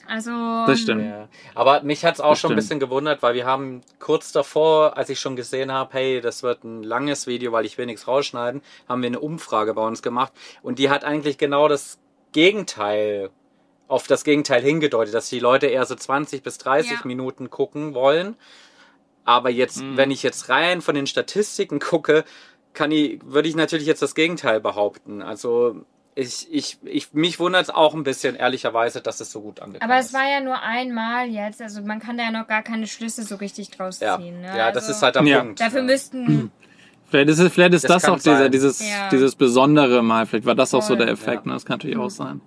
Also. 0.07 0.31
Das 0.67 0.79
stimmt. 0.81 1.05
Ja. 1.05 1.29
Aber 1.55 1.81
mich 1.83 2.03
hat's 2.03 2.19
auch 2.19 2.31
Das 2.31 2.39
schon 2.39 2.49
ein 2.49 2.51
stimmt. 2.51 2.55
bisschen 2.57 2.79
gewundert, 2.81 3.21
weil 3.23 3.35
wir 3.35 3.45
haben 3.45 3.81
kurz 3.99 4.33
davor, 4.33 4.97
als 4.97 5.09
ich 5.09 5.19
schon 5.19 5.35
gesehen 5.37 5.71
habe, 5.71 5.93
hey, 5.93 6.19
das 6.21 6.43
wird 6.43 6.63
ein 6.65 6.83
langes 6.83 7.25
Video, 7.25 7.53
weil 7.53 7.65
ich 7.65 7.77
will 7.77 7.85
nichts 7.85 8.07
rausschneiden, 8.07 8.61
haben 8.89 9.01
wir 9.01 9.07
eine 9.07 9.21
Umfrage 9.21 9.73
bei 9.73 9.81
uns 9.81 10.01
gemacht 10.01 10.33
und 10.61 10.77
die 10.77 10.89
hat 10.89 11.05
eigentlich 11.05 11.37
genau 11.37 11.69
das 11.69 11.99
Gegenteil 12.33 13.29
auf 13.87 14.07
das 14.07 14.23
Gegenteil 14.25 14.61
hingedeutet, 14.61 15.13
dass 15.13 15.29
die 15.29 15.39
Leute 15.39 15.67
eher 15.67 15.85
so 15.85 15.95
20 15.95 16.43
bis 16.43 16.57
30 16.57 16.91
Ja. 16.91 16.97
Minuten 17.05 17.49
gucken 17.49 17.93
wollen. 17.93 18.35
Aber 19.23 19.49
jetzt, 19.49 19.81
Mhm. 19.81 19.95
wenn 19.95 20.11
ich 20.11 20.21
jetzt 20.23 20.49
rein 20.49 20.81
von 20.81 20.95
den 20.95 21.07
Statistiken 21.07 21.79
gucke, 21.79 22.25
kann 22.73 22.91
ich, 22.91 23.19
würde 23.25 23.47
ich 23.47 23.55
natürlich 23.55 23.85
jetzt 23.87 24.01
das 24.01 24.15
Gegenteil 24.15 24.59
behaupten. 24.59 25.21
Also 25.21 25.85
ich, 26.15 26.47
ich, 26.51 26.77
ich 26.83 27.13
mich 27.13 27.39
wundert 27.39 27.63
es 27.63 27.69
auch 27.69 27.93
ein 27.95 28.03
bisschen, 28.03 28.35
ehrlicherweise, 28.35 29.01
dass 29.01 29.19
es 29.19 29.31
so 29.31 29.41
gut 29.41 29.59
angekommen 29.59 29.89
Aber 29.91 29.99
ist. 29.99 30.07
es 30.07 30.13
war 30.13 30.29
ja 30.29 30.41
nur 30.41 30.61
einmal 30.61 31.27
jetzt. 31.27 31.61
Also 31.61 31.81
man 31.81 31.99
kann 31.99 32.17
da 32.17 32.25
ja 32.25 32.31
noch 32.31 32.47
gar 32.47 32.61
keine 32.61 32.85
Schlüsse 32.87 33.23
so 33.23 33.35
richtig 33.35 33.71
draus 33.71 33.99
Ja, 33.99 34.17
ziehen. 34.17 34.41
Ne? 34.41 34.47
ja 34.55 34.71
das 34.71 34.83
also, 34.83 34.91
ist 34.97 35.01
halt 35.01 35.15
der 35.15 35.23
Ja. 35.23 35.39
Punkt. 35.41 35.59
Dafür 35.59 35.79
Ja. 35.79 35.85
müssten. 35.85 36.51
Vielleicht 37.09 37.29
ist, 37.29 37.37
es, 37.39 37.53
vielleicht 37.53 37.75
ist 37.75 37.83
Das 37.83 38.01
das, 38.01 38.09
auch 38.09 38.15
dieser, 38.15 38.49
dieses, 38.49 38.79
Ja. 38.79 39.09
dieses 39.11 39.35
Besondere 39.35 40.01
mal. 40.03 40.25
Vielleicht 40.25 40.47
war 40.47 40.55
das 40.55 40.73
auch 40.73 40.81
so 40.81 40.89
Voll. 40.95 40.97
der 40.97 41.09
Effekt. 41.09 41.45
Ja. 41.45 41.49
Ne? 41.49 41.53
Das 41.53 41.63
kann 41.65 41.75
natürlich 41.75 41.97
auch 41.97 42.09
sein. 42.09 42.41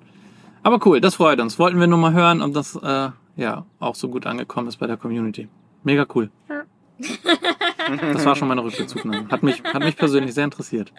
Aber 0.65 0.85
cool, 0.87 1.01
das 1.01 1.15
freut 1.15 1.39
uns. 1.39 1.57
Wollten 1.61 1.79
wir 1.79 1.87
nur 1.87 1.99
mal 1.99 2.13
hören, 2.13 2.43
ob 2.43 2.53
das 2.53 2.75
äh, 2.75 3.11
ja 3.37 3.65
auch 3.79 3.95
so 3.95 4.09
gut 4.09 4.27
angekommen 4.27 4.67
ist 4.67 4.79
bei 4.79 4.89
der 4.89 4.97
Community. 4.97 5.49
Mega 5.85 6.05
cool. 6.17 6.31
Ja. 6.49 6.63
Das 6.99 8.25
war 8.25 8.35
schon 8.37 8.49
meine 8.49 8.65
Rückbezugnahme. 8.65 9.29
Hat 9.31 9.43
mich, 9.43 9.63
hat 9.63 9.83
mich 9.83 9.97
persönlich 9.97 10.35
sehr 10.35 10.45
interessiert. 10.45 10.93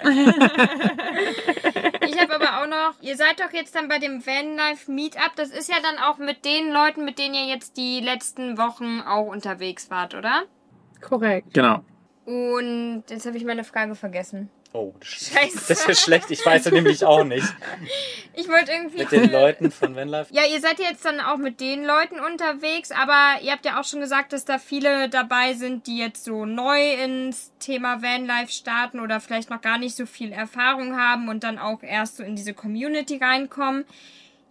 Ich 2.07 2.19
habe 2.19 2.36
aber 2.36 2.62
auch 2.62 2.67
noch. 2.67 3.01
Ihr 3.01 3.17
seid 3.17 3.39
doch 3.39 3.51
jetzt 3.51 3.75
dann 3.75 3.88
bei 3.88 3.99
dem 3.99 4.25
Vanlife 4.25 4.91
Meetup. 4.91 5.36
Das 5.36 5.49
ist 5.49 5.69
ja 5.69 5.77
dann 5.81 5.97
auch 6.03 6.17
mit 6.17 6.45
den 6.45 6.71
Leuten, 6.71 7.05
mit 7.05 7.19
denen 7.19 7.36
ihr 7.36 7.45
jetzt 7.45 7.77
die 7.77 7.99
letzten 7.99 8.57
Wochen 8.57 9.01
auch 9.01 9.27
unterwegs 9.27 9.89
wart, 9.89 10.15
oder? 10.15 10.43
Korrekt. 11.01 11.53
Genau. 11.53 11.83
Und 12.25 13.03
jetzt 13.10 13.25
habe 13.25 13.38
ich 13.38 13.45
meine 13.45 13.63
Frage 13.63 13.95
vergessen. 13.95 14.49
Oh, 14.73 14.93
Scheiße. 15.01 15.60
das 15.67 15.86
ist 15.88 16.01
schlecht. 16.03 16.30
Ich 16.30 16.45
weiß 16.45 16.65
es 16.65 16.71
nämlich 16.71 17.03
auch 17.06 17.23
nicht. 17.23 17.47
Ich 18.39 18.47
wollte 18.47 18.71
irgendwie. 18.71 18.99
Mit 18.99 19.12
den 19.12 19.32
Leuten 19.32 19.71
von 19.71 19.95
Vanlife. 19.95 20.32
Ja, 20.32 20.43
ihr 20.45 20.62
seid 20.62 20.77
jetzt 20.77 21.03
dann 21.03 21.19
auch 21.19 21.38
mit 21.38 21.60
den 21.60 21.84
Leuten 21.84 22.19
unterwegs, 22.19 22.91
aber 22.91 23.41
ihr 23.41 23.51
habt 23.51 23.65
ja 23.65 23.80
auch 23.80 23.84
schon 23.84 23.99
gesagt, 23.99 24.32
dass 24.32 24.45
da 24.45 24.60
viele 24.60 25.10
dabei 25.10 25.56
sind, 25.56 25.88
die 25.88 25.97
jetzt 25.97 26.23
so 26.23 26.45
neu 26.45 26.93
ins 27.03 27.51
Thema 27.58 28.03
Vanlife 28.03 28.51
starten 28.51 28.99
oder 28.99 29.19
vielleicht 29.21 29.49
noch 29.49 29.62
gar 29.62 29.80
nicht 29.80 29.95
so 29.95 30.06
viel 30.06 30.32
Erfahrung 30.32 30.95
haben 30.95 31.30
und 31.30 31.43
dann 31.43 31.58
auch 31.58 31.82
erst 31.82 32.17
so 32.17 32.23
in 32.23 32.36
diese 32.36 32.53
Community 32.53 33.17
reinkommen. 33.17 33.86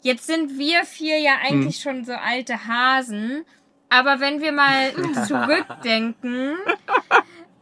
Jetzt 0.03 0.27
sind 0.27 0.59
wir 0.59 0.85
vier 0.85 1.21
ja 1.21 1.35
eigentlich 1.45 1.79
schon 1.81 2.05
so 2.05 2.15
alte 2.15 2.67
Hasen, 2.67 3.45
aber 3.89 4.19
wenn 4.19 4.41
wir 4.41 4.51
mal 4.51 4.93
zurückdenken 5.29 6.57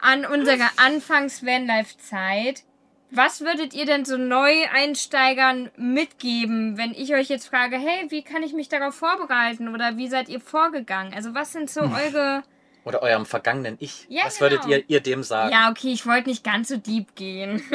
an 0.05 0.27
unsere 0.27 0.69
Anfangs-Vanlife-Zeit, 0.77 2.62
was 3.11 3.40
würdet 3.40 3.75
ihr 3.75 3.87
denn 3.87 4.05
so 4.05 4.17
Neueinsteigern 4.17 5.71
mitgeben, 5.77 6.77
wenn 6.77 6.93
ich 6.93 7.14
euch 7.14 7.29
jetzt 7.29 7.47
frage, 7.47 7.77
hey, 7.77 8.11
wie 8.11 8.23
kann 8.23 8.43
ich 8.43 8.53
mich 8.53 8.69
darauf 8.69 8.95
vorbereiten 8.95 9.69
oder 9.69 9.97
wie 9.97 10.09
seid 10.09 10.29
ihr 10.29 10.40
vorgegangen? 10.40 11.14
Also 11.14 11.35
was 11.35 11.53
sind 11.53 11.71
so 11.71 11.81
eure... 11.81 12.43
Oder 12.85 13.01
eurem 13.01 13.25
vergangenen 13.25 13.77
Ich. 13.81 14.07
Ja, 14.11 14.25
Was 14.27 14.43
würdet 14.43 14.62
genau. 14.62 14.75
ihr, 14.75 14.85
ihr 14.88 15.01
dem 15.01 15.23
sagen? 15.23 15.51
Ja, 15.51 15.71
okay, 15.71 15.90
ich 15.90 16.07
wollte 16.07 16.29
nicht 16.29 16.45
ganz 16.45 16.69
so 16.69 16.77
deep 16.77 17.14
gehen. 17.14 17.62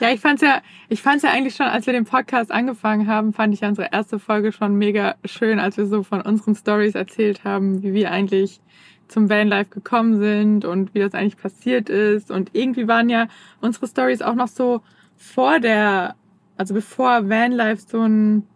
Ja, 0.00 0.10
ich 0.10 0.20
fand's 0.20 0.42
ja, 0.42 0.60
ich 0.88 1.00
fand's 1.00 1.22
ja 1.22 1.30
eigentlich 1.30 1.54
schon, 1.54 1.66
als 1.66 1.86
wir 1.86 1.92
den 1.92 2.04
Podcast 2.04 2.50
angefangen 2.50 3.06
haben, 3.06 3.32
fand 3.32 3.54
ich 3.54 3.60
ja 3.60 3.68
unsere 3.68 3.90
erste 3.92 4.18
Folge 4.18 4.50
schon 4.50 4.74
mega 4.74 5.14
schön, 5.24 5.60
als 5.60 5.76
wir 5.76 5.86
so 5.86 6.02
von 6.02 6.20
unseren 6.20 6.56
Stories 6.56 6.96
erzählt 6.96 7.44
haben, 7.44 7.82
wie 7.82 7.94
wir 7.94 8.10
eigentlich 8.10 8.60
zum 9.08 9.28
Vanlife 9.30 9.70
gekommen 9.70 10.18
sind 10.18 10.64
und 10.64 10.94
wie 10.94 11.00
das 11.00 11.14
eigentlich 11.14 11.36
passiert 11.36 11.88
ist. 11.88 12.30
Und 12.30 12.50
irgendwie 12.52 12.88
waren 12.88 13.08
ja 13.08 13.28
unsere 13.60 13.86
Stories 13.86 14.22
auch 14.22 14.34
noch 14.34 14.48
so 14.48 14.82
vor 15.16 15.60
der, 15.60 16.16
also 16.56 16.74
bevor 16.74 17.28
Vanlife 17.28 17.82
so 17.86 18.02
ein 18.02 18.46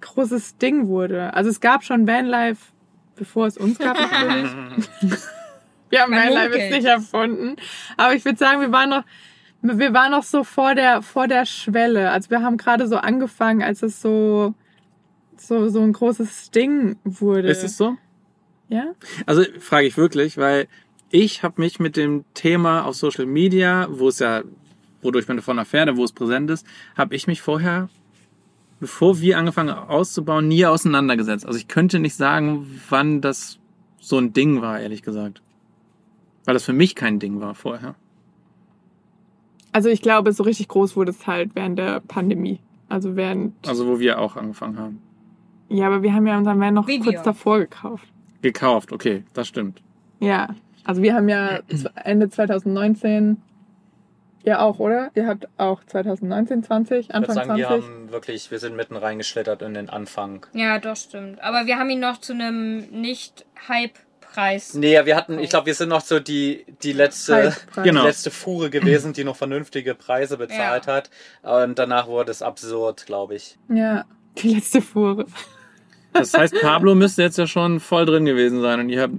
großes 0.00 0.58
Ding 0.58 0.88
wurde. 0.88 1.34
Also 1.34 1.50
es 1.50 1.60
gab 1.60 1.84
schon 1.84 2.06
Vanlife, 2.06 2.72
bevor 3.16 3.46
es 3.46 3.56
uns 3.56 3.78
gab 3.78 3.98
natürlich. 3.98 4.50
Wir 5.90 6.00
haben 6.00 6.10
Man 6.10 6.30
Vanlife 6.30 6.58
jetzt 6.58 6.72
nicht 6.72 6.86
erfunden. 6.86 7.56
Aber 7.98 8.14
ich 8.14 8.24
würde 8.24 8.38
sagen, 8.38 8.62
wir 8.62 8.72
waren 8.72 8.88
noch, 8.88 9.04
wir 9.60 9.92
waren 9.92 10.10
noch 10.10 10.22
so 10.22 10.42
vor 10.42 10.74
der, 10.74 11.02
vor 11.02 11.28
der 11.28 11.44
Schwelle. 11.44 12.10
Also 12.10 12.30
wir 12.30 12.40
haben 12.40 12.56
gerade 12.56 12.88
so 12.88 12.96
angefangen, 12.96 13.62
als 13.62 13.82
es 13.82 14.00
so, 14.00 14.54
so, 15.36 15.68
so 15.68 15.82
ein 15.82 15.92
großes 15.92 16.50
Ding 16.50 16.96
wurde. 17.04 17.48
Ist 17.48 17.62
es 17.62 17.76
so? 17.76 17.98
Ja? 18.72 18.94
Also 19.26 19.42
frage 19.60 19.86
ich 19.86 19.96
wirklich, 19.96 20.38
weil 20.38 20.66
ich 21.10 21.42
habe 21.42 21.60
mich 21.60 21.78
mit 21.78 21.96
dem 21.96 22.24
Thema 22.34 22.84
auf 22.86 22.94
Social 22.96 23.26
Media, 23.26 23.86
wo 23.90 24.08
es 24.08 24.18
ja, 24.18 24.42
wodurch 25.02 25.28
man 25.28 25.36
davon 25.36 25.58
erfährt, 25.58 25.94
wo 25.96 26.04
es 26.04 26.12
präsent 26.12 26.50
ist, 26.50 26.66
habe 26.96 27.14
ich 27.14 27.26
mich 27.26 27.42
vorher, 27.42 27.88
bevor 28.80 29.20
wir 29.20 29.36
angefangen 29.38 29.70
auszubauen, 29.70 30.48
nie 30.48 30.64
auseinandergesetzt. 30.64 31.44
Also 31.46 31.58
ich 31.58 31.68
könnte 31.68 31.98
nicht 31.98 32.14
sagen, 32.14 32.80
wann 32.88 33.20
das 33.20 33.58
so 34.00 34.16
ein 34.18 34.32
Ding 34.32 34.62
war, 34.62 34.80
ehrlich 34.80 35.02
gesagt. 35.02 35.42
Weil 36.44 36.54
das 36.54 36.64
für 36.64 36.72
mich 36.72 36.94
kein 36.94 37.18
Ding 37.18 37.40
war 37.40 37.54
vorher. 37.54 37.94
Also 39.72 39.88
ich 39.88 40.02
glaube, 40.02 40.32
so 40.32 40.42
richtig 40.42 40.68
groß 40.68 40.96
wurde 40.96 41.10
es 41.10 41.26
halt 41.26 41.50
während 41.54 41.78
der 41.78 42.00
Pandemie. 42.00 42.58
Also 42.88 43.16
während, 43.16 43.54
Also 43.68 43.86
wo 43.86 44.00
wir 44.00 44.18
auch 44.18 44.36
angefangen 44.36 44.78
haben. 44.78 45.02
ja, 45.68 45.86
aber 45.86 46.02
wir 46.02 46.12
haben 46.14 46.26
ja 46.26 46.36
unseren 46.36 46.60
Van 46.60 46.74
noch 46.74 46.86
Video. 46.86 47.04
kurz 47.12 47.22
davor 47.22 47.58
gekauft. 47.60 48.06
Gekauft, 48.42 48.92
okay, 48.92 49.24
das 49.34 49.48
stimmt. 49.48 49.80
Ja. 50.20 50.54
Also 50.84 51.00
wir 51.02 51.14
haben 51.14 51.28
ja 51.28 51.60
Ende 52.02 52.28
2019, 52.28 53.40
ihr 54.44 54.60
auch, 54.60 54.80
oder? 54.80 55.10
Ihr 55.14 55.26
habt 55.28 55.46
auch 55.58 55.84
2019, 55.84 56.64
20, 56.64 56.98
Ich 56.98 57.06
würde 57.08 57.14
Anfang 57.14 57.34
sagen, 57.34 57.56
wir 57.56 57.66
20. 57.68 57.84
haben 57.88 58.10
wirklich, 58.10 58.50
wir 58.50 58.58
sind 58.58 58.74
mitten 58.76 58.96
reingeschlittert 58.96 59.62
in 59.62 59.74
den 59.74 59.88
Anfang. 59.88 60.44
ja, 60.52 60.78
das 60.80 61.04
stimmt. 61.04 61.40
Aber 61.40 61.66
wir 61.66 61.78
haben 61.78 61.88
ihn 61.90 62.00
noch 62.00 62.18
zu 62.18 62.32
einem 62.32 62.78
Nicht-Hype-Preis. 62.90 64.74
Nee, 64.74 65.04
wir 65.04 65.14
hatten, 65.16 65.38
ich 65.38 65.50
glaube, 65.50 65.66
wir 65.66 65.74
sind 65.74 65.88
noch 65.90 66.00
so 66.00 66.18
die, 66.18 66.64
die 66.82 66.92
letzte. 66.92 67.54
Genau. 67.82 68.00
die 68.02 68.06
letzte 68.08 68.30
Fuhre 68.30 68.70
gewesen, 68.70 69.12
die 69.12 69.24
noch 69.24 69.36
vernünftige 69.36 69.94
Preise 69.94 70.36
bezahlt 70.36 70.86
Ja. 70.86 70.94
hat. 70.94 71.10
Und 71.42 71.78
danach 71.78 72.06
wurde 72.08 72.30
es 72.32 72.42
absurd, 72.42 73.06
glaube 73.06 73.36
ich. 73.36 73.58
Ja, 73.68 74.04
die 74.38 74.54
letzte 74.54 74.80
Fuhre. 74.82 75.26
Das 76.12 76.34
heißt, 76.34 76.54
Pablo 76.60 76.94
müsste 76.94 77.22
jetzt 77.22 77.38
ja 77.38 77.46
schon 77.46 77.80
voll 77.80 78.04
drin 78.06 78.24
gewesen 78.24 78.60
sein 78.60 78.80
und 78.80 78.88
ihr 78.90 79.00
habt 79.02 79.14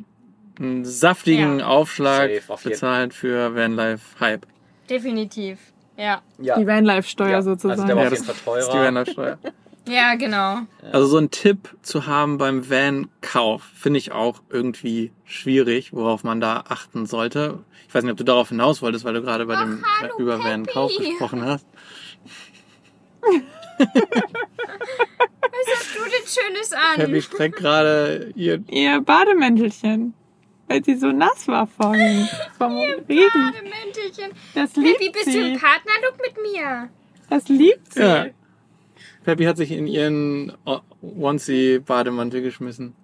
einen 0.60 0.86
saftigen 0.86 1.60
Ja. 1.60 1.68
Aufschlag 1.68 2.32
Safe, 2.36 2.54
auf 2.54 2.64
bezahlt 2.64 3.14
für 3.14 3.56
Vanlife 3.56 4.20
Hype. 4.20 4.46
Definitiv. 4.90 5.58
Ja. 5.98 6.22
Ja. 6.40 6.58
Die 6.60 6.68
Vanlife-Steuer 6.68 7.30
Ja, 7.30 7.42
sozusagen. 7.42 7.72
Also 7.82 7.86
der 7.88 7.96
war 7.96 8.04
Ja, 8.04 8.10
auf 8.10 8.14
jeden 8.16 8.28
das 8.28 8.38
Fall 8.40 8.60
ist 8.60 8.68
die 8.68 8.72
teurer. 8.72 8.86
Vanlife-Steuer. 8.86 9.38
Ja, 9.88 10.16
genau. 10.16 10.60
Also 10.92 11.08
so 11.08 11.18
ein 11.18 11.30
Tipp 11.30 11.76
zu 11.82 12.06
haben 12.08 12.38
beim 12.38 12.70
Van-Kauf 12.70 13.64
finde 13.76 14.00
ich 14.00 14.12
auch 14.12 14.42
irgendwie 14.50 15.12
schwierig, 15.26 15.92
worauf 15.94 16.24
man 16.24 16.40
da 16.40 16.64
achten 16.70 17.06
sollte. 17.06 17.60
Ich 17.88 17.94
weiß 17.94 18.04
nicht, 18.04 18.12
ob 18.12 18.18
du 18.18 18.24
darauf 18.24 18.50
hinaus 18.50 18.82
wolltest, 18.82 19.04
weil 19.04 19.14
du 19.14 19.22
gerade 19.22 19.46
bei 19.46 19.56
dem 19.56 19.84
hallo, 20.02 20.14
über 20.20 20.40
Van-Kauf 20.40 20.92
gesprochen 20.98 21.44
hast. 21.46 21.66
Was 23.78 25.68
hast 25.78 25.96
du 25.96 26.04
denn 26.04 26.26
Schönes 26.28 26.74
an? 26.74 26.96
Happy 26.98 27.22
streckt 27.22 27.58
gerade 27.58 28.32
ihr. 28.36 28.64
Ihr 28.70 29.02
Bademäntelchen. 29.02 30.14
Weil 30.68 30.84
sie 30.84 30.96
so 30.96 31.08
nass 31.12 31.48
war 31.48 31.68
vorhin. 31.68 32.28
Vom 32.58 32.78
Regen. 32.78 33.02
Bademäntelchen. 33.08 34.32
Das 34.56 34.76
liebt 34.76 35.00
Baby, 35.00 35.12
bist 35.12 35.28
du 35.28 35.32
im 35.40 35.54
sie. 35.56 35.60
Partnerlook 35.60 36.18
mit 36.22 36.42
mir? 36.42 36.90
Das 37.30 37.48
liebt 37.50 37.94
sie. 37.94 38.02
Ja. 38.02 38.26
Peppy 39.24 39.46
hat 39.46 39.58
sich 39.58 39.72
in 39.72 39.88
ihren 39.88 40.54
O- 40.66 40.80
Onesie-Bademantel 41.02 42.42
geschmissen. 42.42 42.96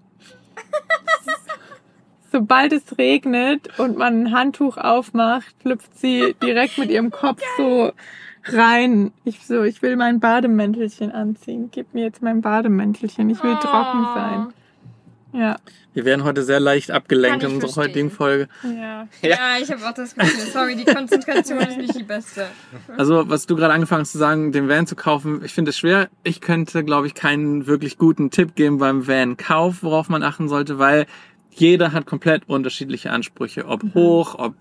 Sobald 2.32 2.74
es 2.74 2.98
regnet 2.98 3.80
und 3.80 3.98
man 3.98 4.26
ein 4.28 4.32
Handtuch 4.34 4.78
aufmacht, 4.78 5.56
hüpft 5.64 5.98
sie 5.98 6.36
direkt 6.44 6.78
mit 6.78 6.92
ihrem 6.92 7.10
Kopf 7.10 7.42
so 7.58 7.92
rein. 8.54 9.12
Ich 9.26 9.46
so, 9.46 9.64
ich 9.64 9.82
will 9.82 9.96
mein 9.96 10.20
Bademäntelchen 10.20 11.12
anziehen. 11.12 11.70
Gib 11.72 11.94
mir 11.94 12.04
jetzt 12.06 12.22
mein 12.22 12.42
Bademäntelchen. 12.42 13.30
Ich 13.30 13.44
will 13.44 13.54
Oh. 13.58 13.60
trocken 13.66 14.06
sein. 14.16 14.48
Ja. 15.32 15.58
Wir 15.94 16.06
werden 16.06 16.24
heute 16.24 16.44
sehr 16.44 16.60
leicht 16.60 16.92
abgelenkt 16.92 17.44
in 17.44 17.52
unserer 17.54 17.72
verstehen. 17.72 17.84
heutigen 18.08 18.12
Folge. 18.12 18.48
Ja. 18.64 19.08
Ja. 19.22 19.30
Ja, 19.30 19.38
ich 19.62 19.72
habe 19.72 19.86
auch 19.88 19.94
das 19.94 20.16
Gefühl. 20.16 20.46
Sorry, 20.52 20.76
die 20.76 20.86
Konzentration 20.86 21.60
ist 21.60 21.78
nicht 21.78 21.96
die 21.98 22.04
beste. 22.04 22.48
Also, 22.98 23.30
was 23.30 23.46
du 23.46 23.56
gerade 23.56 23.74
angefangen 23.74 24.02
hast 24.02 24.12
zu 24.14 24.18
sagen, 24.18 24.52
den 24.52 24.68
Van 24.70 24.88
zu 24.88 24.96
kaufen, 24.96 25.42
ich 25.44 25.54
finde 25.54 25.70
es 25.70 25.78
schwer. 25.78 26.10
Ich 26.24 26.42
könnte, 26.42 26.84
glaube 26.84 27.08
ich, 27.08 27.14
keinen 27.16 27.68
wirklich 27.68 27.98
guten 27.98 28.32
Tipp 28.32 28.56
geben 28.56 28.78
beim 28.78 29.08
Van-Kauf, 29.08 29.84
worauf 29.84 30.10
man 30.10 30.24
achten 30.24 30.48
sollte, 30.48 30.80
weil 30.80 31.06
jeder 31.52 31.92
hat 31.92 32.06
komplett 32.06 32.44
unterschiedliche 32.48 33.12
Ansprüche. 33.12 33.66
Ob 33.68 33.84
hoch, 33.94 34.36
ob 34.38 34.56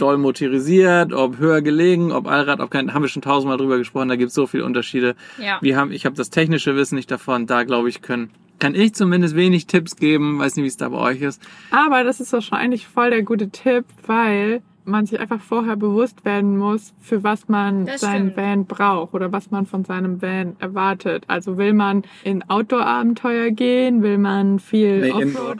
doll 0.00 0.18
motorisiert, 0.18 1.12
ob 1.12 1.38
höher 1.38 1.60
gelegen, 1.62 2.12
ob 2.12 2.26
Allrad, 2.26 2.60
ob 2.60 2.70
kein, 2.70 2.94
haben 2.94 3.02
wir 3.02 3.08
schon 3.08 3.22
tausendmal 3.22 3.58
drüber 3.58 3.78
gesprochen, 3.78 4.08
da 4.08 4.16
gibt 4.16 4.28
es 4.30 4.34
so 4.34 4.46
viele 4.46 4.64
Unterschiede. 4.64 5.14
Ja. 5.38 5.58
Wir 5.60 5.76
haben, 5.76 5.92
ich 5.92 6.06
habe 6.06 6.16
das 6.16 6.30
technische 6.30 6.76
Wissen 6.76 6.94
nicht 6.96 7.10
davon, 7.10 7.46
da 7.46 7.64
glaube 7.64 7.88
ich, 7.88 8.00
können, 8.02 8.30
kann 8.58 8.74
ich 8.74 8.94
zumindest 8.94 9.36
wenig 9.36 9.66
Tipps 9.66 9.96
geben, 9.96 10.38
weiß 10.38 10.56
nicht, 10.56 10.64
wie 10.64 10.68
es 10.68 10.76
da 10.76 10.88
bei 10.88 10.98
euch 10.98 11.20
ist. 11.20 11.40
Aber 11.70 12.02
das 12.04 12.20
ist 12.20 12.32
wahrscheinlich 12.32 12.86
voll 12.88 13.10
der 13.10 13.22
gute 13.22 13.50
Tipp, 13.50 13.84
weil 14.06 14.62
man 14.84 15.04
sich 15.06 15.20
einfach 15.20 15.40
vorher 15.40 15.76
bewusst 15.76 16.24
werden 16.24 16.56
muss, 16.56 16.94
für 16.98 17.22
was 17.22 17.48
man 17.48 17.84
Das 17.84 18.00
seinen 18.00 18.30
stimmt. 18.32 18.36
Van 18.36 18.64
braucht 18.64 19.12
oder 19.14 19.30
was 19.30 19.50
man 19.50 19.66
von 19.66 19.84
seinem 19.84 20.22
Van 20.22 20.56
erwartet. 20.60 21.24
Also 21.26 21.58
will 21.58 21.74
man 21.74 22.02
in 22.24 22.42
Outdoor-Abenteuer 22.48 23.50
gehen, 23.50 24.02
will 24.02 24.16
man 24.18 24.58
viel 24.58 25.00
Nee, 25.00 25.12
Offroad, 25.12 25.58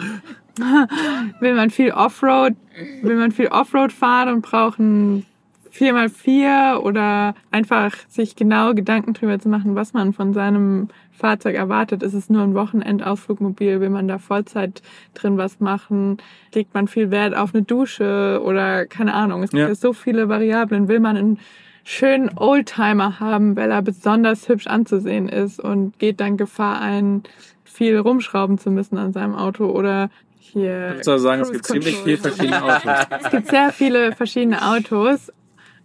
will 1.40 1.54
man 1.54 1.70
viel 1.70 1.92
Offroad, 1.92 2.54
will 3.02 3.16
man 3.16 3.32
viel 3.32 3.48
Offroad 3.48 3.92
fahren 3.92 4.34
und 4.34 4.42
braucht 4.42 4.78
ein 4.78 5.24
4x4 5.72 6.78
oder 6.78 7.34
einfach 7.50 7.94
sich 8.08 8.36
genau 8.36 8.74
Gedanken 8.74 9.12
drüber 9.12 9.38
zu 9.38 9.48
machen, 9.48 9.74
was 9.74 9.92
man 9.92 10.12
von 10.12 10.32
seinem 10.32 10.88
Fahrzeug 11.12 11.54
erwartet. 11.56 12.02
Ist 12.02 12.14
es 12.14 12.30
nur 12.30 12.42
ein 12.42 12.54
Wochenendausflugmobil? 12.54 13.80
Will 13.80 13.90
man 13.90 14.08
da 14.08 14.18
Vollzeit 14.18 14.82
drin 15.14 15.36
was 15.36 15.60
machen? 15.60 16.18
Legt 16.54 16.74
man 16.74 16.88
viel 16.88 17.10
Wert 17.10 17.36
auf 17.36 17.54
eine 17.54 17.62
Dusche 17.62 18.40
oder 18.44 18.86
keine 18.86 19.14
Ahnung. 19.14 19.42
Es 19.42 19.50
gibt 19.50 19.68
ja 19.68 19.74
so 19.74 19.92
viele 19.92 20.28
Variablen. 20.28 20.88
Will 20.88 21.00
man 21.00 21.16
einen 21.16 21.38
schönen 21.84 22.30
Oldtimer 22.36 23.20
haben, 23.20 23.56
weil 23.56 23.70
er 23.70 23.82
besonders 23.82 24.48
hübsch 24.48 24.66
anzusehen 24.66 25.28
ist 25.28 25.58
und 25.60 25.98
geht 25.98 26.20
dann 26.20 26.36
Gefahr 26.36 26.80
ein, 26.80 27.22
viel 27.64 27.96
rumschrauben 27.96 28.58
zu 28.58 28.70
müssen 28.70 28.98
an 28.98 29.12
seinem 29.12 29.34
Auto 29.34 29.66
oder 29.66 30.10
hier. 30.38 30.96
Ich 30.98 31.04
soll 31.04 31.18
sagen, 31.18 31.42
es 31.42 31.52
gibt 31.52 31.64
Cruise 31.64 31.80
ziemlich 31.80 32.02
viel 32.02 32.18
Control. 32.18 32.32
verschiedene 32.32 32.64
Autos. 32.64 33.06
Es 33.24 33.30
gibt 33.30 33.48
sehr 33.48 33.72
viele 33.72 34.12
verschiedene 34.12 34.70
Autos. 34.70 35.32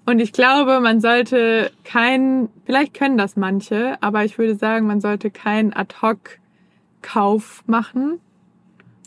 Und 0.06 0.20
ich 0.20 0.34
glaube, 0.34 0.80
man 0.82 1.00
sollte 1.00 1.72
kein, 1.84 2.50
vielleicht 2.66 2.94
können 2.94 3.18
das 3.18 3.38
manche, 3.38 3.98
aber 4.02 4.26
ich 4.26 4.38
würde 4.38 4.56
sagen, 4.56 4.86
man 4.86 5.00
sollte 5.00 5.32
keinen 5.32 5.74
Ad-Hoc-Kauf 5.74 7.64
machen. 7.68 8.20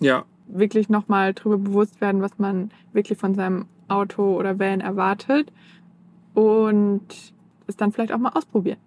Ja, 0.01 0.25
Wirklich 0.49 0.89
nochmal 0.89 1.35
drüber 1.35 1.59
bewusst 1.59 2.01
werden, 2.01 2.23
was 2.23 2.39
man 2.39 2.71
wirklich 2.93 3.19
von 3.19 3.35
seinem 3.35 3.67
Auto 3.89 4.37
oder 4.37 4.59
Van 4.59 4.81
erwartet. 4.81 5.53
Und 6.33 7.35
es 7.67 7.77
dann 7.77 7.93
vielleicht 7.93 8.13
auch 8.13 8.19
mal 8.19 8.31
ausprobieren. 8.31 8.79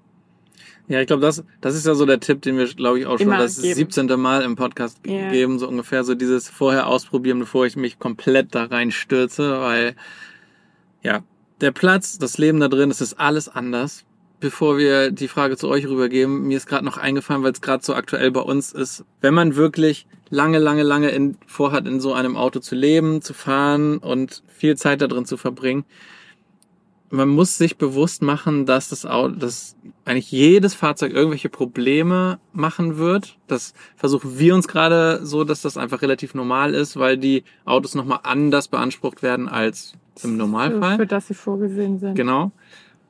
Ja, 0.89 0.99
ich 0.99 1.08
glaube, 1.08 1.21
das, 1.21 1.43
das 1.62 1.75
ist 1.75 1.86
ja 1.86 1.93
so 1.93 2.06
der 2.08 2.19
Tipp, 2.19 2.41
den 2.41 2.58
wir, 2.58 2.65
glaube 2.65 2.99
ich, 2.99 3.06
auch 3.06 3.19
schon 3.19 3.28
Immer 3.28 3.38
das 3.38 3.62
geben. 3.62 3.75
17. 3.75 4.19
Mal 4.19 4.41
im 4.41 4.56
Podcast 4.56 4.97
Ja. 5.06 5.30
geben, 5.32 5.60
so 5.60 5.67
ungefähr 5.67 6.04
so 6.04 6.15
dieses 6.15 6.49
vorher 6.49 6.88
ausprobieren, 6.88 7.38
bevor 7.39 7.67
ich 7.67 7.75
mich 7.75 7.99
komplett 7.99 8.56
da 8.56 8.65
reinstürze, 8.65 9.62
weil 9.62 9.95
ja, 11.04 11.21
der 11.62 11.71
Platz, 11.71 12.17
das 12.17 12.38
Leben 12.39 12.60
da 12.60 12.67
drin, 12.67 12.89
es 12.89 13.02
ist 13.02 13.13
alles 13.19 13.47
anders. 13.47 14.04
Bevor 14.39 14.78
wir 14.78 15.12
die 15.12 15.28
Frage 15.28 15.58
zu 15.58 15.67
euch 15.67 15.86
rübergeben, 15.86 16.47
mir 16.47 16.58
ist 16.58 16.65
gerade 16.65 16.86
noch 16.86 16.97
eingefallen, 16.97 17.43
weil 17.43 17.52
es 17.52 17.62
gerade 17.62 17.84
so 17.84 17.93
aktuell 17.93 18.32
bei 18.32 18.39
uns 18.41 18.71
ist, 18.71 19.04
wenn 19.21 19.34
man 19.34 19.56
wirklich 19.58 20.08
lange, 20.30 20.60
lange, 20.60 20.84
lange 20.84 21.10
in, 21.10 21.38
vorhat, 21.45 21.86
in 21.88 21.99
so 21.99 22.13
einem 22.13 22.36
Auto 22.38 22.60
zu 22.60 22.73
leben, 22.73 23.21
zu 23.21 23.34
fahren 23.34 23.97
und 23.97 24.41
viel 24.47 24.75
Zeit 24.78 25.02
da 25.02 25.08
drin 25.08 25.25
zu 25.25 25.36
verbringen, 25.38 25.84
man 27.12 27.30
muss 27.30 27.58
sich 27.58 27.78
bewusst 27.78 28.22
machen, 28.22 28.65
dass 28.65 28.89
das 28.89 29.06
Auto, 29.06 29.36
dass 29.36 29.76
eigentlich 30.06 30.32
jedes 30.32 30.76
Fahrzeug 30.76 31.13
irgendwelche 31.13 31.50
Probleme 31.50 32.39
machen 32.54 32.98
wird. 32.98 33.38
Das 33.48 33.74
versuchen 33.95 34.38
wir 34.38 34.56
uns 34.56 34.67
gerade 34.67 35.26
so, 35.26 35.43
dass 35.43 35.62
das 35.62 35.78
einfach 35.78 36.02
relativ 36.02 36.34
normal 36.34 36.74
ist, 36.74 36.98
weil 36.98 37.17
die 37.17 37.43
Autos 37.65 37.95
nochmal 37.95 38.19
anders 38.24 38.67
beansprucht 38.67 39.24
werden 39.24 39.48
als 39.48 39.93
im 40.24 40.38
Normalfall. 40.38 40.98
Für 40.98 41.08
das 41.08 41.28
sie 41.28 41.34
vorgesehen 41.34 42.00
sind. 42.00 42.15
Genau. 42.15 42.52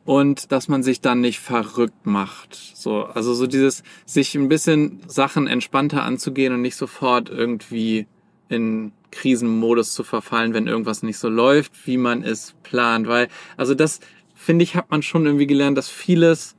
Und 0.05 0.51
dass 0.51 0.67
man 0.67 0.81
sich 0.81 1.01
dann 1.01 1.21
nicht 1.21 1.39
verrückt 1.39 2.05
macht. 2.05 2.55
So, 2.55 3.03
also 3.03 3.33
so 3.33 3.47
dieses, 3.47 3.83
sich 4.05 4.33
ein 4.35 4.47
bisschen 4.47 5.01
Sachen 5.07 5.47
entspannter 5.47 6.03
anzugehen 6.03 6.53
und 6.53 6.61
nicht 6.61 6.75
sofort 6.75 7.29
irgendwie 7.29 8.07
in 8.47 8.91
Krisenmodus 9.11 9.93
zu 9.93 10.03
verfallen, 10.03 10.53
wenn 10.53 10.67
irgendwas 10.67 11.03
nicht 11.03 11.17
so 11.17 11.29
läuft, 11.29 11.87
wie 11.87 11.97
man 11.97 12.23
es 12.23 12.53
plant. 12.63 13.07
Weil, 13.07 13.27
also 13.57 13.73
das, 13.73 13.99
finde 14.35 14.63
ich, 14.63 14.75
hat 14.75 14.89
man 14.91 15.01
schon 15.01 15.25
irgendwie 15.25 15.47
gelernt, 15.47 15.77
dass 15.77 15.89
vieles, 15.89 16.55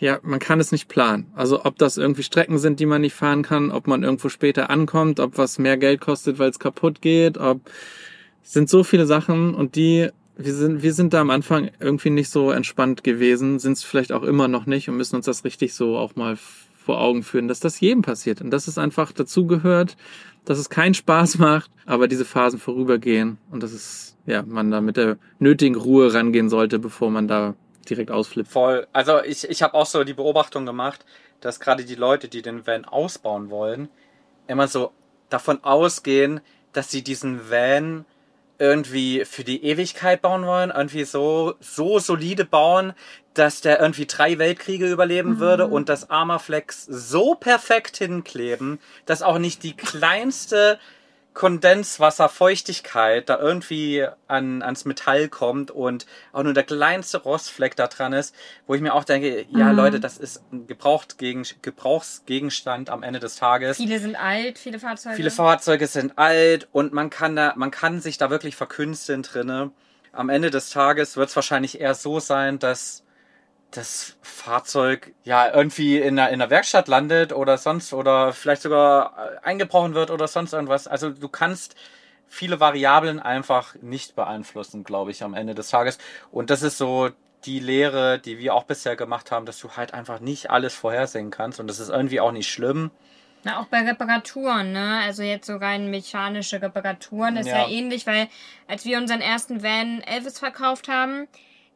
ja, 0.00 0.18
man 0.22 0.40
kann 0.40 0.60
es 0.60 0.72
nicht 0.72 0.88
planen. 0.88 1.30
Also 1.34 1.64
ob 1.64 1.78
das 1.78 1.96
irgendwie 1.96 2.22
Strecken 2.22 2.58
sind, 2.58 2.80
die 2.80 2.86
man 2.86 3.02
nicht 3.02 3.14
fahren 3.14 3.42
kann, 3.42 3.70
ob 3.70 3.86
man 3.86 4.02
irgendwo 4.02 4.28
später 4.28 4.70
ankommt, 4.70 5.20
ob 5.20 5.38
was 5.38 5.58
mehr 5.58 5.76
Geld 5.76 6.00
kostet, 6.00 6.38
weil 6.38 6.50
es 6.50 6.58
kaputt 6.58 7.00
geht, 7.00 7.38
ob 7.38 7.60
sind 8.42 8.68
so 8.68 8.84
viele 8.84 9.06
Sachen 9.06 9.54
und 9.54 9.74
die, 9.74 10.10
wir 10.36 10.54
sind, 10.54 10.82
wir 10.82 10.92
sind 10.92 11.14
da 11.14 11.20
am 11.20 11.30
Anfang 11.30 11.70
irgendwie 11.80 12.10
nicht 12.10 12.28
so 12.28 12.50
entspannt 12.50 13.02
gewesen, 13.02 13.58
sind 13.58 13.72
es 13.72 13.84
vielleicht 13.84 14.12
auch 14.12 14.22
immer 14.22 14.48
noch 14.48 14.66
nicht 14.66 14.88
und 14.88 14.96
müssen 14.96 15.16
uns 15.16 15.26
das 15.26 15.44
richtig 15.44 15.74
so 15.74 15.96
auch 15.96 16.14
mal 16.14 16.36
vor 16.36 17.00
Augen 17.00 17.22
führen, 17.22 17.48
dass 17.48 17.60
das 17.60 17.80
jedem 17.80 18.02
passiert 18.02 18.42
und 18.42 18.50
dass 18.50 18.68
es 18.68 18.76
einfach 18.76 19.12
dazugehört, 19.12 19.96
dass 20.44 20.58
es 20.58 20.70
keinen 20.70 20.94
Spaß 20.94 21.38
macht, 21.38 21.70
aber 21.86 22.08
diese 22.08 22.24
Phasen 22.24 22.58
vorübergehen 22.58 23.38
und 23.50 23.62
dass 23.62 23.72
es, 23.72 24.16
ja, 24.26 24.42
man 24.42 24.70
da 24.70 24.80
mit 24.80 24.96
der 24.96 25.18
nötigen 25.38 25.76
Ruhe 25.76 26.12
rangehen 26.12 26.48
sollte, 26.48 26.78
bevor 26.78 27.10
man 27.10 27.28
da 27.28 27.54
direkt 27.88 28.10
ausflippt. 28.10 28.50
Voll. 28.50 28.86
Also 28.92 29.22
ich, 29.22 29.48
ich 29.48 29.62
habe 29.62 29.74
auch 29.74 29.86
so 29.86 30.04
die 30.04 30.14
Beobachtung 30.14 30.64
gemacht, 30.66 31.04
dass 31.40 31.60
gerade 31.60 31.84
die 31.84 31.94
Leute, 31.94 32.28
die 32.28 32.42
den 32.42 32.66
Van 32.66 32.84
ausbauen 32.84 33.50
wollen, 33.50 33.88
immer 34.46 34.68
so 34.68 34.92
davon 35.28 35.62
ausgehen, 35.62 36.40
dass 36.72 36.90
sie 36.90 37.02
diesen 37.02 37.50
Van 37.50 38.04
irgendwie 38.64 39.24
für 39.24 39.44
die 39.44 39.64
Ewigkeit 39.64 40.22
bauen 40.22 40.46
wollen, 40.46 40.70
irgendwie 40.70 41.04
so, 41.04 41.54
so 41.60 41.98
solide 41.98 42.44
bauen, 42.44 42.94
dass 43.34 43.60
der 43.60 43.80
irgendwie 43.80 44.06
drei 44.06 44.38
Weltkriege 44.38 44.90
überleben 44.90 45.40
würde 45.40 45.66
und 45.66 45.88
das 45.88 46.10
Armaflex 46.10 46.84
so 46.84 47.34
perfekt 47.34 47.96
hinkleben, 47.96 48.78
dass 49.06 49.22
auch 49.22 49.38
nicht 49.38 49.62
die 49.62 49.76
kleinste 49.76 50.78
Kondenswasserfeuchtigkeit 51.34 53.28
da 53.28 53.38
irgendwie 53.38 54.06
an, 54.28 54.62
ans 54.62 54.84
Metall 54.84 55.28
kommt 55.28 55.70
und 55.70 56.06
auch 56.32 56.42
nur 56.42 56.54
der 56.54 56.62
kleinste 56.62 57.18
Rostfleck 57.18 57.76
da 57.76 57.88
dran 57.88 58.12
ist, 58.12 58.34
wo 58.66 58.74
ich 58.74 58.80
mir 58.80 58.94
auch 58.94 59.04
denke, 59.04 59.44
ja 59.50 59.70
Mhm. 59.72 59.76
Leute, 59.76 60.00
das 60.00 60.16
ist 60.16 60.42
ein 60.52 60.66
Gebraucht 60.66 61.18
gegen, 61.18 61.44
Gebrauchsgegenstand 61.62 62.88
am 62.88 63.02
Ende 63.02 63.20
des 63.20 63.36
Tages. 63.36 63.76
Viele 63.76 63.98
sind 63.98 64.16
alt, 64.16 64.58
viele 64.58 64.78
Fahrzeuge. 64.78 65.16
Viele 65.16 65.30
Fahrzeuge 65.30 65.86
sind 65.86 66.18
alt 66.18 66.68
und 66.72 66.92
man 66.92 67.10
kann 67.10 67.36
da, 67.36 67.52
man 67.56 67.70
kann 67.70 68.00
sich 68.00 68.16
da 68.18 68.30
wirklich 68.30 68.56
verkünsteln 68.56 69.22
drinne. 69.22 69.72
Am 70.12 70.28
Ende 70.28 70.50
des 70.50 70.70
Tages 70.70 71.16
wird 71.16 71.28
es 71.28 71.36
wahrscheinlich 71.36 71.80
eher 71.80 71.94
so 71.94 72.20
sein, 72.20 72.58
dass 72.60 73.03
das 73.76 74.16
Fahrzeug 74.22 75.12
ja 75.24 75.52
irgendwie 75.52 75.98
in 75.98 76.16
der, 76.16 76.30
in 76.30 76.38
der 76.38 76.50
Werkstatt 76.50 76.88
landet 76.88 77.32
oder 77.32 77.58
sonst 77.58 77.92
oder 77.92 78.32
vielleicht 78.32 78.62
sogar 78.62 79.14
äh, 79.16 79.46
eingebrochen 79.46 79.94
wird 79.94 80.10
oder 80.10 80.28
sonst 80.28 80.52
irgendwas. 80.52 80.86
Also 80.86 81.10
du 81.10 81.28
kannst 81.28 81.74
viele 82.28 82.60
Variablen 82.60 83.20
einfach 83.20 83.74
nicht 83.80 84.16
beeinflussen, 84.16 84.84
glaube 84.84 85.10
ich, 85.10 85.22
am 85.22 85.34
Ende 85.34 85.54
des 85.54 85.68
Tages. 85.68 85.98
Und 86.30 86.50
das 86.50 86.62
ist 86.62 86.78
so 86.78 87.10
die 87.44 87.60
Lehre, 87.60 88.18
die 88.18 88.38
wir 88.38 88.54
auch 88.54 88.64
bisher 88.64 88.96
gemacht 88.96 89.30
haben, 89.30 89.46
dass 89.46 89.58
du 89.58 89.70
halt 89.72 89.92
einfach 89.92 90.20
nicht 90.20 90.50
alles 90.50 90.74
vorhersehen 90.74 91.30
kannst 91.30 91.60
und 91.60 91.66
das 91.66 91.78
ist 91.78 91.90
irgendwie 91.90 92.20
auch 92.20 92.32
nicht 92.32 92.50
schlimm. 92.50 92.90
Na, 93.44 93.60
auch 93.60 93.66
bei 93.66 93.82
Reparaturen, 93.82 94.72
ne? 94.72 95.00
Also 95.04 95.22
jetzt 95.22 95.46
so 95.46 95.56
rein 95.56 95.90
mechanische 95.90 96.62
Reparaturen 96.62 97.36
ist 97.36 97.46
ja. 97.46 97.66
Ja. 97.66 97.68
ähnlich, 97.68 98.06
weil 98.06 98.28
als 98.68 98.86
wir 98.86 98.96
unseren 98.96 99.20
ersten 99.20 99.62
Van 99.62 100.00
Elvis 100.00 100.38
verkauft 100.38 100.88
haben, 100.88 101.28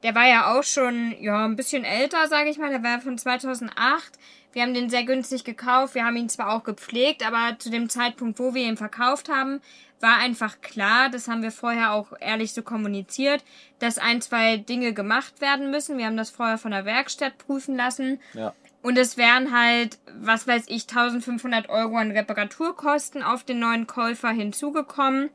der 0.03 0.15
war 0.15 0.27
ja 0.27 0.55
auch 0.55 0.63
schon 0.63 1.15
ja 1.21 1.45
ein 1.45 1.57
bisschen 1.57 1.85
älter, 1.85 2.27
sage 2.29 2.51
ich 2.51 2.59
mal. 2.59 2.71
Der 2.71 2.83
war 2.83 3.01
von 3.01 3.19
2008. 3.19 4.19
Wir 4.53 4.63
haben 4.63 4.75
den 4.75 4.91
sehr 4.91 5.05
günstig 5.05 5.45
gekauft. 5.45 5.95
Wir 5.95 6.05
haben 6.05 6.17
ihn 6.17 6.29
zwar 6.29 6.53
auch 6.53 6.65
gepflegt, 6.65 7.27
aber 7.27 7.59
zu 7.59 7.71
dem 7.71 7.89
Zeitpunkt, 7.89 8.39
wo 8.39 8.55
wir 8.55 8.67
ihn 8.67 8.77
verkauft 8.77 9.29
haben, 9.29 9.61
war 10.01 10.19
einfach 10.19 10.61
klar, 10.61 11.11
das 11.11 11.29
haben 11.29 11.43
wir 11.43 11.51
vorher 11.51 11.93
auch 11.93 12.13
ehrlich 12.21 12.53
so 12.53 12.63
kommuniziert, 12.63 13.45
dass 13.81 13.99
ein, 13.99 14.21
zwei 14.21 14.57
Dinge 14.57 14.93
gemacht 14.93 15.41
werden 15.41 15.71
müssen. 15.71 15.99
Wir 15.99 16.07
haben 16.07 16.17
das 16.17 16.31
vorher 16.31 16.59
von 16.59 16.71
der 16.71 16.85
Werkstatt 16.85 17.37
prüfen 17.39 17.77
lassen. 17.77 18.21
Ja. 18.35 18.55
Und 18.81 18.97
es 18.97 19.17
wären 19.17 19.53
halt, 19.57 19.99
was 20.21 20.47
weiß 20.47 20.67
ich, 20.69 20.83
1500 20.89 21.69
Euro 21.69 21.97
an 21.97 22.13
Reparaturkosten 22.13 23.23
auf 23.23 23.43
den 23.43 23.59
neuen 23.59 23.87
Käufer 23.87 24.31
hinzugekommen. 24.31 25.31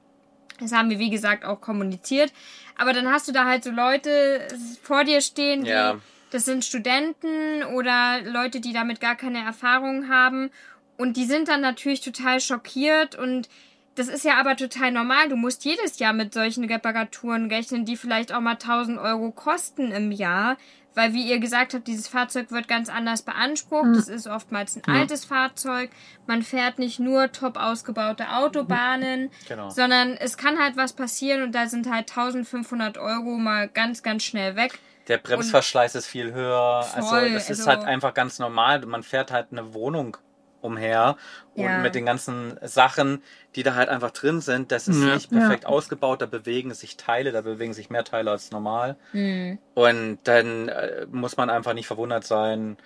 Das 0.59 0.71
haben 0.71 0.89
wir, 0.89 0.99
wie 0.99 1.09
gesagt, 1.09 1.45
auch 1.45 1.61
kommuniziert. 1.61 2.31
Aber 2.77 2.93
dann 2.93 3.11
hast 3.11 3.27
du 3.27 3.31
da 3.31 3.45
halt 3.45 3.63
so 3.63 3.71
Leute 3.71 4.47
vor 4.81 5.03
dir 5.03 5.21
stehen, 5.21 5.63
die, 5.63 5.69
Ja. 5.69 5.99
das 6.31 6.45
sind 6.45 6.65
Studenten 6.65 7.63
oder 7.75 8.21
Leute, 8.23 8.59
die 8.59 8.73
damit 8.73 8.99
gar 8.99 9.15
keine 9.15 9.43
Erfahrung 9.43 10.09
haben. 10.09 10.49
Und 10.97 11.17
die 11.17 11.25
sind 11.25 11.47
dann 11.47 11.61
natürlich 11.61 12.01
total 12.01 12.39
schockiert 12.39 13.15
und 13.15 13.49
das 13.95 14.07
ist 14.07 14.25
ja 14.25 14.37
aber 14.39 14.55
total 14.55 14.91
normal. 14.91 15.29
Du 15.29 15.35
musst 15.35 15.65
jedes 15.65 15.99
Jahr 15.99 16.13
mit 16.13 16.33
solchen 16.33 16.63
Reparaturen 16.63 17.47
rechnen, 17.51 17.85
die 17.85 17.95
vielleicht 17.97 18.33
auch 18.33 18.41
mal 18.41 18.53
1000 18.53 18.97
Euro 18.99 19.31
kosten 19.31 19.91
im 19.91 20.11
Jahr. 20.11 20.57
Weil, 20.95 21.13
wie 21.13 21.23
ihr 21.27 21.39
gesagt 21.39 21.73
habt, 21.73 21.87
dieses 21.87 22.07
Fahrzeug 22.07 22.51
wird 22.51 22.67
ganz 22.67 22.87
anders 22.89 23.23
beansprucht. 23.23 23.95
Es 23.95 24.07
ist 24.07 24.27
oftmals 24.27 24.75
ein 24.77 24.83
altes 24.93 25.25
Fahrzeug. 25.25 25.89
Man 26.27 26.43
fährt 26.43 26.77
nicht 26.77 26.99
nur 26.99 27.31
top 27.31 27.57
ausgebaute 27.57 28.29
Autobahnen, 28.31 29.31
Genau. 29.47 29.69
sondern 29.69 30.13
es 30.17 30.37
kann 30.37 30.59
halt 30.59 30.77
was 30.77 30.93
passieren 30.93 31.41
und 31.43 31.53
da 31.53 31.67
sind 31.67 31.89
halt 31.91 32.09
1500 32.15 32.97
Euro 32.97 33.37
mal 33.37 33.67
ganz, 33.67 34.03
ganz 34.03 34.23
schnell 34.23 34.55
weg. 34.55 34.79
Der 35.07 35.17
Bremsverschleiß 35.17 35.95
ist 35.95 36.05
viel 36.05 36.31
höher. 36.33 36.83
Voll, 36.83 37.19
also 37.19 37.33
das 37.33 37.49
ist 37.49 37.59
also- 37.67 37.71
halt 37.71 37.83
einfach 37.83 38.13
ganz 38.13 38.39
normal. 38.39 38.85
Man 38.85 39.03
fährt 39.03 39.31
halt 39.31 39.47
eine 39.51 39.73
Wohnung 39.73 40.15
umher 40.63 41.17
und 41.55 41.63
Ja. 41.65 41.77
mit 41.79 41.93
den 41.95 42.05
ganzen 42.05 42.57
Sachen, 42.61 43.21
die 43.55 43.63
da 43.63 43.75
halt 43.75 43.89
einfach 43.89 44.11
drin 44.11 44.41
sind, 44.41 44.71
das 44.71 44.87
ist 44.87 45.03
Ja. 45.03 45.13
nicht 45.15 45.29
perfekt 45.29 45.65
ausgebaut. 45.65 46.21
Da 46.21 46.25
bewegen 46.25 46.73
sich 46.73 46.97
Teile, 46.97 47.31
da 47.31 47.41
bewegen 47.41 47.73
sich 47.73 47.89
mehr 47.89 48.03
Teile 48.03 48.31
als 48.31 48.51
normal. 48.51 48.95
Hm. 49.11 49.59
Und 49.75 50.19
dann 50.23 50.69
äh, 50.69 51.05
muss 51.11 51.37
man 51.37 51.49
einfach 51.49 51.73
nicht 51.73 51.87
verwundert 51.87 52.23
sein, 52.25 52.77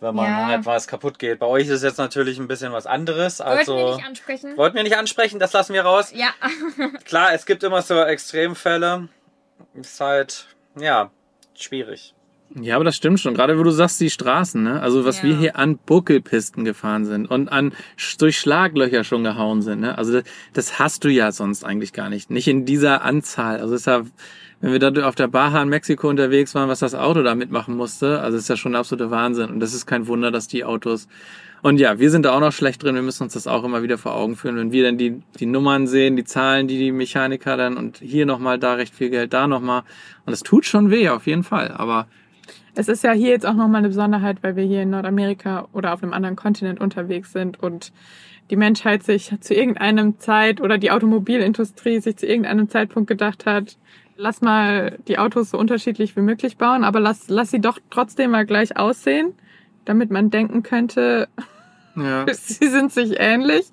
wenn 0.00 0.14
man 0.14 0.26
Ja. 0.26 0.46
halt 0.46 0.66
was 0.66 0.88
kaputt 0.88 1.18
geht. 1.18 1.38
Bei 1.38 1.46
euch 1.46 1.64
ist 1.64 1.70
es 1.74 1.82
jetzt 1.82 1.98
natürlich 1.98 2.38
ein 2.38 2.48
bisschen 2.48 2.72
was 2.72 2.86
anderes. 2.86 3.38
Wollten 3.40 3.50
Also 3.50 3.76
wir 3.76 3.96
nicht 3.96 4.06
ansprechen? 4.06 4.56
wollten 4.56 4.76
wir 4.76 4.82
nicht 4.82 4.96
ansprechen, 4.96 5.38
das 5.38 5.52
lassen 5.52 5.74
wir 5.74 5.82
raus. 5.82 6.10
Ja, 6.14 6.30
Klar, 7.04 7.34
es 7.34 7.44
gibt 7.46 7.62
immer 7.62 7.82
so 7.82 8.02
Extremfälle. 8.02 9.08
Ist 9.74 10.00
halt, 10.00 10.46
ja, 10.78 11.10
schwierig. 11.54 12.14
Ja, 12.60 12.74
aber 12.74 12.84
das 12.84 12.96
stimmt 12.96 13.20
schon. 13.20 13.34
Gerade 13.34 13.58
wo 13.58 13.62
du 13.62 13.70
sagst, 13.70 14.00
die 14.00 14.10
Straßen, 14.10 14.62
ne? 14.62 14.80
Also 14.82 15.04
was 15.04 15.18
Ja. 15.18 15.28
wir 15.28 15.36
hier 15.36 15.56
an 15.56 15.78
Buckelpisten 15.78 16.64
gefahren 16.64 17.04
sind 17.04 17.30
und 17.30 17.48
an 17.48 17.72
durch 18.18 18.38
Schlaglöcher 18.38 19.04
schon 19.04 19.22
gehauen 19.22 19.62
sind, 19.62 19.80
ne? 19.80 19.96
Also 19.96 20.14
das, 20.14 20.24
das 20.52 20.78
hast 20.80 21.04
du 21.04 21.08
ja 21.08 21.30
sonst 21.30 21.64
eigentlich 21.64 21.92
gar 21.92 22.08
nicht. 22.08 22.30
Nicht 22.30 22.48
in 22.48 22.64
dieser 22.64 23.02
Anzahl. 23.02 23.60
Also 23.60 23.74
es 23.74 23.82
ist 23.82 23.86
ja, 23.86 24.02
wenn 24.60 24.72
wir 24.72 24.80
da 24.80 25.06
auf 25.06 25.14
der 25.14 25.28
Baja 25.28 25.62
in 25.62 25.68
Mexiko 25.68 26.08
unterwegs 26.08 26.54
waren, 26.56 26.68
was 26.68 26.80
das 26.80 26.96
Auto 26.96 27.22
da 27.22 27.36
mitmachen 27.36 27.76
musste, 27.76 28.20
also 28.20 28.36
es 28.36 28.44
ist 28.44 28.48
ja 28.48 28.56
schon 28.56 28.72
der 28.72 28.80
absolute 28.80 29.12
Wahnsinn. 29.12 29.50
Und 29.50 29.60
das 29.60 29.72
ist 29.72 29.86
kein 29.86 30.08
Wunder, 30.08 30.32
dass 30.32 30.48
die 30.48 30.64
Autos 30.64 31.06
und 31.62 31.78
ja, 31.78 31.98
wir 31.98 32.10
sind 32.10 32.24
da 32.24 32.32
auch 32.32 32.40
noch 32.40 32.52
schlecht 32.52 32.82
drin. 32.82 32.94
Wir 32.94 33.02
müssen 33.02 33.24
uns 33.24 33.34
das 33.34 33.46
auch 33.46 33.64
immer 33.64 33.82
wieder 33.82 33.98
vor 33.98 34.14
Augen 34.14 34.34
führen. 34.34 34.56
Wenn 34.56 34.72
wir 34.72 34.82
dann 34.82 34.96
die, 34.96 35.22
die 35.38 35.44
Nummern 35.44 35.86
sehen, 35.86 36.16
die 36.16 36.24
Zahlen, 36.24 36.68
die 36.68 36.78
die 36.78 36.90
Mechaniker 36.90 37.58
dann 37.58 37.76
und 37.76 37.98
hier 37.98 38.24
nochmal, 38.24 38.58
da 38.58 38.74
recht 38.74 38.94
viel 38.94 39.10
Geld, 39.10 39.34
da 39.34 39.46
nochmal. 39.46 39.82
Und 40.24 40.32
es 40.32 40.42
tut 40.42 40.64
schon 40.64 40.90
weh, 40.90 41.10
auf 41.10 41.26
jeden 41.26 41.42
Fall. 41.42 41.72
Aber 41.72 42.06
Es 42.74 42.88
ist 42.88 43.04
ja 43.04 43.12
hier 43.12 43.30
jetzt 43.30 43.46
auch 43.46 43.54
nochmal 43.54 43.78
eine 43.78 43.88
Besonderheit, 43.88 44.38
weil 44.42 44.56
wir 44.56 44.64
hier 44.64 44.82
in 44.82 44.90
Nordamerika 44.90 45.68
oder 45.72 45.92
auf 45.92 46.02
einem 46.02 46.12
anderen 46.12 46.36
Kontinent 46.36 46.80
unterwegs 46.80 47.32
sind 47.32 47.62
und 47.62 47.92
die 48.50 48.56
Menschheit 48.56 49.02
sich 49.02 49.32
zu 49.40 49.54
irgendeinem 49.54 50.18
Zeit 50.18 50.60
oder 50.60 50.76
die 50.76 50.90
Automobilindustrie 50.90 52.00
sich 52.00 52.16
zu 52.16 52.26
irgendeinem 52.26 52.68
Zeitpunkt 52.68 53.08
gedacht 53.08 53.46
hat, 53.46 53.76
lass 54.16 54.40
mal 54.40 54.98
die 55.08 55.18
Autos 55.18 55.50
so 55.50 55.58
unterschiedlich 55.58 56.16
wie 56.16 56.20
möglich 56.20 56.56
bauen, 56.56 56.84
aber 56.84 57.00
lass, 57.00 57.28
lass 57.28 57.50
sie 57.50 57.60
doch 57.60 57.78
trotzdem 57.90 58.32
mal 58.32 58.44
gleich 58.44 58.76
aussehen, 58.76 59.32
damit 59.84 60.10
man 60.10 60.30
denken 60.30 60.62
könnte, 60.62 61.28
ja. 61.96 62.26
sie 62.32 62.68
sind 62.68 62.92
sich 62.92 63.18
ähnlich. 63.18 63.66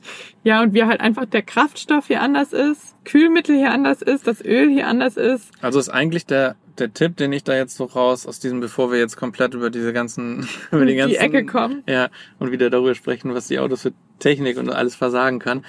Ja, 0.44 0.62
und 0.62 0.74
wie 0.74 0.84
halt 0.84 1.02
einfach 1.02 1.26
der 1.26 1.42
Kraftstoff 1.42 2.08
hier 2.08 2.22
anders 2.22 2.54
ist, 2.54 2.96
Kühlmittel 3.04 3.56
hier 3.56 3.72
anders 3.72 4.02
ist, 4.02 4.28
das 4.28 4.44
Öl 4.44 4.70
hier 4.70 4.88
anders 4.88 5.18
ist. 5.18 5.52
Also 5.62 5.80
ist 5.80 5.90
eigentlich 5.90 6.26
der, 6.26 6.56
der 6.80 6.94
Tipp, 6.94 7.18
den 7.18 7.32
ich 7.34 7.44
da 7.44 7.56
jetzt 7.56 7.76
so 7.78 7.86
raus 7.86 8.26
aus 8.26 8.40
diesem, 8.40 8.60
bevor 8.60 8.92
wir 8.92 9.00
jetzt 9.00 9.18
komplett 9.18 9.54
über 9.54 9.70
diese 9.70 9.94
ganzen, 9.94 10.48
über 10.72 10.86
die 10.86 10.94
Die 10.94 10.98
ganzen, 10.98 11.18
Ecke 11.18 11.46
kommen. 11.46 11.84
Ja, 11.88 12.10
und 12.40 12.52
wieder 12.52 12.70
darüber 12.70 12.96
sprechen, 12.96 13.34
was 13.34 13.48
die 13.48 13.60
Autos 13.60 13.82
für 13.84 13.94
Technik 14.20 14.58
und 14.58 14.70
alles 14.70 14.96
versagen 14.96 15.40
kann, 15.40 15.66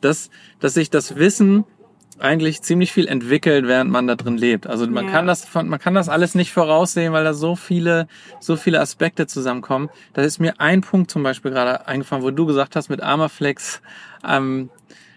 dass, 0.00 0.30
dass 0.60 0.74
sich 0.74 0.90
das 0.90 1.16
Wissen 1.16 1.64
eigentlich 2.18 2.62
ziemlich 2.62 2.92
viel 2.92 3.08
entwickelt, 3.08 3.66
während 3.66 3.90
man 3.90 4.06
da 4.06 4.14
drin 4.14 4.36
lebt. 4.36 4.66
Also 4.66 4.86
man 4.86 5.06
Ja. 5.06 5.10
kann 5.10 5.26
das 5.26 5.44
von, 5.44 5.68
man 5.68 5.80
kann 5.80 5.94
das 5.94 6.08
alles 6.08 6.34
nicht 6.36 6.52
voraussehen, 6.52 7.12
weil 7.12 7.24
da 7.24 7.34
so 7.34 7.56
viele, 7.56 8.06
so 8.38 8.54
viele 8.56 8.80
Aspekte 8.80 9.26
zusammenkommen. 9.26 9.88
Da 10.12 10.22
ist 10.22 10.38
mir 10.38 10.60
ein 10.60 10.82
Punkt 10.82 11.10
zum 11.10 11.22
Beispiel 11.24 11.50
gerade 11.50 11.88
eingefallen, 11.88 12.22
wo 12.22 12.30
du 12.30 12.46
gesagt 12.46 12.76
hast, 12.76 12.90
mit 12.90 13.00
Armaflex, 13.02 13.80
ähm, 14.28 14.70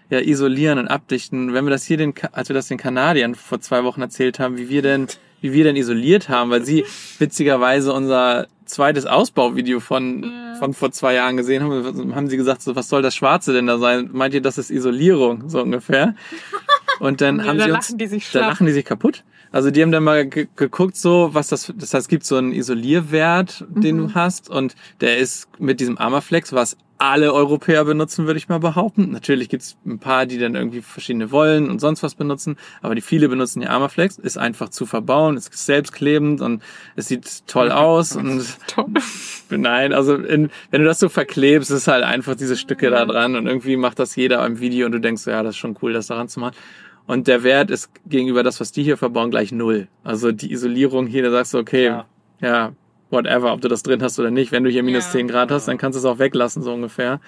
ja, 0.08 0.20
isolieren 0.20 0.78
und 0.78 0.88
abdichten. 0.88 1.52
Wenn 1.52 1.64
wir 1.64 1.70
das 1.70 1.84
hier 1.84 1.96
den, 1.96 2.14
als 2.32 2.48
wir 2.48 2.54
das 2.54 2.68
den 2.68 2.78
Kanadiern 2.78 3.34
vor 3.34 3.60
zwei 3.60 3.84
Wochen 3.84 4.00
erzählt 4.02 4.38
haben, 4.38 4.56
wie 4.56 4.68
wir 4.68 4.82
denn, 4.82 5.06
wie 5.46 5.52
wir 5.52 5.64
denn 5.64 5.76
isoliert 5.76 6.28
haben, 6.28 6.50
weil 6.50 6.64
sie 6.64 6.84
witzigerweise 7.18 7.92
unser 7.92 8.46
zweites 8.64 9.06
Ausbauvideo 9.06 9.78
von, 9.80 10.30
von 10.58 10.74
vor 10.74 10.90
zwei 10.90 11.14
Jahren 11.14 11.36
gesehen 11.36 11.62
haben, 11.62 12.14
haben 12.14 12.28
sie 12.28 12.36
gesagt, 12.36 12.62
so, 12.62 12.74
was 12.74 12.88
soll 12.88 13.00
das 13.00 13.14
Schwarze 13.14 13.52
denn 13.52 13.66
da 13.66 13.78
sein? 13.78 14.10
Meint 14.12 14.34
ihr, 14.34 14.42
das 14.42 14.58
ist 14.58 14.70
Isolierung, 14.70 15.48
so 15.48 15.62
ungefähr? 15.62 16.14
Und 16.98 17.20
dann 17.20 17.38
Ja, 17.38 17.44
haben 17.46 17.58
da 17.58 17.64
sie 17.64 17.70
uns, 17.70 17.88
lachen 17.90 17.98
die 17.98 18.06
sich 18.06 18.24
da 18.24 18.30
schlapp. 18.30 18.46
lachen 18.48 18.66
die 18.66 18.72
sich 18.72 18.84
kaputt. 18.84 19.22
Also 19.52 19.70
die 19.70 19.82
haben 19.82 19.92
dann 19.92 20.02
mal 20.02 20.26
ge 20.26 20.48
geguckt, 20.56 20.96
so 20.96 21.30
was 21.32 21.48
das, 21.48 21.72
das 21.76 21.94
heißt, 21.94 22.04
es 22.06 22.08
gibt 22.08 22.24
so 22.24 22.36
einen 22.36 22.52
Isolierwert, 22.52 23.64
den 23.68 23.96
Mhm. 23.96 24.08
du 24.08 24.14
hast, 24.14 24.50
und 24.50 24.74
der 25.00 25.18
ist 25.18 25.48
mit 25.60 25.78
diesem 25.80 25.98
Armaflex, 25.98 26.52
was 26.52 26.76
alle 26.98 27.32
Europäer 27.32 27.84
benutzen, 27.84 28.26
würde 28.26 28.38
ich 28.38 28.48
mal 28.48 28.58
behaupten. 28.58 29.10
Natürlich 29.10 29.48
gibt's 29.48 29.76
ein 29.84 29.98
paar, 29.98 30.26
die 30.26 30.38
dann 30.38 30.54
irgendwie 30.54 30.80
verschiedene 30.80 31.30
wollen 31.30 31.68
und 31.68 31.80
sonst 31.80 32.02
was 32.02 32.14
benutzen, 32.14 32.56
aber 32.82 32.94
die 32.94 33.00
viele 33.00 33.28
benutzen 33.28 33.60
die 33.60 33.66
Armaflex, 33.66 34.18
ist 34.18 34.38
einfach 34.38 34.70
zu 34.70 34.86
verbauen, 34.86 35.36
ist 35.36 35.52
selbstklebend 35.52 36.40
und 36.40 36.62
es 36.94 37.08
sieht 37.08 37.46
toll 37.46 37.70
aus 37.70 38.16
und 38.16 38.44
Toll. 38.66 38.86
Nein, 39.50 39.92
also 39.92 40.16
in, 40.16 40.50
wenn 40.70 40.80
du 40.80 40.86
das 40.86 40.98
so 40.98 41.08
verklebst, 41.08 41.70
ist 41.70 41.88
halt 41.88 42.04
einfach 42.04 42.34
diese 42.34 42.56
Stücke 42.56 42.90
da 42.90 43.04
dran 43.04 43.36
und 43.36 43.46
irgendwie 43.46 43.76
macht 43.76 43.98
das 43.98 44.16
jeder 44.16 44.44
im 44.46 44.60
Video 44.60 44.86
und 44.86 44.92
du 44.92 45.00
denkst, 45.00 45.26
ja, 45.26 45.42
das 45.42 45.50
ist 45.50 45.58
schon 45.58 45.76
cool, 45.82 45.92
das 45.92 46.06
daran 46.06 46.28
zu 46.28 46.40
machen. 46.40 46.56
Und 47.06 47.28
der 47.28 47.44
Wert 47.44 47.70
ist 47.70 47.90
gegenüber 48.06 48.42
das, 48.42 48.60
was 48.60 48.72
die 48.72 48.82
hier 48.82 48.96
verbauen, 48.96 49.30
gleich 49.30 49.52
null. 49.52 49.86
Also 50.02 50.32
die 50.32 50.50
Isolierung 50.50 51.06
hier, 51.06 51.22
da 51.22 51.30
sagst 51.30 51.54
du, 51.54 51.58
okay, 51.58 51.84
ja, 51.84 52.06
Ja. 52.40 52.72
Whatever, 53.10 53.52
ob 53.52 53.60
du 53.60 53.68
das 53.68 53.82
drin 53.82 54.02
hast 54.02 54.18
oder 54.18 54.30
nicht. 54.30 54.52
Wenn 54.52 54.64
du 54.64 54.70
hier 54.70 54.82
minus 54.82 55.06
Ja. 55.06 55.12
10 55.12 55.28
Grad 55.28 55.50
hast, 55.50 55.68
dann 55.68 55.78
kannst 55.78 55.96
du 55.96 56.00
es 56.00 56.04
auch 56.04 56.18
weglassen, 56.18 56.62
so 56.62 56.72
ungefähr. 56.72 57.20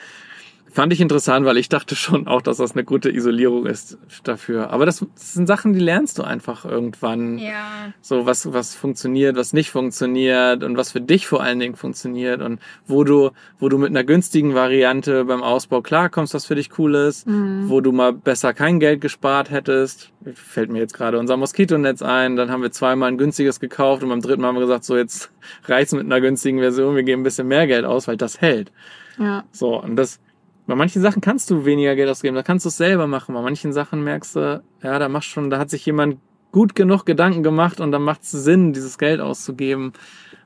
Fand 0.71 0.93
ich 0.93 1.01
interessant, 1.01 1.47
weil 1.47 1.57
ich 1.57 1.69
dachte 1.69 1.97
schon 1.97 2.27
auch, 2.27 2.43
dass 2.43 2.59
das 2.59 2.73
eine 2.73 2.85
gute 2.85 3.11
Isolierung 3.11 3.66
ist 3.66 3.99
dafür. 4.23 4.71
Aber 4.71 4.87
das, 4.87 5.05
das 5.14 5.33
sind 5.33 5.47
Sachen, 5.47 5.73
die 5.73 5.81
lernst 5.81 6.19
du 6.19 6.23
einfach 6.23 6.64
irgendwann. 6.64 7.39
ja. 7.39 7.93
So, 8.01 8.27
was, 8.27 8.53
was 8.53 8.75
funktioniert, 8.75 9.37
was 9.37 9.53
nicht 9.53 9.71
funktioniert 9.71 10.62
und 10.62 10.77
was 10.77 10.93
für 10.93 11.01
dich 11.01 11.27
vor 11.27 11.43
allen 11.43 11.59
Dingen 11.59 11.77
funktioniert 11.77 12.43
und 12.43 12.61
wo 12.87 13.05
du, 13.05 13.31
wo 13.59 13.69
du 13.69 13.79
mit 13.79 13.91
einer 13.91 14.05
günstigen 14.05 14.55
Variante 14.55 15.25
beim 15.25 15.43
Ausbau 15.43 15.81
klarkommst, 15.81 16.35
was 16.35 16.47
für 16.47 16.55
dich 16.55 16.79
cool 16.79 16.95
ist, 16.95 17.27
wo 17.27 17.81
du 17.81 17.93
mal 17.93 18.12
besser 18.12 18.55
kein 18.55 18.81
Geld 18.81 19.01
gespart 19.01 19.51
hättest. 19.51 20.12
Fällt 20.35 20.71
mir 20.71 20.79
jetzt 20.81 20.95
gerade 20.95 21.19
unser 21.19 21.37
Moskitonetz 21.37 22.03
ein, 22.03 22.37
dann 22.37 22.51
haben 22.51 22.62
wir 22.62 22.71
zweimal 22.71 23.11
ein 23.11 23.19
günstiges 23.19 23.61
gekauft 23.61 24.03
und 24.03 24.11
beim 24.11 24.21
dritten 24.21 24.43
Mal 24.43 24.49
haben 24.49 24.57
wir 24.57 24.62
gesagt, 24.62 24.85
so 24.85 24.97
jetzt 24.97 25.31
reicht's 25.64 25.93
mit 25.93 26.05
einer 26.05 26.21
günstigen 26.21 26.59
Version, 26.59 26.97
wir 26.97 27.03
geben 27.03 27.23
ein 27.23 27.25
bisschen 27.25 27.49
mehr 27.49 27.66
Geld 27.66 27.85
aus, 27.85 28.09
weil 28.09 28.16
das 28.16 28.41
hält. 28.41 28.71
Ja. 29.19 29.45
So, 29.53 29.81
und 29.81 29.97
das, 29.97 30.21
bei 30.69 30.75
manchen 30.77 31.03
Sachen 31.03 31.21
kannst 31.21 31.51
du 31.51 31.64
weniger 31.64 31.97
Geld 31.97 32.09
ausgeben, 32.09 32.37
da 32.37 32.43
kannst 32.45 32.64
du 32.64 32.69
es 32.69 32.77
selber 32.77 33.07
machen. 33.09 33.35
Bei 33.35 33.41
manchen 33.43 33.73
Sachen 33.73 34.05
merkst 34.05 34.37
du, 34.37 34.62
ja, 34.83 34.99
da 34.99 35.09
macht 35.09 35.25
schon, 35.25 35.51
da 35.51 35.59
hat 35.59 35.71
sich 35.71 35.85
jemand 35.87 36.19
gut 36.53 36.75
genug 36.77 37.05
Gedanken 37.07 37.43
gemacht 37.43 37.81
und 37.81 37.91
dann 37.91 38.03
macht 38.03 38.23
es 38.23 38.31
Sinn, 38.31 38.73
dieses 38.73 38.99
Geld 38.99 39.21
auszugeben, 39.21 39.93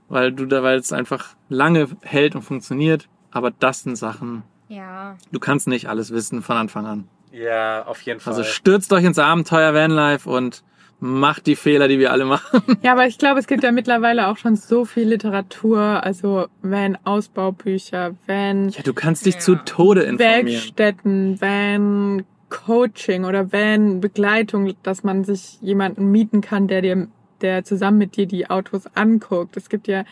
weil 0.09 0.33
du 0.33 0.47
da, 0.47 0.63
weil 0.63 0.79
es 0.79 0.93
einfach 0.93 1.35
lange 1.49 1.89
hält 2.03 2.35
und 2.35 2.43
funktioniert. 2.43 3.09
Aber 3.31 3.51
das 3.51 3.83
sind 3.83 3.97
Sachen, 3.97 4.43
Ja. 4.69 5.17
du 5.33 5.39
kannst 5.41 5.69
nicht 5.69 5.89
alles 5.89 6.11
wissen 6.13 6.41
von 6.43 6.57
Anfang 6.57 6.87
an. 6.87 7.09
Ja, 7.33 7.85
auf 7.87 8.01
jeden 8.03 8.21
Fall. 8.21 8.33
Also 8.33 8.45
stürzt 8.45 8.93
euch 8.93 9.05
ins 9.05 9.19
Abenteuer 9.19 9.75
Vanlife 9.75 10.29
und 10.31 10.63
macht 11.05 11.47
die 11.49 11.57
Fehler, 11.57 11.89
die 11.89 11.99
wir 11.99 12.13
alle 12.13 12.25
machen. 12.25 12.63
Ja, 12.83 12.93
aber 12.93 13.07
ich 13.09 13.19
glaube, 13.19 13.41
es 13.41 13.49
gibt 13.49 13.65
ja 13.65 13.73
mittlerweile 13.73 14.29
auch 14.29 14.37
schon 14.37 14.55
so 14.55 14.85
viel 14.85 15.09
Literatur, 15.09 15.81
also 15.81 16.47
Van-Ausbaubücher, 16.63 18.15
Van 18.27 18.69
Ja, 18.69 18.83
du 18.85 18.95
kannst 18.95 19.27
dich 19.27 19.35
Ja. 19.35 19.41
zu 19.41 19.55
Tode 19.57 20.03
informieren. 20.03 20.47
Werkstätten, 20.47 21.41
Van-Coaching 21.41 23.25
oder 23.25 23.53
Van-Begleitung, 23.53 24.75
dass 24.83 25.03
man 25.03 25.25
sich 25.25 25.59
jemanden 25.61 26.11
mieten 26.11 26.41
kann, 26.41 26.69
der 26.69 26.83
dir 26.83 27.09
der 27.41 27.65
zusammen 27.65 27.99
mit 27.99 28.17
dir 28.17 28.27
die 28.27 28.49
Autos 28.49 28.85
anguckt. 28.95 29.57
Es 29.57 29.69
gibt 29.69 29.89
ja 29.89 30.05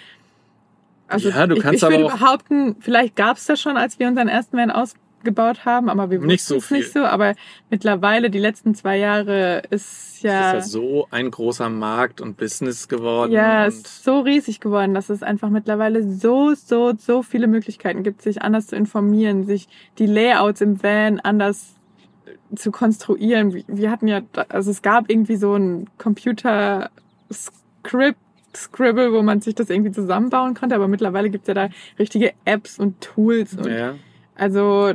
also 1.07 1.29
Ja, 1.29 1.47
du 1.47 1.55
ich, 1.55 1.63
kannst 1.63 1.77
ich 1.77 1.85
aber 1.85 1.99
würde 1.99 2.13
behaupten, 2.17 2.75
vielleicht 2.81 3.15
gab 3.15 3.37
es 3.37 3.47
das 3.47 3.61
schon, 3.61 3.77
als 3.77 4.01
wir 4.01 4.09
unseren 4.09 4.27
ersten 4.27 4.57
Van 4.57 4.73
ausgebaut 5.25 5.65
haben, 5.65 5.89
aber 5.89 6.11
wir 6.11 6.19
Nicht 6.21 6.41
wussten 6.51 6.61
so 6.61 6.65
es 6.65 6.71
nicht 6.71 6.93
so. 6.93 7.01
Aber 7.01 7.35
mittlerweile, 7.71 8.31
die 8.31 8.39
letzten 8.39 8.75
zwei 8.75 8.99
Jahre, 8.99 9.63
ist 9.71 10.23
ja, 10.23 10.53
Das 10.55 10.67
ist 10.67 10.75
ja 10.75 10.81
so 10.81 11.07
ein 11.11 11.31
großer 11.31 11.69
Markt 11.69 12.21
und 12.21 12.37
Business 12.37 12.89
geworden. 12.89 13.33
ja, 13.33 13.67
es 13.67 13.77
ist 13.77 14.05
so 14.05 14.21
riesig 14.21 14.61
geworden, 14.61 14.95
dass 14.95 15.11
es 15.11 15.23
einfach 15.23 15.51
mittlerweile 15.51 16.03
so, 16.11 16.55
so, 16.55 16.93
so 16.99 17.23
viele 17.23 17.47
Möglichkeiten 17.47 18.03
gibt, 18.03 18.23
sich 18.23 18.43
anders 18.43 18.67
zu 18.69 18.77
informieren, 18.77 19.45
sich 19.45 19.69
die 19.99 20.07
Layouts 20.07 20.61
im 20.61 20.83
Van 20.83 21.21
anders 21.21 21.75
zu 22.55 22.71
konstruieren. 22.71 23.53
Wir- 23.55 23.65
Wir 23.69 23.91
hatten 23.91 24.09
ja, 24.09 24.21
also 24.49 24.71
es 24.71 24.83
gab 24.83 25.09
irgendwie 25.11 25.37
so 25.37 25.55
ein 25.55 25.89
Computer-Script, 25.99 28.19
Scribble, 28.57 29.13
wo 29.13 29.23
man 29.23 29.41
sich 29.41 29.55
das 29.55 29.71
irgendwie 29.71 29.93
zusammenbauen 29.93 30.55
konnte, 30.55 30.75
aber 30.75 30.89
mittlerweile 30.89 31.31
gibt's 31.31 31.47
ja 31.47 31.55
da 31.55 31.69
richtige 32.01 32.33
Apps 32.45 32.81
und 32.81 33.01
Tools. 33.01 33.55
Und 33.55 33.71
ja. 33.71 33.95
Also 34.35 34.95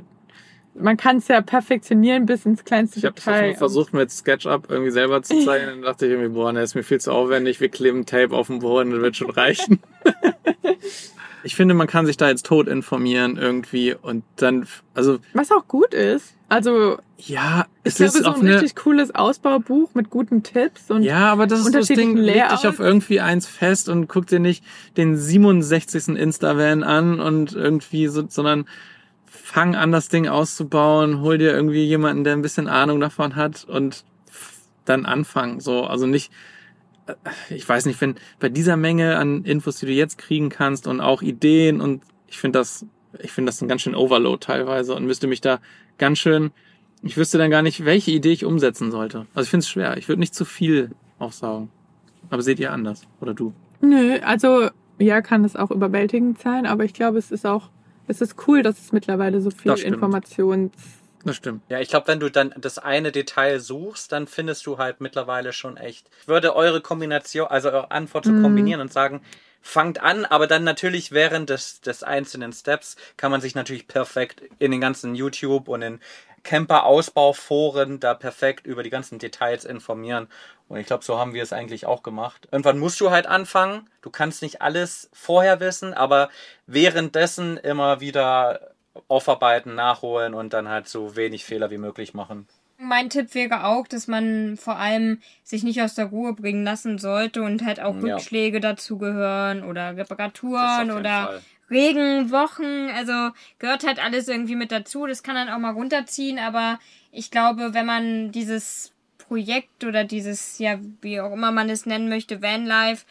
man 0.78 0.98
kann 0.98 1.18
es 1.18 1.28
ja 1.28 1.42
perfektionieren 1.42 2.26
bis 2.26 2.46
ins 2.46 2.64
kleinste 2.64 3.00
Ich 3.00 3.06
habe 3.06 3.16
das 3.16 3.24
Detail. 3.24 3.52
mal 3.52 3.58
versucht 3.58 3.94
mit 3.94 4.12
SketchUp 4.12 4.70
irgendwie 4.70 4.92
selber 4.92 5.22
zu 5.24 5.40
zeichnen. 5.44 5.70
Dann 5.70 5.82
dachte 5.82 6.06
ich 6.06 6.12
irgendwie, 6.12 6.30
boah, 6.30 6.52
ne, 6.52 6.62
ist 6.62 6.76
mir 6.76 6.84
viel 6.84 7.00
zu 7.00 7.12
aufwendig. 7.12 7.62
Wir 7.62 7.70
kleben 7.70 8.06
Tape 8.06 8.36
auf 8.36 8.48
den 8.48 8.60
Boden, 8.60 8.92
das 8.92 9.02
wird 9.02 9.16
schon 9.16 9.30
reichen. 9.30 9.80
ich 11.44 11.56
finde, 11.56 11.74
man 11.74 11.88
kann 11.88 12.06
sich 12.06 12.18
da 12.18 12.30
jetzt 12.30 12.46
tot 12.46 12.68
informieren 12.68 13.38
irgendwie 13.38 13.94
und 13.94 14.24
dann, 14.36 14.68
also 14.94 15.20
Was 15.34 15.52
auch 15.52 15.68
gut 15.68 15.94
ist. 15.94 16.34
Also 16.48 16.98
ja, 17.18 17.66
ich 17.84 17.94
es 17.94 17.96
glaube, 17.96 18.18
ist 18.18 18.24
so 18.24 18.34
ein 18.34 18.48
richtig 18.48 18.76
cooles 18.76 19.16
Ausbaubuch 19.16 19.90
mit 19.96 20.10
guten 20.10 20.44
Tipps 20.44 20.92
und 20.92 21.02
ja, 21.02 21.32
aber 21.32 21.48
das 21.48 21.62
ist 21.62 21.74
das 21.74 21.88
Ding, 21.88 22.18
leg 22.18 22.50
dich 22.50 22.68
auf 22.68 22.80
irgendwie 22.80 23.20
eins 23.20 23.48
fest 23.48 23.90
und 23.90 24.08
guck 24.08 24.28
dir 24.28 24.40
nicht 24.40 24.64
den 24.96 25.18
67. 25.18 26.10
Insta-Van 26.10 26.84
an 26.84 27.20
und 27.20 27.54
irgendwie 27.54 28.08
so, 28.08 28.26
sondern 28.28 28.66
fang 29.46 29.76
an, 29.76 29.92
das 29.92 30.10
Ding 30.10 30.28
auszubauen, 30.28 31.22
hol 31.22 31.38
dir 31.38 31.52
irgendwie 31.52 31.84
jemanden, 31.86 32.24
der 32.24 32.34
ein 32.34 32.42
bisschen 32.42 32.68
Ahnung 32.68 33.00
davon 33.00 33.36
hat 33.36 33.64
und 33.64 34.04
dann 34.86 35.06
anfangen. 35.06 35.60
So, 35.60 35.84
also 35.84 36.08
nicht, 36.08 36.32
äh, 37.06 37.14
ich 37.50 37.68
weiß 37.68 37.86
nicht, 37.86 38.02
wenn 38.02 38.16
bei 38.40 38.50
dieser 38.50 38.76
Menge 38.76 39.18
an 39.18 39.44
Infos, 39.44 39.78
die 39.78 39.86
du 39.86 39.92
jetzt 39.92 40.18
kriegen 40.18 40.50
kannst 40.50 40.88
und 40.88 41.00
auch 41.00 41.22
Ideen 41.22 41.80
und 41.80 42.04
ich 42.28 42.40
finde 42.40 42.60
das, 42.60 42.86
ich 43.20 43.32
finde 43.32 43.50
das 43.50 43.62
ein 43.62 43.68
ganz 43.68 43.84
schön 43.84 43.96
Overload 43.96 44.44
teilweise 44.44 44.96
und 44.96 45.06
müsste 45.06 45.28
mich 45.28 45.42
da 45.42 45.60
ganz 46.00 46.18
schön, 46.18 46.52
ich 47.04 47.16
wüsste 47.16 47.38
dann 47.38 47.52
gar 47.52 47.62
nicht, 47.62 47.86
welche 47.86 48.12
Idee 48.12 48.32
ich 48.32 48.46
umsetzen 48.46 48.90
sollte. 48.90 49.28
Also 49.36 49.46
ich 49.46 49.52
finde 49.52 49.62
es 49.64 49.70
schwer. 49.70 49.96
Ich 49.98 50.10
würde 50.10 50.20
nicht 50.20 50.34
zu 50.34 50.44
viel 50.44 50.90
aufsaugen. 51.20 51.70
Aber 52.32 52.42
seht 52.42 52.60
ihr 52.60 52.74
anders? 52.74 53.04
Oder 53.22 53.36
du? 53.36 53.54
Nö, 53.80 54.18
also 54.24 54.70
ja, 54.98 55.22
kann 55.22 55.46
es 55.46 55.56
auch 55.56 55.70
überwältigend 55.70 56.40
sein, 56.40 56.66
aber 56.66 56.84
ich 56.84 56.94
glaube, 56.94 57.20
es 57.20 57.30
ist 57.32 57.46
auch, 57.46 57.70
es 58.08 58.22
ist 58.22 58.36
cool, 58.48 58.62
dass 58.64 58.80
es 58.80 58.92
mittlerweile 58.92 59.42
so 59.42 59.52
viel. 59.52 59.72
Informations. 59.74 60.72
Das 61.24 61.36
stimmt. 61.38 61.64
Ja, 61.70 61.80
ich 61.80 61.90
glaube, 61.90 62.08
wenn 62.08 62.20
du 62.20 62.30
dann 62.30 62.54
das 62.58 62.78
eine 62.78 63.12
Detail 63.12 63.60
suchst, 63.60 64.12
dann 64.12 64.28
findest 64.28 64.66
du 64.68 64.78
halt 64.78 65.02
mittlerweile 65.02 65.54
schon 65.54 65.76
echt. 65.76 66.08
Ich 66.22 66.28
würde 66.28 66.56
eure 66.56 66.82
Kombination, 66.82 67.48
also 67.48 67.70
eure 67.70 67.90
Antwort 67.92 68.26
so 68.26 68.32
Mhm. 68.32 68.44
kombinieren 68.44 68.80
und 68.82 68.94
sagen, 68.94 69.22
fangt 69.60 70.00
an, 70.04 70.26
aber 70.26 70.46
dann 70.46 70.64
natürlich 70.64 71.12
während 71.12 71.50
des, 71.50 71.82
des 71.82 72.04
einzelnen 72.04 72.54
Steps 72.54 72.96
kann 73.18 73.32
man 73.32 73.42
sich 73.42 73.56
natürlich 73.56 73.88
perfekt 73.88 74.44
in 74.60 74.70
den 74.70 74.80
ganzen 74.82 75.16
YouTube 75.16 75.68
und 75.68 75.82
in 75.82 76.00
Camper-Ausbauforen 76.46 78.00
da 78.00 78.14
perfekt 78.14 78.66
über 78.66 78.84
die 78.84 78.90
ganzen 78.90 79.20
Details 79.20 79.66
informieren. 79.66 80.28
Und 80.70 80.78
ich 80.80 80.88
glaube, 80.88 81.04
so 81.04 81.20
haben 81.20 81.34
wir 81.34 81.44
es 81.44 81.54
eigentlich 81.54 81.86
auch 81.86 82.02
gemacht. 82.02 82.48
Irgendwann 82.52 82.80
musst 82.80 83.02
du 83.02 83.12
halt 83.12 83.28
anfangen. 83.28 83.90
Du 84.02 84.10
kannst 84.10 84.42
nicht 84.42 84.62
alles 84.62 85.10
vorher 85.14 85.60
wissen, 85.60 85.94
aber 85.94 86.30
währenddessen 86.66 87.58
immer 87.58 88.00
wieder 88.00 88.72
aufarbeiten, 89.08 89.76
nachholen 89.76 90.34
und 90.34 90.54
dann 90.54 90.70
halt 90.70 90.88
so 90.88 91.16
wenig 91.16 91.44
Fehler 91.44 91.70
wie 91.70 91.78
möglich 91.78 92.14
machen. 92.14 92.48
Mein 92.78 93.10
Tipp 93.10 93.34
wäre 93.34 93.66
auch, 93.66 93.88
dass 93.88 94.08
man 94.08 94.58
vor 94.58 94.78
allem 94.78 95.22
sich 95.44 95.64
nicht 95.64 95.82
aus 95.82 95.96
der 95.96 96.08
Ruhe 96.08 96.34
bringen 96.34 96.66
lassen 96.66 96.98
sollte 96.98 97.42
und 97.42 97.64
halt 97.64 97.80
auch 97.80 97.96
Ja. 97.96 98.16
Rückschläge 98.16 98.60
dazugehören 98.60 99.64
oder 99.64 99.96
Reparaturen 99.96 100.92
oder 100.92 101.26
Fall. 101.26 101.42
Regenwochen. 101.70 102.90
Also 102.96 103.32
gehört 103.60 103.86
halt 103.86 104.04
alles 104.04 104.28
irgendwie 104.28 104.56
mit 104.56 104.72
dazu. 104.72 105.06
Das 105.06 105.24
kann 105.24 105.36
dann 105.36 105.50
auch 105.50 105.60
mal 105.60 105.74
runterziehen, 105.74 106.40
aber 106.40 106.80
ich 107.12 107.32
glaube, 107.32 107.74
wenn 107.74 107.86
man 107.86 108.32
dieses 108.32 108.94
Projekt 109.18 109.84
oder 109.84 110.04
dieses, 110.04 110.60
ja, 110.60 110.80
wie 111.02 111.20
auch 111.20 111.34
immer 111.34 111.52
man 111.52 111.70
es 111.70 111.86
nennen 111.86 112.10
möchte, 112.10 112.42
Vanlife 112.42 113.06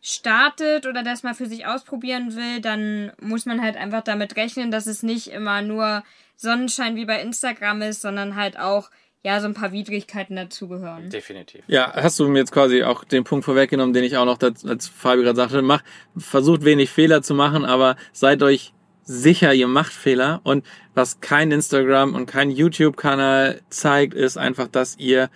startet 0.00 0.86
oder 0.86 1.02
das 1.02 1.22
mal 1.22 1.34
für 1.34 1.46
sich 1.46 1.66
ausprobieren 1.66 2.36
will, 2.36 2.60
dann 2.60 3.12
muss 3.20 3.46
man 3.46 3.60
halt 3.60 3.76
einfach 3.76 4.02
damit 4.02 4.36
rechnen, 4.36 4.70
dass 4.70 4.86
es 4.86 5.02
nicht 5.02 5.28
immer 5.28 5.62
nur 5.62 6.04
Sonnenschein 6.36 6.94
wie 6.94 7.04
bei 7.04 7.20
Instagram 7.20 7.82
ist, 7.82 8.00
sondern 8.00 8.36
halt 8.36 8.58
auch, 8.58 8.90
ja, 9.24 9.40
so 9.40 9.46
ein 9.46 9.54
paar 9.54 9.72
Widrigkeiten 9.72 10.36
dazugehören. 10.36 11.10
Definitiv. 11.10 11.62
Ja, 11.66 11.92
hast 11.94 12.18
du 12.18 12.28
mir 12.28 12.38
jetzt 12.38 12.52
quasi 12.52 12.84
auch 12.84 13.04
den 13.04 13.24
Punkt 13.24 13.44
vorweggenommen, 13.44 13.92
den 13.92 14.04
ich 14.04 14.16
auch 14.16 14.24
noch, 14.24 14.38
das, 14.38 14.64
als 14.64 14.86
Fabi 14.88 15.22
gerade 15.22 15.36
sagte, 15.36 15.60
mach, 15.62 15.82
versucht 16.16 16.64
wenig 16.64 16.90
Fehler 16.90 17.22
zu 17.22 17.34
machen, 17.34 17.64
aber 17.64 17.96
seid 18.12 18.42
euch 18.42 18.72
sicher, 19.02 19.52
ihr 19.54 19.66
macht 19.66 19.92
Fehler. 19.92 20.40
Und 20.44 20.64
was 20.94 21.20
kein 21.20 21.50
Instagram 21.50 22.14
und 22.14 22.26
kein 22.26 22.50
YouTube-Kanal 22.50 23.60
zeigt, 23.70 24.14
ist 24.14 24.36
einfach, 24.36 24.68
dass 24.68 24.96
ihr, 24.98 25.30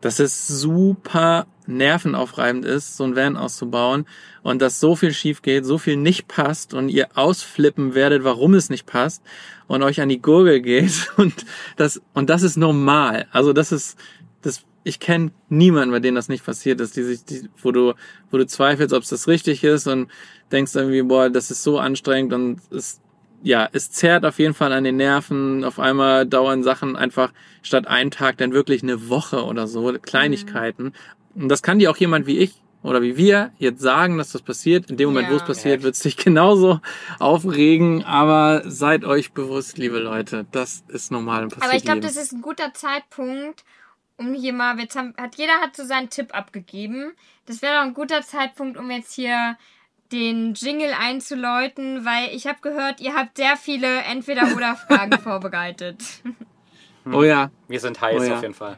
dass 0.00 0.18
es 0.18 0.48
super 0.48 1.46
nervenaufreibend 1.66 2.64
ist, 2.64 2.96
so 2.96 3.04
ein 3.04 3.16
Van 3.16 3.36
auszubauen 3.36 4.06
und 4.42 4.62
dass 4.62 4.80
so 4.80 4.96
viel 4.96 5.12
schief 5.12 5.42
geht, 5.42 5.64
so 5.64 5.78
viel 5.78 5.96
nicht 5.96 6.28
passt 6.28 6.74
und 6.74 6.88
ihr 6.88 7.08
ausflippen 7.14 7.94
werdet, 7.94 8.24
warum 8.24 8.54
es 8.54 8.70
nicht 8.70 8.86
passt 8.86 9.22
und 9.66 9.82
euch 9.82 10.00
an 10.00 10.08
die 10.08 10.20
Gurgel 10.20 10.60
geht 10.60 11.10
und 11.16 11.46
das 11.76 12.00
und 12.14 12.30
das 12.30 12.42
ist 12.42 12.56
normal. 12.56 13.26
Also 13.30 13.52
das 13.52 13.72
ist 13.72 13.98
das 14.42 14.64
ich 14.84 14.98
kenne 14.98 15.30
niemanden, 15.48 15.92
bei 15.92 16.00
dem 16.00 16.16
das 16.16 16.28
nicht 16.28 16.44
passiert 16.44 16.80
ist, 16.80 16.96
die 16.96 17.04
sich 17.04 17.24
die, 17.24 17.48
wo 17.62 17.70
du 17.70 17.94
wo 18.30 18.38
du 18.38 18.46
zweifelst, 18.46 18.94
ob 18.94 19.02
es 19.02 19.10
das 19.10 19.28
richtig 19.28 19.62
ist 19.64 19.86
und 19.86 20.10
denkst 20.50 20.74
irgendwie, 20.74 21.02
boah, 21.02 21.30
das 21.30 21.50
ist 21.50 21.62
so 21.62 21.78
anstrengend 21.78 22.32
und 22.32 22.60
es 22.70 23.00
ja, 23.42 23.68
es 23.72 23.90
zerrt 23.90 24.24
auf 24.24 24.38
jeden 24.38 24.54
Fall 24.54 24.72
an 24.72 24.84
den 24.84 24.96
Nerven. 24.96 25.64
Auf 25.64 25.78
einmal 25.78 26.26
dauern 26.26 26.62
Sachen 26.62 26.96
einfach 26.96 27.32
statt 27.62 27.86
einen 27.88 28.10
Tag 28.10 28.38
dann 28.38 28.52
wirklich 28.52 28.82
eine 28.82 29.08
Woche 29.08 29.44
oder 29.44 29.66
so, 29.66 29.92
Kleinigkeiten. 30.00 30.92
Und 31.34 31.48
das 31.48 31.62
kann 31.62 31.78
dir 31.78 31.90
auch 31.90 31.96
jemand 31.96 32.26
wie 32.26 32.38
ich 32.38 32.62
oder 32.82 33.00
wie 33.02 33.16
wir 33.16 33.52
jetzt 33.58 33.80
sagen, 33.80 34.18
dass 34.18 34.32
das 34.32 34.42
passiert. 34.42 34.90
In 34.90 34.96
dem 34.96 35.10
Moment, 35.10 35.30
wo 35.30 35.34
es 35.36 35.42
Ja. 35.42 35.46
passiert, 35.46 35.80
Ja. 35.80 35.84
wird 35.84 35.94
es 35.94 36.00
dich 36.00 36.16
genauso 36.24 36.80
aufregen. 37.18 38.04
Aber 38.04 38.62
seid 38.66 39.04
euch 39.04 39.32
bewusst, 39.32 39.78
liebe 39.78 39.98
Leute, 39.98 40.46
das 40.50 40.84
ist 40.88 41.10
normal 41.12 41.44
und 41.44 41.50
passiert 41.50 41.64
Aber 41.64 41.76
ich 41.76 41.84
glaube, 41.84 42.00
das 42.00 42.16
ist 42.16 42.32
ein 42.32 42.42
guter 42.42 42.74
Zeitpunkt, 42.74 43.64
um 44.16 44.34
hier 44.34 44.52
mal, 44.52 44.78
jetzt 44.78 44.96
haben, 44.96 45.14
hat 45.16 45.36
jeder 45.36 45.54
hat 45.60 45.76
so 45.76 45.84
seinen 45.84 46.10
Tipp 46.10 46.34
abgegeben. 46.34 47.12
Das 47.46 47.62
wäre 47.62 47.74
doch 47.76 47.82
ein 47.82 47.94
guter 47.94 48.22
Zeitpunkt, 48.22 48.76
um 48.76 48.90
jetzt 48.90 49.14
hier 49.14 49.56
den 50.12 50.52
Jingle 50.54 50.92
einzuläuten, 50.92 52.04
weil 52.04 52.34
ich 52.34 52.46
habe 52.46 52.58
gehört, 52.60 53.00
ihr 53.00 53.14
habt 53.14 53.38
sehr 53.38 53.56
viele 53.56 54.02
Entweder-Oder-Fragen 54.02 55.12
vorbereitet. 55.22 56.04
Oh 57.10 57.22
ja, 57.22 57.50
Wir 57.68 57.80
sind 57.80 58.00
heiß 58.00 58.20
Oh 58.20 58.24
ja. 58.24 58.36
auf 58.36 58.42
jeden 58.42 58.54
Fall. 58.54 58.76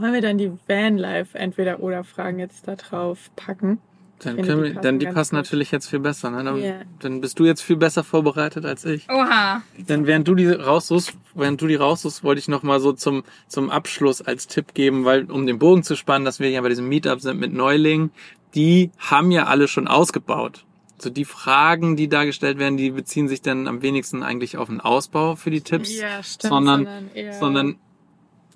Wollen 0.00 0.12
wir 0.14 0.20
dann 0.22 0.38
die 0.38 0.50
Vanlife 0.66 1.38
entweder 1.38 1.80
oder 1.80 2.04
Fragen 2.04 2.38
jetzt 2.38 2.66
da 2.66 2.76
drauf 2.76 3.30
packen? 3.36 3.78
dann, 4.22 4.36
können 4.36 4.62
die 4.62 4.64
wir, 4.64 4.74
passen 4.74 4.82
dann 4.82 4.98
die 4.98 5.06
passen 5.06 5.36
gut. 5.36 5.44
natürlich 5.44 5.70
jetzt 5.70 5.88
viel 5.88 5.98
besser. 6.00 6.30
Ne? 6.30 6.44
Dann, 6.44 6.56
Ja. 6.62 6.74
dann 6.98 7.22
bist 7.22 7.38
du 7.38 7.46
jetzt 7.46 7.62
viel 7.62 7.76
besser 7.78 8.04
vorbereitet 8.04 8.66
als 8.66 8.84
ich. 8.84 9.08
Oha. 9.08 9.62
Dann 9.86 10.06
während 10.06 10.28
du 10.28 10.34
die 10.34 10.46
raussuchst, 10.46 11.14
während 11.34 11.60
du 11.62 11.66
die 11.66 11.76
raussuchst, 11.76 12.22
wollte 12.22 12.38
ich 12.38 12.46
noch 12.48 12.62
mal 12.62 12.80
so 12.80 12.92
zum 12.92 13.24
zum 13.48 13.70
Abschluss 13.70 14.20
als 14.20 14.46
Tipp 14.46 14.74
geben, 14.74 15.06
weil 15.06 15.30
um 15.30 15.46
den 15.46 15.58
Bogen 15.58 15.82
zu 15.84 15.96
spannen, 15.96 16.26
dass 16.26 16.38
wir 16.38 16.50
ja 16.50 16.60
bei 16.60 16.68
diesem 16.68 16.86
Meetup 16.86 17.22
sind 17.22 17.40
mit 17.40 17.54
Neulingen, 17.54 18.10
die 18.54 18.90
haben 18.98 19.30
ja 19.30 19.44
alle 19.46 19.68
schon 19.68 19.88
ausgebaut. 19.88 20.64
So 20.98 21.08
die 21.08 21.24
Fragen, 21.24 21.96
die 21.96 22.08
da 22.08 22.24
gestellt 22.24 22.58
werden, 22.58 22.76
die 22.76 22.90
beziehen 22.90 23.26
sich 23.26 23.40
dann 23.40 23.66
am 23.68 23.80
wenigsten 23.80 24.22
eigentlich 24.22 24.58
auf 24.58 24.68
den 24.68 24.82
Ausbau 24.82 25.34
für 25.34 25.50
die 25.50 25.62
Tipps, 25.62 25.98
Ja, 25.98 26.22
stimmt. 26.22 26.50
sondern 26.52 26.86
eher- 27.14 27.32
sondern 27.32 27.76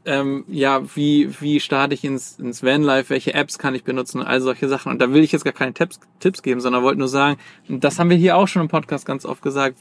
ähm, 0.06 0.44
ja, 0.48 0.82
wie, 0.94 1.30
wie 1.40 1.60
starte 1.60 1.94
ich 1.94 2.04
ins, 2.04 2.38
ins 2.38 2.62
Vanlife, 2.62 3.10
welche 3.10 3.34
Apps 3.34 3.58
kann 3.58 3.74
ich 3.74 3.84
benutzen 3.84 4.20
und 4.20 4.26
all 4.26 4.40
solche 4.40 4.68
Sachen. 4.68 4.92
Und 4.92 5.00
da 5.00 5.12
will 5.12 5.22
ich 5.22 5.32
jetzt 5.32 5.44
gar 5.44 5.52
keine 5.52 5.72
Tipps, 5.72 6.00
Tipps 6.20 6.42
geben, 6.42 6.60
sondern 6.60 6.82
wollte 6.82 6.98
nur 6.98 7.08
sagen, 7.08 7.38
das 7.68 7.98
haben 7.98 8.10
wir 8.10 8.16
hier 8.16 8.36
auch 8.36 8.48
schon 8.48 8.62
im 8.62 8.68
Podcast 8.68 9.06
ganz 9.06 9.24
oft 9.24 9.42
gesagt, 9.42 9.78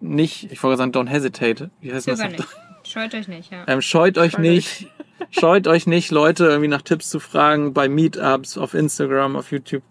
nicht, 0.00 0.52
ich 0.52 0.62
wollte 0.62 0.78
sagen, 0.78 0.92
don't 0.92 1.08
hesitate. 1.08 1.70
Wie 1.80 1.92
heißt 1.92 2.06
das? 2.06 2.20
Nicht. 2.20 2.46
Scheut 2.84 3.14
euch 3.14 3.28
nicht, 3.28 3.50
ja. 3.50 3.64
Ähm, 3.66 3.82
scheut 3.82 4.18
euch 4.18 4.32
Scheut 4.32 4.40
nicht, 4.40 4.86
scheut 5.30 5.66
euch 5.66 5.86
nicht, 5.86 6.10
Leute 6.10 6.46
irgendwie 6.46 6.68
nach 6.68 6.82
Tipps 6.82 7.10
zu 7.10 7.20
fragen 7.20 7.74
bei 7.74 7.88
Meetups, 7.88 8.56
auf 8.56 8.74
Instagram, 8.74 9.36
auf 9.36 9.50
YouTube. 9.50 9.82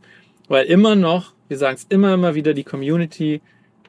Weil 0.47 0.65
immer 0.65 0.95
noch, 0.95 1.33
wir 1.47 1.57
sagen 1.57 1.75
es 1.75 1.85
immer, 1.89 2.13
immer 2.13 2.33
wieder, 2.33 2.53
die 2.53 2.63
Community 2.63 3.41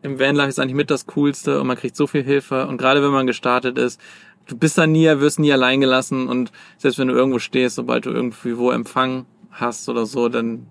im 0.02 0.18
Vanlife 0.18 0.48
ist 0.48 0.58
eigentlich 0.58 0.74
mit 0.74 0.90
das 0.90 1.06
Coolste 1.06 1.60
und 1.60 1.66
man 1.66 1.76
kriegt 1.76 1.96
so 1.96 2.06
viel 2.06 2.22
Hilfe. 2.22 2.66
Und 2.66 2.78
gerade 2.78 3.02
wenn 3.02 3.10
man 3.10 3.26
gestartet 3.26 3.78
ist, 3.78 4.00
du 4.48 4.56
bist 4.56 4.76
da 4.76 4.86
nie, 4.86 5.06
wirst 5.20 5.38
nie 5.38 5.52
allein 5.52 5.80
gelassen 5.80 6.28
und 6.28 6.50
selbst 6.78 6.98
wenn 6.98 7.08
du 7.08 7.14
irgendwo 7.14 7.38
stehst, 7.38 7.76
sobald 7.76 8.06
du 8.06 8.10
irgendwie 8.10 8.58
wo 8.58 8.70
Empfang 8.70 9.26
hast 9.52 9.88
oder 9.88 10.06
so, 10.06 10.28
dann 10.28 10.66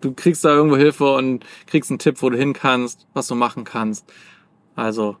du 0.00 0.12
kriegst 0.12 0.44
da 0.44 0.50
irgendwo 0.50 0.76
Hilfe 0.76 1.14
und 1.14 1.46
kriegst 1.66 1.90
einen 1.90 1.98
Tipp, 1.98 2.20
wo 2.20 2.28
du 2.28 2.36
hin 2.36 2.52
kannst, 2.52 3.06
was 3.14 3.28
du 3.28 3.34
machen 3.34 3.64
kannst. 3.64 4.12
Also, 4.74 5.16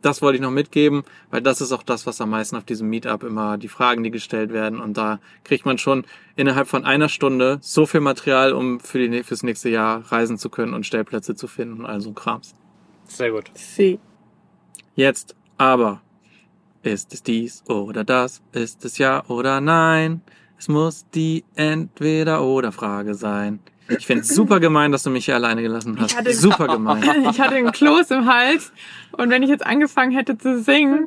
das 0.00 0.20
wollte 0.20 0.36
ich 0.36 0.42
noch 0.42 0.50
mitgeben, 0.50 1.04
weil 1.30 1.42
das 1.42 1.60
ist 1.60 1.70
auch 1.70 1.82
das, 1.82 2.06
was 2.06 2.20
am 2.20 2.30
meisten 2.30 2.56
auf 2.56 2.64
diesem 2.64 2.88
Meetup 2.88 3.22
immer 3.22 3.56
die 3.56 3.68
Fragen, 3.68 4.02
die 4.02 4.10
gestellt 4.10 4.52
werden. 4.52 4.80
Und 4.80 4.96
da 4.96 5.20
kriegt 5.44 5.64
man 5.64 5.78
schon 5.78 6.04
innerhalb 6.34 6.66
von 6.66 6.84
einer 6.84 7.08
Stunde 7.08 7.58
so 7.60 7.86
viel 7.86 8.00
Material, 8.00 8.52
um 8.52 8.80
für 8.80 9.06
die, 9.06 9.22
fürs 9.22 9.44
nächste 9.44 9.68
Jahr 9.68 10.10
reisen 10.10 10.38
zu 10.38 10.50
können 10.50 10.74
und 10.74 10.86
Stellplätze 10.86 11.36
zu 11.36 11.46
finden. 11.46 11.86
Also 11.86 12.12
Krams. 12.12 12.54
Sehr 13.04 13.30
gut. 13.30 13.50
Sie. 13.54 14.00
Jetzt 14.96 15.36
aber. 15.56 16.00
Ist 16.82 17.12
es 17.14 17.22
dies 17.22 17.62
oder 17.68 18.04
das? 18.04 18.42
Ist 18.52 18.84
es 18.84 18.98
ja 18.98 19.24
oder 19.28 19.60
nein? 19.60 20.20
Es 20.58 20.68
muss 20.68 21.06
die 21.14 21.44
Entweder-oder-Frage 21.54 23.14
sein. 23.14 23.60
Ich 23.88 24.06
finde 24.06 24.24
super 24.24 24.60
gemein, 24.60 24.92
dass 24.92 25.02
du 25.02 25.10
mich 25.10 25.24
hier 25.26 25.34
alleine 25.34 25.62
gelassen 25.62 25.96
hast. 26.00 26.16
hatte- 26.16 26.32
Super 26.34 26.66
gemein. 26.74 27.02
Ich 27.30 27.40
hatte 27.40 27.54
einen 27.56 27.72
Kloß 27.72 28.10
im 28.12 28.26
Hals 28.32 28.72
und 29.12 29.30
wenn 29.30 29.42
ich 29.42 29.48
jetzt 29.48 29.64
angefangen 29.66 30.12
hätte 30.12 30.38
zu 30.38 30.60
singen, 30.62 31.06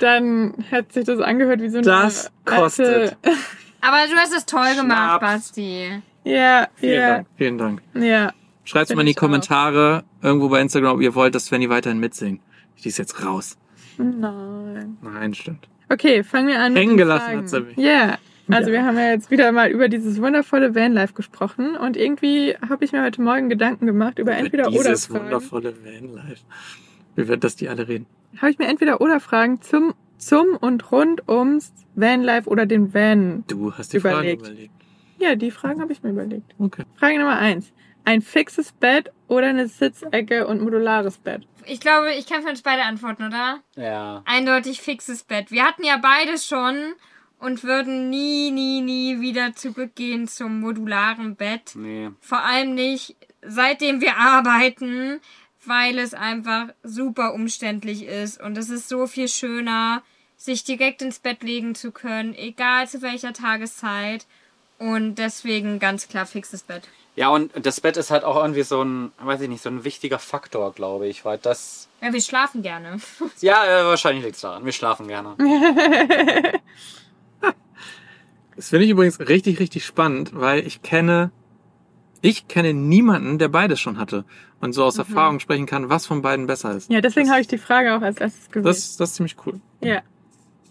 dann 0.00 0.54
hätte 0.70 0.92
sich 0.94 1.04
das 1.04 1.20
angehört 1.20 1.60
wie 1.60 1.68
so 1.68 1.78
eine 1.78 1.86
Das 1.86 2.30
kostet. 2.44 3.16
Aber 3.80 3.96
du 4.08 4.14
hast 4.16 4.32
es 4.34 4.46
toll 4.46 4.74
gemacht, 4.76 5.18
Schnaps. 5.18 5.20
Basti. 5.20 6.02
Ja, 6.24 6.68
Vielen 6.76 6.92
ja, 7.00 7.08
Dank. 7.16 7.26
Vielen 7.36 7.58
Dank. 7.58 7.82
ja. 7.94 8.32
Schreibt 8.64 8.94
mal 8.94 9.00
in 9.00 9.06
die 9.06 9.10
ich 9.10 9.16
auch. 9.18 9.22
Kommentare 9.22 10.04
irgendwo 10.22 10.48
bei 10.48 10.60
Instagram, 10.60 10.92
ob 10.94 11.00
ihr 11.00 11.16
wollt, 11.16 11.34
dass 11.34 11.46
Svenny 11.46 11.68
weiterhin 11.68 11.98
mitsingt. 11.98 12.40
Die 12.84 12.88
ist 12.88 12.98
jetzt 12.98 13.24
raus. 13.24 13.56
Nein. 13.98 14.96
Nein, 15.02 15.34
stimmt. 15.34 15.68
Okay, 15.88 16.22
fangen 16.24 16.48
wir 16.48 16.58
an. 16.60 16.72
mit 16.72 16.82
Hängen 16.82 16.96
gelassen 16.96 17.36
hat 17.38 17.48
sie 17.48 17.60
mich. 17.60 17.76
Ja. 17.76 18.18
Also 18.50 18.70
Ja. 18.70 18.76
wir 18.78 18.84
haben 18.84 18.96
ja 18.96 19.10
jetzt 19.10 19.30
wieder 19.30 19.52
mal 19.52 19.70
über 19.70 19.88
dieses 19.88 20.20
wundervolle 20.20 20.74
Vanlife 20.74 21.14
gesprochen 21.14 21.76
und 21.76 21.96
irgendwie 21.96 22.54
habe 22.68 22.84
ich 22.84 22.92
mir 22.92 23.02
heute 23.02 23.22
Morgen 23.22 23.48
Gedanken 23.48 23.86
gemacht 23.86 24.18
über 24.18 24.32
entweder 24.32 24.68
oder 24.68 24.78
Dieses 24.78 25.10
wundervolle 25.10 25.74
Vanlife. 25.84 26.42
Wie 27.14 27.28
wird 27.28 27.44
das 27.44 27.56
die 27.56 27.68
alle 27.68 27.86
reden? 27.88 28.06
Habe 28.38 28.50
ich 28.50 28.58
mir 28.58 28.66
entweder 28.66 29.00
oder 29.00 29.20
Fragen 29.20 29.60
zum 29.62 29.94
zum 30.18 30.56
und 30.60 30.90
rund 30.92 31.28
ums 31.28 31.72
Vanlife 31.94 32.48
oder 32.48 32.64
den 32.64 32.94
Van. 32.94 33.44
Du 33.48 33.72
hast 33.72 33.92
die 33.92 33.96
Überlegt. 33.98 34.42
Fragen 34.42 34.54
überlegt. 34.54 34.74
Ja, 35.18 35.34
die 35.34 35.50
Fragen 35.50 35.80
habe 35.80 35.92
ich 35.92 36.02
mir 36.02 36.10
überlegt. 36.10 36.54
Okay. 36.58 36.84
Frage 36.96 37.18
Nummer 37.18 37.38
eins: 37.38 37.72
Ein 38.04 38.22
fixes 38.22 38.72
Bett 38.72 39.12
oder 39.28 39.48
eine 39.48 39.68
Sitzecke 39.68 40.46
und 40.46 40.60
modulares 40.60 41.18
Bett? 41.18 41.46
Ich 41.66 41.80
glaube, 41.80 42.12
ich 42.12 42.26
kann 42.26 42.42
für 42.42 42.50
uns 42.50 42.62
beide 42.62 42.82
antworten, 42.82 43.24
oder? 43.24 43.60
Ja. 43.76 44.22
Eindeutig 44.26 44.80
fixes 44.80 45.22
Bett. 45.22 45.50
Wir 45.50 45.64
hatten 45.64 45.84
ja 45.84 45.96
beide 45.98 46.38
schon 46.38 46.94
und 47.38 47.64
würden 47.64 48.10
nie, 48.10 48.50
nie, 48.50 48.80
nie 48.80 49.20
wieder 49.20 49.54
zurückgehen 49.54 50.28
zum 50.28 50.60
modularen 50.60 51.36
Bett. 51.36 51.72
Nee. 51.74 52.10
Vor 52.20 52.42
allem 52.42 52.74
nicht, 52.74 53.16
seitdem 53.42 54.00
wir 54.00 54.16
arbeiten, 54.16 55.20
weil 55.64 55.98
es 55.98 56.14
einfach 56.14 56.68
super 56.82 57.34
umständlich 57.34 58.04
ist 58.04 58.40
und 58.40 58.58
es 58.58 58.70
ist 58.70 58.88
so 58.88 59.06
viel 59.06 59.28
schöner, 59.28 60.02
sich 60.36 60.64
direkt 60.64 61.02
ins 61.02 61.20
Bett 61.20 61.42
legen 61.42 61.74
zu 61.74 61.92
können, 61.92 62.34
egal 62.34 62.88
zu 62.88 63.02
welcher 63.02 63.32
Tageszeit. 63.32 64.26
Und 64.82 65.14
deswegen 65.14 65.78
ganz 65.78 66.08
klar 66.08 66.26
fixes 66.26 66.64
Bett. 66.64 66.88
Ja, 67.14 67.28
und 67.28 67.52
das 67.64 67.80
Bett 67.80 67.96
ist 67.96 68.10
halt 68.10 68.24
auch 68.24 68.36
irgendwie 68.36 68.62
so 68.62 68.82
ein, 68.82 69.12
weiß 69.22 69.40
ich 69.42 69.48
nicht, 69.48 69.62
so 69.62 69.68
ein 69.68 69.84
wichtiger 69.84 70.18
Faktor, 70.18 70.72
glaube 70.72 71.06
ich, 71.06 71.24
weil 71.24 71.38
das. 71.38 71.88
Ja, 72.00 72.12
wir 72.12 72.20
schlafen 72.20 72.62
gerne. 72.62 72.96
Ja, 73.40 73.64
äh, 73.64 73.84
wahrscheinlich 73.84 74.24
liegt 74.24 74.36
es 74.36 74.42
daran. 74.42 74.64
Wir 74.64 74.72
schlafen 74.72 75.06
gerne. 75.08 75.36
Das 78.54 78.68
finde 78.68 78.84
ich 78.84 78.90
übrigens 78.90 79.18
richtig, 79.18 79.60
richtig 79.60 79.82
spannend, 79.82 80.32
weil 80.34 80.66
ich 80.66 80.82
kenne, 80.82 81.30
ich 82.20 82.48
kenne 82.48 82.74
niemanden, 82.74 83.38
der 83.38 83.48
beides 83.48 83.80
schon 83.80 83.98
hatte 83.98 84.26
und 84.60 84.74
so 84.74 84.84
aus 84.84 84.98
Erfahrung 84.98 85.40
sprechen 85.40 85.64
kann, 85.64 85.88
was 85.88 86.04
von 86.04 86.20
beiden 86.20 86.46
besser 86.46 86.76
ist. 86.76 86.90
Ja, 86.90 87.00
deswegen 87.00 87.30
habe 87.30 87.40
ich 87.40 87.48
die 87.48 87.56
Frage 87.56 87.96
auch 87.96 88.02
als 88.02 88.18
erstes 88.18 88.50
gewählt. 88.50 88.66
Das, 88.66 88.98
das 88.98 89.10
ist 89.10 89.16
ziemlich 89.16 89.36
cool. 89.46 89.58
Ja. 89.80 90.02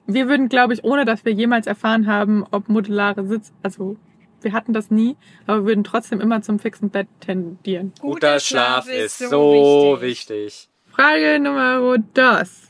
Wir 0.07 0.27
würden, 0.27 0.49
glaube 0.49 0.73
ich, 0.73 0.83
ohne 0.83 1.05
dass 1.05 1.23
wir 1.25 1.31
jemals 1.33 1.67
erfahren 1.67 2.07
haben, 2.07 2.45
ob 2.51 2.67
modulare 2.69 3.25
Sitz, 3.27 3.51
also 3.63 3.97
wir 4.41 4.53
hatten 4.53 4.73
das 4.73 4.89
nie, 4.89 5.15
aber 5.45 5.59
wir 5.61 5.65
würden 5.67 5.83
trotzdem 5.83 6.19
immer 6.19 6.41
zum 6.41 6.57
fixen 6.59 6.89
Bett 6.89 7.07
tendieren. 7.19 7.93
Guter 7.99 8.39
Schlaf 8.39 8.87
ist 8.89 9.19
so 9.19 9.97
wichtig. 10.01 10.67
Frage 10.91 11.39
Nummer 11.39 11.97
dos. 12.13 12.69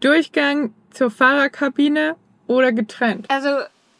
Durchgang 0.00 0.74
zur 0.92 1.10
Fahrerkabine 1.10 2.16
oder 2.46 2.72
getrennt? 2.72 3.26
Also, 3.30 3.48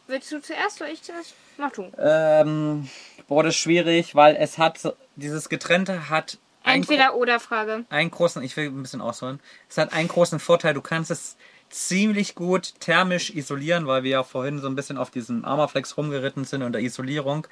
willst 0.07 0.31
du 0.33 0.41
zuerst 0.41 0.81
oder 0.81 0.91
ich 0.91 1.03
zuerst? 1.03 1.35
Mach 1.59 1.73
du. 1.73 1.85
Ähm, 1.99 2.89
boah, 3.29 3.43
das 3.43 3.55
ist 3.55 3.61
schwierig, 3.61 4.15
weil 4.15 4.37
es 4.37 4.59
hat, 4.59 4.79
so- 4.79 4.93
dieses 5.17 5.49
Getrennte 5.49 6.11
hat 6.11 6.39
Entweder 6.65 7.15
oder 7.17 7.39
Frage. 7.41 7.85
einen 7.91 8.11
großen, 8.11 8.43
ich 8.43 8.57
will 8.57 8.67
ein 8.67 8.83
bisschen 8.83 9.01
ausholen, 9.01 9.41
es 9.69 9.79
hat 9.79 9.93
einen 9.93 10.09
großen 10.09 10.39
Vorteil, 10.39 10.75
du 10.75 10.81
kannst 10.83 11.11
es 11.11 11.37
ziemlich 11.71 12.35
gut 12.35 12.75
thermisch 12.81 13.31
isolieren, 13.31 13.87
weil 13.87 14.03
wir 14.03 14.11
ja 14.11 14.23
vorhin 14.23 14.61
so 14.61 14.69
ein 14.69 14.77
bisschen 14.77 14.99
auf 14.99 15.11
diesen 15.11 15.45
Armaflex 15.45 15.97
rumgeritten 15.97 16.45
sind 16.45 16.63
und 16.63 16.73
der 16.73 16.83
Isolierung. 16.83 17.47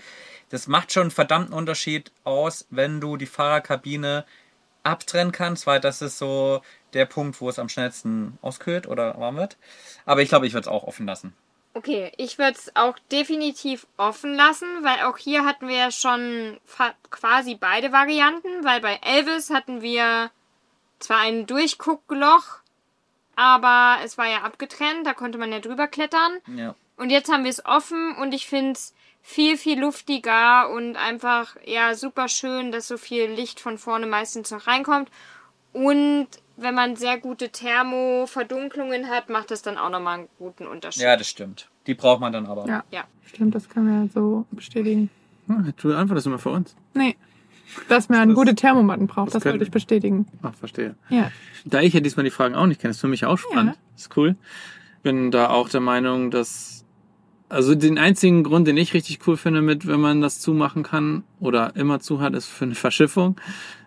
Das 0.51 0.67
macht 0.67 0.93
schon 0.93 1.03
einen 1.03 1.11
verdammten 1.11 1.55
Unterschied 1.55 2.13
aus, 2.25 2.67
wenn 2.71 3.01
du 3.01 3.17
die 3.17 3.27
Fahrerkabine 3.27 4.25
abtrennen 4.83 5.33
kannst, 5.33 5.67
weil 5.67 5.81
das 5.81 6.03
ist 6.03 6.19
so 6.19 6.63
der 6.93 7.07
Punkt, 7.07 7.41
wo 7.41 7.49
es 7.49 7.59
am 7.59 7.69
schnellsten 7.69 8.39
auskühlt 8.43 8.87
oder 8.87 9.19
warm 9.19 9.37
wird. 9.37 9.57
Aber 10.05 10.23
ich 10.23 10.29
glaube, 10.29 10.47
ich 10.47 10.53
würde 10.53 10.69
es 10.69 10.73
auch 10.73 10.85
offen 10.85 11.07
lassen. 11.07 11.35
Okay, 11.77 12.13
ich 12.19 12.39
würde 12.39 12.57
es 12.57 12.71
auch 12.77 12.97
definitiv 13.11 13.89
offen 13.97 14.35
lassen, 14.35 14.69
weil 14.83 15.03
auch 15.07 15.19
hier 15.19 15.45
hatten 15.45 15.67
wir 15.67 15.77
ja 15.77 15.91
schon 15.91 16.61
quasi 17.11 17.57
beide 17.57 17.91
Varianten, 17.91 18.63
weil 18.63 18.81
bei 18.81 19.01
Elvis 19.03 19.51
hatten 19.51 19.83
wir 19.83 20.31
zwar 21.01 21.19
ein 21.19 21.47
Durchguckloch, 21.47 22.61
aber 23.37 23.99
es 24.05 24.17
war 24.19 24.27
ja 24.27 24.43
abgetrennt, 24.43 25.07
da 25.07 25.15
konnte 25.15 25.39
man 25.39 25.53
ja 25.53 25.61
drüber 25.61 25.87
klettern. 25.87 26.33
Ja. 26.57 26.75
Und 26.97 27.11
jetzt 27.11 27.31
haben 27.33 27.45
wir 27.45 27.51
es 27.51 27.65
offen 27.65 28.15
und 28.17 28.33
ich 28.35 28.47
finde 28.47 28.73
es 28.73 28.95
viel, 29.23 29.57
viel 29.57 29.81
luftiger 29.81 30.71
und 30.71 30.97
einfach 30.97 31.57
ja 31.65 31.95
super 31.95 32.29
schön, 32.29 32.71
dass 32.73 32.87
so 32.89 32.97
viel 32.99 33.25
Licht 33.27 33.59
von 33.61 33.79
vorne 33.79 34.07
meistens 34.07 34.51
noch 34.51 34.67
reinkommt. 34.67 35.09
Und 35.73 36.29
wenn 36.57 36.75
man 36.75 36.95
sehr 36.95 37.19
gute 37.19 37.49
Thermoverdunklungen 37.49 39.09
hat, 39.09 39.29
macht 39.29 39.51
das 39.51 39.63
dann 39.63 39.77
auch 39.79 39.91
nochmal 39.91 40.21
einen 40.21 40.29
guten 40.39 40.67
Unterschied. 40.67 41.03
ja, 41.03 41.17
das 41.17 41.29
stimmt. 41.29 41.69
Die 41.87 41.95
braucht 41.95 42.21
man 42.21 42.33
dann 42.33 42.47
aber. 42.47 42.67
Ja. 42.67 42.85
Ja. 42.91 43.05
Stimmt, 43.27 43.55
das 43.55 43.69
können 43.69 44.03
wir 44.05 44.09
so 44.13 44.47
bestätigen. 44.51 45.11
Hm, 45.49 45.73
Du 45.81 45.95
antwortest 45.95 46.27
immer 46.27 46.39
für 46.39 46.51
uns. 46.51 46.77
Nee. 46.95 47.17
Dass 47.89 48.09
man 48.09 48.35
gute 48.35 48.55
Thermomatten 48.55 49.07
braucht, 49.07 49.29
das, 49.29 49.43
das 49.43 49.53
wollte 49.53 49.65
ich 49.65 49.71
bestätigen. 49.71 50.27
Ach, 50.43 50.55
verstehe. 50.55 50.95
Ja. 51.09 51.31
Da 51.65 51.81
ich 51.81 51.95
ja 51.95 52.01
diesmal 52.01 52.25
die 52.25 52.31
Fragen 52.31 52.55
auch 52.55 52.67
nicht 52.67 52.81
kenne, 52.81 52.91
ist 52.91 53.01
für 53.01 53.09
mich 53.09 53.25
auch 53.25 53.39
spannend. 53.39 53.79
Ist 53.97 54.17
cool. 54.17 54.37
Bin 55.03 55.31
da 55.31 55.51
auch 55.51 55.69
der 55.69 55.81
Meinung, 55.81 56.31
dass 56.31 56.85
also 57.49 57.75
den 57.75 57.99
einzigen 57.99 58.43
Grund, 58.43 58.67
den 58.67 58.77
ich 58.77 58.95
richtig 58.95 59.21
cool 59.27 59.37
finde, 59.37 59.63
mit 59.63 59.87
wenn 59.87 60.01
man 60.01 60.21
das 60.21 60.41
zumachen 60.41 60.83
kann 60.83 61.23
oder 61.41 61.77
immer 61.77 62.01
zu 62.01 62.21
hat, 62.21 62.35
ist 62.35 62.47
für 62.47 62.65
eine 62.65 62.75
Verschiffung. 62.75 63.37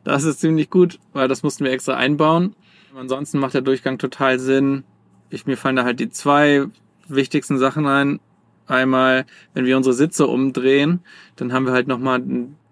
Das 0.03 0.23
ist 0.23 0.39
ziemlich 0.39 0.69
gut, 0.69 0.99
weil 1.13 1.27
das 1.27 1.43
mussten 1.43 1.65
wir 1.65 1.71
extra 1.71 1.95
einbauen. 1.95 2.55
Ansonsten 2.95 3.39
macht 3.39 3.53
der 3.53 3.61
Durchgang 3.61 3.97
total 3.97 4.39
Sinn. 4.39 4.83
Ich, 5.29 5.45
mir 5.45 5.57
fallen 5.57 5.75
da 5.75 5.83
halt 5.83 5.99
die 5.99 6.09
zwei 6.09 6.65
wichtigsten 7.07 7.57
Sachen 7.57 7.85
ein. 7.85 8.19
Einmal, 8.67 9.25
wenn 9.53 9.65
wir 9.65 9.77
unsere 9.77 9.93
Sitze 9.93 10.27
umdrehen, 10.27 10.99
dann 11.35 11.53
haben 11.53 11.65
wir 11.65 11.73
halt 11.73 11.87
nochmal 11.87 12.23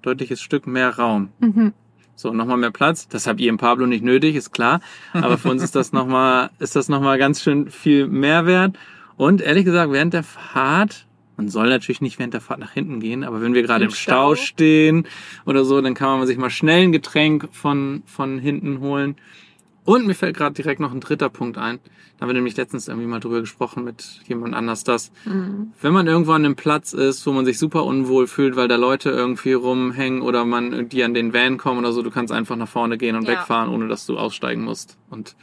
deutliches 0.06 0.42
Stück 0.42 0.68
mehr 0.68 0.96
Raum. 0.96 1.30
Mhm. 1.40 1.74
So, 2.16 2.32
nochmal 2.32 2.58
mehr 2.58 2.72
Platz. 2.72 3.08
Das 3.10 3.28
habt 3.28 3.42
ihr 3.42 3.50
im 3.50 3.58
Pablo 3.58 3.86
nicht 3.86 4.04
nötig, 4.04 4.36
ist 4.36 4.52
klar. 4.52 4.80
Aber 5.14 5.38
für 5.38 5.50
uns 5.50 5.62
ist 5.62 5.76
das 5.76 5.92
nochmal, 5.92 6.50
ist 6.60 6.76
das 6.76 6.88
nochmal 6.88 7.18
ganz 7.18 7.42
schön 7.42 7.70
viel 7.70 8.08
Mehrwert. 8.08 8.78
Und 9.18 9.42
ehrlich 9.42 9.66
gesagt, 9.66 9.92
während 9.92 10.14
der 10.14 10.24
Fahrt, 10.24 11.06
man 11.38 11.50
soll 11.50 11.70
natürlich 11.70 12.02
nicht 12.02 12.20
während 12.20 12.34
der 12.34 12.42
Fahrt 12.42 12.60
nach 12.60 12.72
hinten 12.72 13.02
gehen, 13.02 13.24
aber 13.26 13.42
wenn 13.42 13.54
wir 13.54 13.64
gerade 13.64 13.84
Im 13.84 13.90
im 13.90 13.96
Stau 13.96 14.36
Stau. 14.36 14.46
stehen 14.46 15.08
oder 15.46 15.66
so, 15.66 15.82
dann 15.82 15.94
kann 15.94 16.20
man 16.20 16.28
sich 16.28 16.38
mal 16.38 16.50
schnell 16.50 16.84
ein 16.84 16.92
Getränk 16.94 17.50
von, 17.52 18.04
von 18.06 18.40
hinten 18.40 18.80
holen. 18.80 19.16
Und 19.86 20.08
mir 20.08 20.16
fällt 20.16 20.36
gerade 20.36 20.56
direkt 20.56 20.80
noch 20.80 20.92
ein 20.92 21.00
dritter 21.00 21.30
Punkt 21.30 21.58
ein. 21.58 21.80
Da 22.18 22.22
haben 22.22 22.30
wir 22.30 22.34
nämlich 22.34 22.58
letztens 22.58 22.88
irgendwie 22.88 23.08
mal 23.08 23.20
drüber 23.20 23.42
gesprochen 23.42 23.84
mit 23.84 24.04
jemand 24.28 24.56
anders, 24.56 24.84
dass 24.84 25.12
Mhm. 25.26 25.74
wenn 25.82 25.94
man 25.94 26.08
irgendwo 26.08 26.32
an 26.32 26.44
einem 26.44 26.56
Platz 26.56 26.94
ist, 26.94 27.26
wo 27.28 27.32
man 27.32 27.46
sich 27.46 27.60
super 27.60 27.86
unwohl 27.86 28.26
fühlt, 28.28 28.56
weil 28.56 28.68
da 28.68 28.78
Leute 28.78 29.10
irgendwie 29.12 29.54
rumhängen 29.54 30.22
oder 30.22 30.44
man 30.46 30.90
die 30.90 31.04
an 31.04 31.14
den 31.14 31.34
Van 31.34 31.58
kommen 31.58 31.80
oder 31.80 31.92
so, 31.92 32.02
du 32.02 32.10
kannst 32.12 32.34
einfach 32.34 32.56
nach 32.56 32.68
vorne 32.70 32.98
gehen 32.98 33.16
und 33.16 33.24
Ja. 33.28 33.34
wegfahren, 33.34 33.70
ohne 33.70 33.88
dass 33.88 34.06
du 34.06 34.18
aussteigen 34.18 34.64
musst. 34.64 34.98
Und 35.10 35.36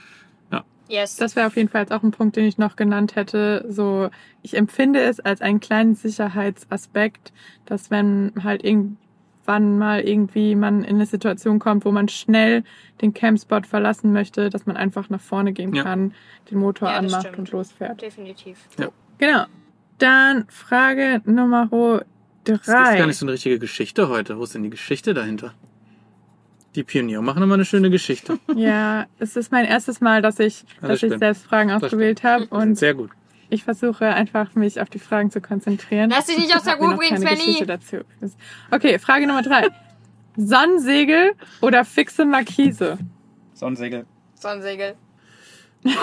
Yes. 0.88 1.16
Das 1.16 1.36
wäre 1.36 1.47
auf 1.47 1.57
jeden 1.57 1.70
Fall 1.70 1.80
jetzt 1.82 1.93
auch 1.93 2.03
ein 2.03 2.11
Punkt, 2.11 2.36
den 2.36 2.45
ich 2.45 2.59
noch 2.59 2.76
genannt 2.76 3.16
hätte. 3.16 3.64
So, 3.70 4.11
ich 4.43 4.55
empfinde 4.59 5.01
es 5.01 5.20
als 5.20 5.40
einen 5.40 5.59
kleinen 5.59 5.95
Sicherheitsaspekt, 5.95 7.32
dass 7.64 7.90
wenn 7.90 8.32
halt 8.45 8.62
irgendwann 9.43 9.78
mal 9.78 10.01
irgendwie 10.01 10.55
man 10.55 10.84
in 10.84 10.97
eine 10.97 11.07
Situation 11.07 11.59
kommt, 11.59 11.84
wo 11.84 11.90
man 11.90 12.09
schnell 12.09 12.62
den 13.01 13.12
Campspot 13.12 13.66
verlassen 13.66 14.12
möchte, 14.12 14.51
dass 14.51 14.66
man 14.66 14.76
einfach 14.76 15.11
nach 15.11 15.20
vorne 15.20 15.53
gehen 15.53 15.74
Ja. 15.74 15.82
kann, 15.82 16.14
den 16.51 16.59
Motor 16.59 16.90
Ja, 16.90 16.99
anmacht 16.99 17.22
stimmt. 17.22 17.38
und 17.38 17.51
losfährt. 17.51 18.01
Definitiv. 18.03 18.59
Genau. 19.18 19.45
Dann 19.99 20.47
Frage 20.49 21.20
Nummer 21.24 21.68
Das 22.45 22.61
ist 22.61 22.68
drei. 22.68 22.99
gar 22.99 23.07
nicht 23.07 23.16
so 23.16 23.26
eine 23.26 23.32
richtige 23.32 23.59
Geschichte 23.59 24.09
heute. 24.09 24.38
Wo 24.38 24.45
ist 24.45 24.55
denn 24.55 24.62
die 24.62 24.70
Geschichte 24.70 25.14
dahinter? 25.14 25.55
Die 26.74 26.84
Pioniere 26.84 27.22
machen 27.22 27.43
immer 27.43 27.55
eine 27.55 27.64
schöne 27.66 27.90
Geschichte. 27.90 28.38
Ja, 28.57 29.07
es 29.18 29.36
ist 29.36 29.53
mein 29.53 29.66
erstes 29.66 30.01
Mal, 30.01 30.22
dass 30.22 30.38
ich, 30.38 30.64
das 30.80 31.01
dass 31.01 31.03
ich 31.03 31.18
selbst 31.18 31.45
Fragen 31.45 31.70
ausgewählt 31.70 32.22
habe 32.24 32.47
und 32.47 32.76
Sehr 32.78 32.95
gut. 32.95 33.11
Ich 33.53 33.64
versuche 33.64 34.07
einfach 34.07 34.55
mich 34.55 34.80
auf 34.80 34.88
die 34.88 34.98
Fragen 34.98 35.30
zu 35.30 35.40
konzentrieren. 35.40 36.11
Lass 36.11 36.26
dich 36.26 36.38
nicht 36.38 36.57
aus 36.57 36.62
der 36.62 36.76
Ruhe 36.76 36.96
bringen, 36.96 37.18
Svenny. 37.18 37.64
Dazu. 37.66 37.98
Okay, 38.70 38.98
Frage 38.98 39.26
Nummer 39.26 39.42
drei. 39.42 39.68
Sonnensegel 40.36 41.32
oder 41.61 41.84
fixe 41.84 42.24
Markise? 42.24 42.98
Sonnensegel. 43.53 44.07
Sonnensegel. 44.34 44.94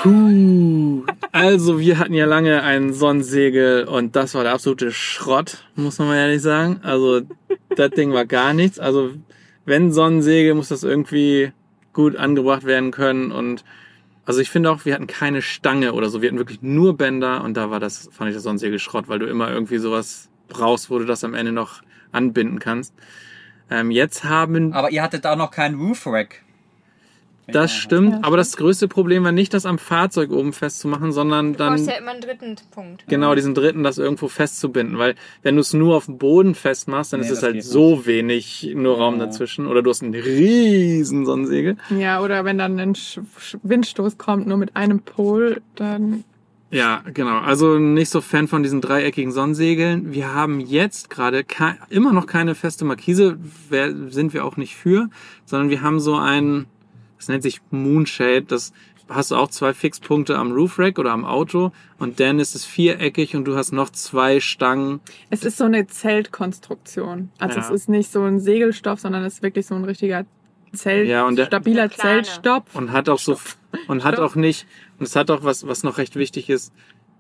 Puh. 0.04 1.06
Also, 1.32 1.80
wir 1.80 1.98
hatten 1.98 2.14
ja 2.14 2.26
lange 2.26 2.62
ein 2.62 2.94
Sonnensegel 2.94 3.86
und 3.86 4.16
das 4.16 4.36
war 4.36 4.44
der 4.44 4.54
absolute 4.54 4.92
Schrott, 4.92 5.64
muss 5.76 5.98
man 6.00 6.10
mal 6.10 6.18
ehrlich 6.18 6.42
sagen. 6.42 6.82
Also, 6.84 7.22
das 7.76 7.90
Ding 7.92 8.14
war 8.14 8.26
gar 8.26 8.54
nichts. 8.54 8.78
Also, 8.78 9.12
wenn 9.66 9.92
Sonnensegel, 9.92 10.54
muss 10.54 10.70
das 10.70 10.84
irgendwie 10.84 11.52
gut 11.94 12.16
angebracht 12.16 12.66
werden 12.66 12.92
können 12.92 13.32
und 13.32 13.64
also 14.30 14.42
ich 14.42 14.52
finde 14.52 14.70
auch, 14.70 14.86
wir 14.86 14.94
hatten 14.94 15.08
keine 15.08 15.42
Stange 15.42 15.94
oder 15.94 16.12
so. 16.12 16.22
Wir 16.22 16.30
hatten 16.30 16.38
wirklich 16.38 16.62
nur 16.62 16.96
Bänder 16.96 17.44
und 17.44 17.58
da 17.58 17.72
war 17.72 17.80
das, 17.80 18.12
fand 18.12 18.30
ich 18.30 18.36
das 18.36 18.44
Sonnensegel 18.44 18.78
Schrott, 18.78 19.08
weil 19.08 19.18
du 19.18 19.26
immer 19.26 19.50
irgendwie 19.50 19.80
sowas 19.80 20.30
brauchst, 20.48 20.92
wo 20.92 21.00
du 21.00 21.06
das 21.06 21.24
am 21.24 21.34
Ende 21.34 21.52
noch 21.52 21.82
anbinden 22.12 22.60
kannst. 22.60 22.94
Ähm, 23.72 23.90
jetzt 23.90 24.26
haben 24.26 24.72
Aber 24.72 24.92
ihr 24.92 25.02
hattet 25.02 25.26
auch 25.26 25.36
noch 25.36 25.50
keinen 25.50 25.82
Roof 25.82 26.06
Rack. 26.06 26.44
Das 27.52 27.74
stimmt, 27.74 28.12
Ja, 28.14 28.20
aber 28.24 28.38
das 28.38 28.56
größte 28.58 28.88
Problem 28.88 29.24
war 29.24 29.32
nicht, 29.32 29.54
das 29.54 29.66
am 29.66 29.78
Fahrzeug 29.78 30.32
oben 30.32 30.54
festzumachen, 30.54 31.12
sondern 31.12 31.54
Du 31.54 31.60
dann 31.60 31.76
brauchst 31.76 31.88
ja 31.88 31.96
immer 31.98 32.12
einen 32.12 32.22
dritten 32.22 32.56
Punkt. 32.72 33.06
genau 33.08 33.36
diesen 33.36 33.54
dritten, 33.54 33.84
das 33.84 33.98
irgendwo 33.98 34.28
festzubinden, 34.28 34.98
weil 34.98 35.16
wenn 35.42 35.56
du 35.56 35.62
es 35.62 35.74
nur 35.74 35.96
auf 35.96 36.06
dem 36.06 36.18
Boden 36.18 36.56
festmachst, 36.56 37.14
dann 37.14 37.20
Nee, 37.22 37.26
ist 37.28 37.32
es 37.32 37.44
halt 37.44 37.64
so 37.64 38.06
wenig 38.06 38.72
nur 38.76 38.98
Raum 38.98 39.20
Ja. 39.20 39.26
dazwischen 39.26 39.68
oder 39.68 39.82
du 39.82 39.90
hast 39.90 40.04
einen 40.04 40.14
riesen 40.14 41.26
Sonnensegel. 41.26 41.78
Ja, 41.98 42.22
oder 42.22 42.46
wenn 42.46 42.58
dann 42.58 42.80
ein 42.80 42.96
Sch 42.96 43.20
Sch- 43.40 43.58
Windstoß 43.64 44.18
kommt, 44.18 44.48
nur 44.48 44.58
mit 44.58 44.76
einem 44.76 45.00
Pol, 45.02 45.62
dann 45.76 46.24
Ja, 46.72 47.02
genau. 47.16 47.40
Also 47.40 47.80
nicht 47.80 48.10
so 48.12 48.22
Fan 48.22 48.48
von 48.48 48.62
diesen 48.62 48.80
dreieckigen 48.80 49.32
Sonnensegeln. 49.32 50.14
Wir 50.14 50.36
haben 50.36 50.60
jetzt 50.60 51.10
gerade 51.10 51.44
immer 51.90 52.14
noch 52.14 52.28
keine 52.28 52.54
feste 52.54 52.86
Markise, 52.86 53.40
wer, 53.70 53.92
sind 54.12 54.34
wir 54.36 54.46
auch 54.46 54.56
nicht 54.56 54.76
für, 54.76 55.10
sondern 55.46 55.72
wir 55.72 55.82
haben 55.82 56.00
so 56.00 56.16
ein, 56.16 56.68
das 57.20 57.28
nennt 57.28 57.44
sich 57.44 57.62
Moonshade, 57.70 58.42
das 58.44 58.74
hast 59.08 59.32
du 59.32 59.36
auch 59.36 59.50
zwei 59.50 59.74
Fixpunkte 59.74 60.38
am 60.38 60.52
Roofrack 60.52 61.00
oder 61.00 61.12
am 61.12 61.26
Auto 61.26 61.72
und 61.98 62.20
dann 62.20 62.40
ist 62.40 62.54
es 62.56 62.64
viereckig 62.66 63.36
und 63.36 63.46
du 63.46 63.56
hast 63.56 63.72
noch 63.72 63.90
zwei 63.92 64.40
Stangen. 64.40 65.00
es 65.30 65.44
ist 65.44 65.58
so 65.58 65.66
eine 65.66 65.86
Zeltkonstruktion. 65.88 67.30
Also 67.40 67.58
Ja. 67.58 67.66
es 67.66 67.70
ist 67.72 67.90
nicht 67.90 68.12
so 68.12 68.24
ein 68.24 68.40
Segelstoff, 68.40 69.00
sondern 69.00 69.24
es 69.24 69.36
ist 69.36 69.44
wirklich 69.44 69.66
so 69.66 69.76
ein 69.76 69.84
richtiger 69.84 70.26
Zelt, 70.74 71.08
Ja, 71.08 71.26
und 71.26 71.38
der- 71.38 71.46
stabiler. 71.48 71.90
Zeltstoff. 71.90 72.64
und 72.76 72.92
hat 72.92 73.10
auch 73.10 73.18
so 73.20 73.40
und 73.88 74.04
hat 74.04 74.20
auch 74.20 74.36
nicht 74.36 74.68
und 75.00 75.06
es 75.08 75.16
hat 75.16 75.32
auch 75.32 75.44
was 75.44 75.66
was 75.68 75.84
noch 75.84 75.98
recht 75.98 76.16
wichtig 76.16 76.50
ist 76.50 76.72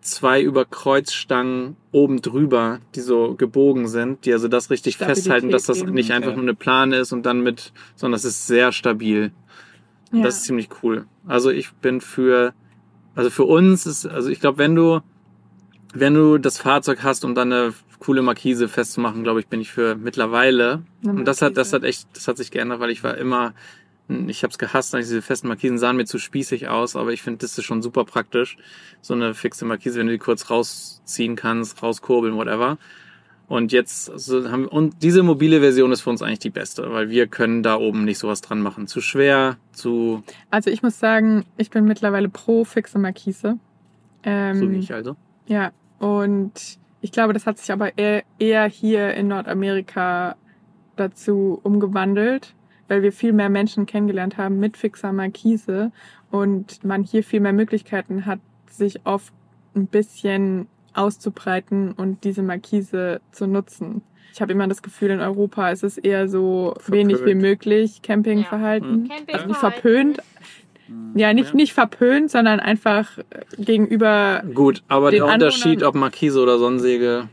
zwei 0.01 0.41
Überkreuzstangen 0.41 1.75
oben 1.91 2.21
drüber, 2.21 2.79
die 2.95 3.01
so 3.01 3.35
gebogen 3.35 3.87
sind, 3.87 4.25
die 4.25 4.31
also 4.33 4.47
das 4.47 4.69
richtig 4.69 4.95
Stabilität 4.95 5.23
festhalten, 5.23 5.49
dass 5.49 5.63
das 5.63 5.83
nicht 5.83 6.11
einfach 6.11 6.33
nur 6.33 6.43
eine 6.43 6.53
Plane 6.53 6.97
ist 6.97 7.11
und 7.11 7.25
dann 7.25 7.41
mit, 7.41 7.73
sondern 7.95 8.13
das 8.15 8.23
ist 8.25 8.47
sehr 8.47 8.71
stabil. 8.71 9.31
Ja. 10.11 10.23
Das 10.23 10.37
ist 10.37 10.43
ziemlich 10.45 10.69
cool. 10.83 11.05
Also 11.27 11.49
ich 11.49 11.71
bin 11.73 12.01
für, 12.01 12.53
also 13.15 13.29
für 13.29 13.43
uns 13.43 13.85
ist, 13.85 14.05
also 14.05 14.29
ich 14.29 14.39
glaube, 14.39 14.57
wenn 14.57 14.75
du, 14.75 15.01
wenn 15.93 16.13
du 16.13 16.37
das 16.37 16.57
Fahrzeug 16.57 17.03
hast, 17.03 17.25
um 17.25 17.35
dann 17.35 17.51
eine 17.51 17.73
coole 17.99 18.21
Markise 18.21 18.67
festzumachen, 18.67 19.23
glaube 19.23 19.39
ich, 19.39 19.47
bin 19.47 19.61
ich 19.61 19.71
für 19.71 19.95
mittlerweile. 19.95 20.83
Und 21.03 21.25
das 21.25 21.41
hat, 21.41 21.57
das 21.57 21.73
hat 21.73 21.83
echt, 21.83 22.07
das 22.13 22.27
hat 22.27 22.37
sich 22.37 22.49
geändert, 22.49 22.79
weil 22.79 22.89
ich 22.89 23.03
war 23.03 23.17
immer, 23.17 23.53
ich 24.27 24.43
habe 24.43 24.51
es 24.51 24.57
gehasst, 24.57 24.95
eigentlich 24.95 25.07
diese 25.07 25.21
festen 25.21 25.47
Markisen 25.47 25.77
sahen 25.77 25.97
mir 25.97 26.05
zu 26.05 26.17
spießig 26.17 26.67
aus, 26.67 26.95
aber 26.95 27.11
ich 27.11 27.21
finde, 27.21 27.39
das 27.39 27.57
ist 27.57 27.65
schon 27.65 27.81
super 27.81 28.05
praktisch. 28.05 28.57
So 29.01 29.13
eine 29.13 29.33
fixe 29.33 29.65
Markise, 29.65 29.99
wenn 29.99 30.07
du 30.07 30.13
die 30.13 30.19
kurz 30.19 30.49
rausziehen 30.49 31.35
kannst, 31.35 31.83
rauskurbeln, 31.83 32.35
whatever. 32.35 32.77
Und 33.49 33.71
jetzt 33.71 34.05
so 34.05 34.49
haben 34.51 34.67
und 34.67 35.01
diese 35.01 35.23
mobile 35.23 35.59
Version 35.59 35.91
ist 35.91 36.01
für 36.01 36.11
uns 36.11 36.21
eigentlich 36.21 36.37
die 36.37 36.51
beste, 36.51 36.91
weil 36.91 37.09
wir 37.09 37.25
können 37.25 37.63
da 37.63 37.77
oben 37.77 38.05
nicht 38.05 38.19
sowas 38.19 38.41
dran 38.41 38.61
machen. 38.61 38.85
Zu 38.85 39.01
schwer, 39.01 39.57
zu 39.71 40.21
Also 40.51 40.69
ich 40.69 40.83
muss 40.83 40.99
sagen, 40.99 41.45
ich 41.57 41.71
bin 41.71 41.85
mittlerweile 41.85 42.29
pro 42.29 42.63
fixe 42.63 42.99
Markise. 42.99 43.57
Ähm, 44.21 44.55
so 44.55 44.71
wie 44.71 44.77
ich 44.77 44.93
also. 44.93 45.15
Ja, 45.47 45.71
und 45.97 46.77
ich 47.01 47.11
glaube, 47.11 47.33
das 47.33 47.47
hat 47.47 47.57
sich 47.57 47.71
aber 47.71 47.97
eher, 47.97 48.23
eher 48.37 48.67
hier 48.67 49.15
in 49.15 49.29
Nordamerika 49.29 50.35
dazu 50.95 51.59
umgewandelt, 51.63 52.53
weil 52.87 53.01
wir 53.01 53.11
viel 53.11 53.33
mehr 53.33 53.49
Menschen 53.49 53.87
kennengelernt 53.87 54.37
haben 54.37 54.59
mit 54.59 54.77
fixer 54.77 55.11
Markise 55.11 55.91
und 56.29 56.83
man 56.83 57.03
hier 57.03 57.23
viel 57.23 57.39
mehr 57.39 57.53
Möglichkeiten 57.53 58.27
hat, 58.27 58.39
sich 58.69 59.07
oft 59.07 59.33
ein 59.75 59.87
bisschen 59.87 60.67
auszubreiten 60.93 61.91
und 61.93 62.23
diese 62.23 62.41
Markise 62.43 63.21
zu 63.31 63.47
nutzen. 63.47 64.01
Ich 64.33 64.41
habe 64.41 64.51
immer 64.53 64.67
das 64.67 64.81
Gefühl, 64.81 65.09
in 65.09 65.19
Europa 65.21 65.69
ist 65.71 65.83
es 65.83 65.97
eher 65.97 66.29
so 66.29 66.75
wenig 66.87 67.15
wie 67.15 67.19
Verpönt. 67.19 67.41
möglich 67.41 68.01
Campingverhalten. 68.03 69.05
Ja. 69.07 69.15
Campingverhalten. 69.15 69.33
Also 69.33 69.47
nicht 69.47 69.59
verpönt, 69.59 70.17
Hm. 70.87 71.11
ja, 71.15 71.33
nicht, 71.33 71.53
nicht 71.53 71.73
verpönt, 71.73 72.31
sondern 72.31 72.59
einfach 72.59 73.17
gegenüber 73.57 74.43
Gut, 74.53 74.83
aber 74.87 75.11
Den 75.11 75.23
der 75.23 75.33
Unterschied, 75.33 75.83
ob 75.83 75.95
Markise 75.95 76.41
oder 76.41 76.57
Sonnensegel, 76.57 77.25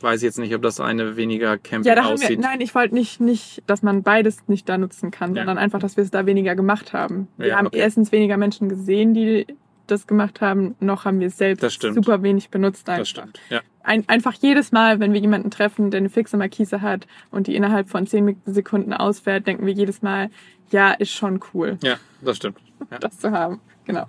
weiß 0.00 0.20
ich 0.22 0.24
jetzt 0.24 0.38
nicht, 0.38 0.54
ob 0.54 0.62
das 0.62 0.80
eine 0.80 1.16
weniger 1.16 1.56
Camping 1.56 1.88
Ja, 1.88 1.94
da 1.94 2.02
haben 2.04 2.18
wir, 2.20 2.24
aussieht. 2.26 2.40
nein, 2.40 2.60
ich 2.60 2.74
wollte 2.74 2.94
nicht, 2.94 3.20
nicht, 3.20 3.62
dass 3.66 3.82
man 3.82 4.02
beides 4.02 4.46
nicht 4.48 4.68
da 4.68 4.76
nutzen 4.78 5.10
kann, 5.10 5.34
Ja. 5.34 5.42
sondern 5.42 5.58
einfach, 5.58 5.78
dass 5.78 5.96
wir 5.96 6.04
es 6.04 6.10
da 6.10 6.26
weniger 6.26 6.54
gemacht 6.54 6.92
haben. 6.92 7.28
Wir 7.36 7.48
Ja, 7.48 7.56
haben 7.58 7.66
okay. 7.68 7.78
erstens 7.78 8.12
weniger 8.12 8.36
Menschen 8.36 8.68
gesehen, 8.68 9.14
die 9.14 9.46
das 9.86 10.06
gemacht 10.06 10.40
haben, 10.40 10.74
noch 10.80 11.04
haben 11.04 11.20
wir 11.20 11.28
es 11.28 11.38
selbst 11.38 11.62
Das 11.62 11.74
stimmt. 11.74 11.94
super 11.94 12.22
wenig 12.22 12.50
benutzt 12.50 12.88
einfach. 12.88 13.00
das 13.00 13.08
stimmt. 13.08 13.40
Ja. 13.50 13.60
Ein, 13.82 14.08
einfach 14.08 14.32
jedes 14.34 14.72
Mal, 14.72 14.98
wenn 15.00 15.12
wir 15.12 15.20
jemanden 15.20 15.50
treffen, 15.50 15.90
der 15.90 15.98
eine 15.98 16.10
fixe 16.10 16.36
Markise 16.36 16.82
hat 16.82 17.06
und 17.30 17.46
die 17.46 17.54
innerhalb 17.54 17.88
von 17.88 18.06
zehn 18.06 18.40
Sekunden 18.44 18.92
ausfährt, 18.92 19.46
denken 19.46 19.64
wir 19.66 19.72
jedes 19.72 20.02
Mal, 20.02 20.30
ja, 20.70 20.92
ist 20.92 21.12
schon 21.12 21.40
cool, 21.54 21.78
ja, 21.82 21.96
das 22.20 22.38
stimmt. 22.38 22.58
Ja. 22.90 22.98
das 22.98 23.18
zu 23.18 23.30
haben. 23.30 23.60
Genau. 23.84 24.04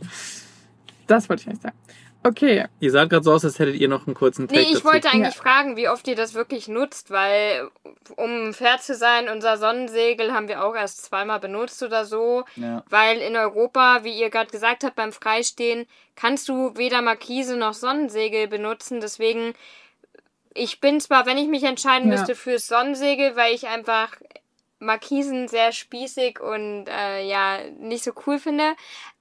Das 1.05 1.29
wollte 1.29 1.41
ich 1.43 1.47
nicht 1.47 1.61
sagen. 1.61 1.75
Okay, 2.23 2.65
Ihr 2.81 2.91
seid 2.91 3.09
gerade 3.09 3.23
so 3.23 3.31
aus, 3.31 3.45
als 3.45 3.57
hättet 3.57 3.75
ihr 3.75 3.87
noch 3.87 4.05
einen 4.05 4.13
kurzen 4.15 4.47
Take 4.47 4.59
Nee, 4.59 4.65
ich 4.67 4.73
dazu. 4.75 4.85
wollte 4.85 5.09
eigentlich 5.09 5.35
Ja. 5.35 5.41
fragen, 5.41 5.77
wie 5.77 5.87
oft 5.87 6.07
ihr 6.07 6.15
das 6.15 6.33
wirklich 6.33 6.67
nutzt, 6.67 7.09
weil, 7.09 7.69
um 8.17 8.53
fair 8.53 8.79
zu 8.79 8.95
sein, 8.95 9.29
unser 9.29 9.57
Sonnensegel 9.57 10.33
haben 10.33 10.47
wir 10.49 10.63
auch 10.65 10.75
erst 10.75 11.05
zweimal 11.05 11.39
benutzt 11.39 11.81
oder 11.83 12.05
so. 12.05 12.43
Ja. 12.57 12.83
Weil 12.89 13.19
in 13.19 13.35
Europa, 13.37 14.03
wie 14.03 14.11
ihr 14.19 14.29
gerade 14.29 14.51
gesagt 14.51 14.83
habt, 14.83 14.95
beim 14.95 15.13
Freistehen, 15.13 15.87
kannst 16.15 16.49
du 16.49 16.75
weder 16.75 17.01
Markise 17.01 17.55
noch 17.55 17.73
Sonnensegel 17.73 18.47
benutzen. 18.47 18.99
Deswegen, 18.99 19.53
ich 20.53 20.81
bin 20.81 20.99
zwar, 20.99 21.25
wenn 21.27 21.37
ich 21.37 21.47
mich 21.47 21.63
entscheiden 21.63 22.09
Ja. 22.11 22.17
müsste, 22.17 22.35
fürs 22.35 22.67
Sonnensegel, 22.67 23.35
weil 23.37 23.53
ich 23.53 23.67
einfach 23.67 24.11
Markisen 24.79 25.47
sehr 25.47 25.71
spießig 25.71 26.39
und 26.39 26.85
äh, 26.87 27.25
ja, 27.27 27.59
nicht 27.79 28.03
so 28.03 28.11
cool 28.27 28.37
finde. 28.37 28.75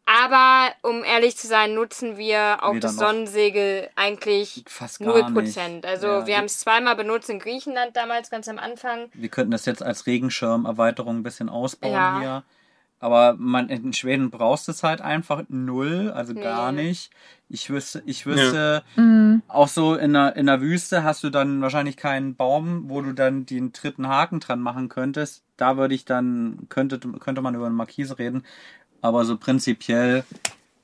Aber 0.07 0.71
um 0.83 1.03
ehrlich 1.03 1.37
zu 1.37 1.49
sein, 1.49 1.75
nutzen 1.75 2.17
wir 2.17 2.59
auch 2.63 2.75
Weder 2.75 2.89
das. 2.89 2.97
Sonnensegel 2.97 3.89
eigentlich 3.97 4.63
Fast 4.69 5.01
null 5.01 5.21
gar 5.21 5.33
Prozent. 5.33 5.75
nicht. 5.75 5.87
Also 5.87 6.07
Ja, 6.07 6.27
wir 6.27 6.37
haben 6.37 6.45
es 6.45 6.59
zweimal 6.59 6.95
benutzt 6.95 7.29
in 7.29 7.41
Griechenland 7.41 7.97
damals 7.97 8.31
ganz 8.31 8.49
am 8.49 8.59
Anfang. 8.59 9.09
Wir 9.15 9.29
könnten 9.29 9.51
das 9.51 9.67
jetzt 9.67 9.83
als 9.83 10.07
Regenschirmerweiterung 10.07 11.19
ein 11.19 11.23
bisschen 11.25 11.49
ausbauen 11.49 11.93
Ja. 11.93 12.19
hier. 12.21 12.43
Aber 12.99 13.35
man, 13.37 13.69
in 13.69 13.93
Schweden 13.93 14.31
brauchst 14.31 14.69
du 14.69 14.73
es 14.73 14.83
halt 14.83 15.03
einfach 15.03 15.43
null, 15.49 16.11
also 16.15 16.35
gar 16.35 16.73
Nee. 16.73 16.85
nicht. 16.85 17.11
Ich 17.51 17.69
wüsste, 17.69 18.03
ich 18.07 18.25
wüsste, 18.27 18.85
mm, 18.97 19.43
auch 19.49 19.69
so 19.69 19.97
in 19.97 20.15
der, 20.15 20.35
in 20.37 20.47
der 20.47 20.61
Wüste 20.63 21.05
hast 21.05 21.23
du 21.23 21.29
dann 21.31 21.61
wahrscheinlich 21.61 21.97
keinen 21.99 22.37
Baum, 22.37 22.89
wo 22.89 23.03
du 23.03 23.13
dann 23.13 23.45
den 23.45 23.73
dritten 23.73 24.09
Haken 24.09 24.41
dran 24.41 24.61
machen 24.61 24.89
könntest. 24.89 25.43
Da 25.59 25.77
würde 25.77 25.95
ich 25.95 26.05
dann, 26.07 26.67
könnte, 26.71 26.99
könnte 26.99 27.43
man 27.43 27.55
über 27.55 27.67
eine 27.67 27.75
Markise 27.75 28.19
reden. 28.19 28.45
Aber 29.03 29.25
so 29.25 29.37
prinzipiell 29.37 30.25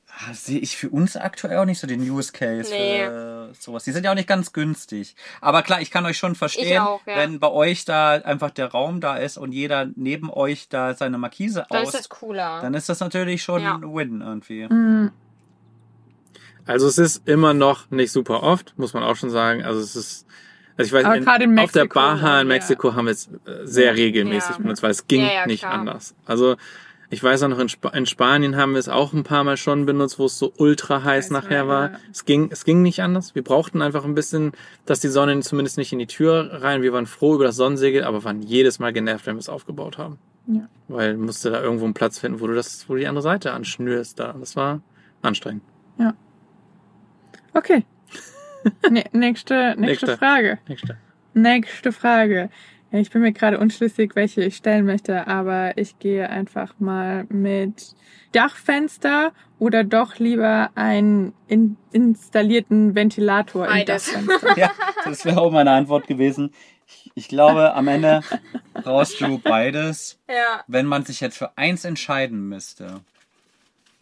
ah, 0.08 0.32
sehe 0.34 0.58
ich 0.60 0.76
für 0.76 0.88
uns 0.90 1.16
aktuell 1.16 1.58
auch 1.58 1.64
nicht 1.64 1.80
so 1.80 1.86
den 1.86 2.00
Use 2.08 2.32
Case 2.32 2.70
Nee. 2.70 3.04
für 3.04 3.50
sowas. 3.58 3.84
Die 3.84 3.92
sind 3.92 4.04
ja 4.04 4.10
auch 4.12 4.14
nicht 4.16 4.28
ganz 4.28 4.52
günstig. 4.52 5.16
Aber 5.40 5.62
klar, 5.62 5.80
ich 5.80 5.90
kann 5.90 6.06
euch 6.06 6.18
schon 6.18 6.34
verstehen, 6.34 6.78
auch, 6.80 7.00
ja. 7.06 7.16
wenn 7.16 7.40
bei 7.40 7.50
euch 7.50 7.84
da 7.84 8.12
einfach 8.12 8.50
der 8.50 8.70
Raum 8.70 9.00
da 9.00 9.16
ist 9.16 9.36
und 9.38 9.52
jeder 9.52 9.88
neben 9.96 10.30
euch 10.30 10.68
da 10.68 10.94
seine 10.94 11.18
Markise 11.18 11.64
Dann 11.70 11.82
aus, 11.82 11.88
ist 11.88 11.98
das 12.00 12.08
cooler. 12.08 12.60
dann 12.60 12.74
ist 12.74 12.88
das 12.88 13.00
natürlich 13.00 13.42
schon 13.42 13.62
Ja. 13.62 13.74
ein 13.76 13.82
Win 13.82 14.20
irgendwie. 14.20 14.66
mm, 14.68 15.10
Also 16.66 16.86
es 16.86 16.98
ist 16.98 17.26
immer 17.28 17.54
noch 17.54 17.90
nicht 17.90 18.12
super 18.12 18.42
oft, 18.42 18.74
muss 18.78 18.94
man 18.94 19.02
auch 19.02 19.16
schon 19.16 19.30
sagen. 19.30 19.64
Also 19.64 19.80
es 19.80 19.96
ist, 19.96 20.26
also 20.76 20.86
ich 20.86 20.92
weiß, 21.04 21.16
in, 21.16 21.52
in 21.52 21.58
auf 21.58 21.72
der 21.72 21.86
Baja 21.86 22.40
in 22.40 22.46
ja. 22.48 22.54
Mexiko 22.54 22.94
haben 22.94 23.06
wir 23.06 23.12
es 23.12 23.28
sehr 23.64 23.96
regelmäßig 23.96 24.50
Ja. 24.52 24.58
benutzt, 24.58 24.82
weil 24.82 24.92
es 24.92 25.06
ging 25.08 25.22
Ja, 25.22 25.32
ja, 25.32 25.46
nicht 25.46 25.60
klar. 25.62 25.72
anders. 25.72 26.14
Also 26.24 26.56
Ich 27.12 27.22
weiß 27.22 27.42
auch 27.42 27.48
noch, 27.48 27.58
in, 27.58 27.68
Sp 27.68 27.92
in 27.92 28.06
Spanien 28.06 28.56
haben 28.56 28.72
wir 28.72 28.78
es 28.78 28.88
auch 28.88 29.12
ein 29.12 29.22
paar 29.22 29.44
Mal 29.44 29.58
schon 29.58 29.84
benutzt, 29.84 30.18
wo 30.18 30.24
es 30.24 30.38
so 30.38 30.52
ultra 30.56 31.04
heiß 31.04 31.30
nachher 31.30 31.68
war, 31.68 31.90
ja. 31.90 31.98
Es 32.10 32.24
ging, 32.24 32.48
es 32.50 32.64
ging 32.64 32.80
nicht 32.80 33.02
anders. 33.02 33.34
Wir 33.34 33.44
brauchten 33.44 33.82
einfach 33.82 34.06
ein 34.06 34.14
bisschen, 34.14 34.52
dass 34.86 35.00
die 35.00 35.08
Sonne 35.08 35.38
zumindest 35.40 35.76
nicht 35.76 35.92
in 35.92 35.98
die 35.98 36.06
Tür 36.06 36.62
rein. 36.62 36.80
Wir 36.80 36.94
waren 36.94 37.06
froh 37.06 37.34
über 37.34 37.44
das 37.44 37.56
Sonnensegel, 37.56 38.04
aber 38.04 38.24
waren 38.24 38.40
jedes 38.40 38.78
Mal 38.78 38.94
genervt, 38.94 39.26
wenn 39.26 39.36
wir 39.36 39.40
es 39.40 39.50
aufgebaut 39.50 39.98
haben. 39.98 40.18
Ja. 40.46 40.68
Weil 40.88 41.18
musste 41.18 41.50
da 41.50 41.62
irgendwo 41.62 41.84
einen 41.84 41.94
Platz 41.94 42.18
finden, 42.18 42.40
wo 42.40 42.46
du 42.46 42.54
das, 42.54 42.88
wo 42.88 42.94
du 42.94 43.00
die 43.00 43.06
andere 43.06 43.22
Seite 43.22 43.52
anschnürst 43.52 44.18
da. 44.18 44.34
Das 44.38 44.56
war 44.56 44.80
anstrengend. 45.20 45.62
Okay. 47.54 47.84
Ne, 48.88 49.04
nächste, 49.10 49.74
nächste, 49.76 49.80
Nächste. 49.80 50.16
Frage. 50.18 50.58
Nächste. 50.68 50.96
Nächste 51.34 51.90
Frage. 51.90 52.48
Ja, 52.92 52.98
Ich 52.98 53.10
bin 53.10 53.22
mir 53.22 53.32
gerade 53.32 53.58
unschlüssig, 53.58 54.14
welche 54.14 54.42
ich 54.44 54.56
stellen 54.56 54.84
möchte, 54.84 55.26
aber 55.26 55.76
ich 55.78 55.98
gehe 55.98 56.28
einfach 56.28 56.74
mal 56.78 57.24
mit 57.28 57.94
Dachfenster 58.32 59.32
oder 59.58 59.84
doch 59.84 60.18
lieber 60.18 60.70
einen 60.74 61.32
in, 61.48 61.76
installierten 61.92 62.94
Ventilator 62.94 63.66
Beides. 63.66 64.08
im 64.12 64.26
Dachfenster. 64.26 64.58
Ja, 64.58 64.70
das 65.04 65.24
wäre 65.24 65.40
auch 65.40 65.50
meine 65.52 65.70
Antwort 65.72 66.06
gewesen. 66.06 66.52
Ich, 67.14 67.28
glaube, 67.28 67.72
am 67.74 67.88
Ende 67.88 68.20
brauchst 68.74 69.20
du 69.20 69.38
beides, 69.38 70.18
Ja. 70.28 70.62
wenn 70.66 70.86
man 70.86 71.04
sich 71.04 71.20
jetzt 71.20 71.38
für 71.38 71.56
eins 71.56 71.84
entscheiden 71.84 72.48
müsste. 72.48 73.00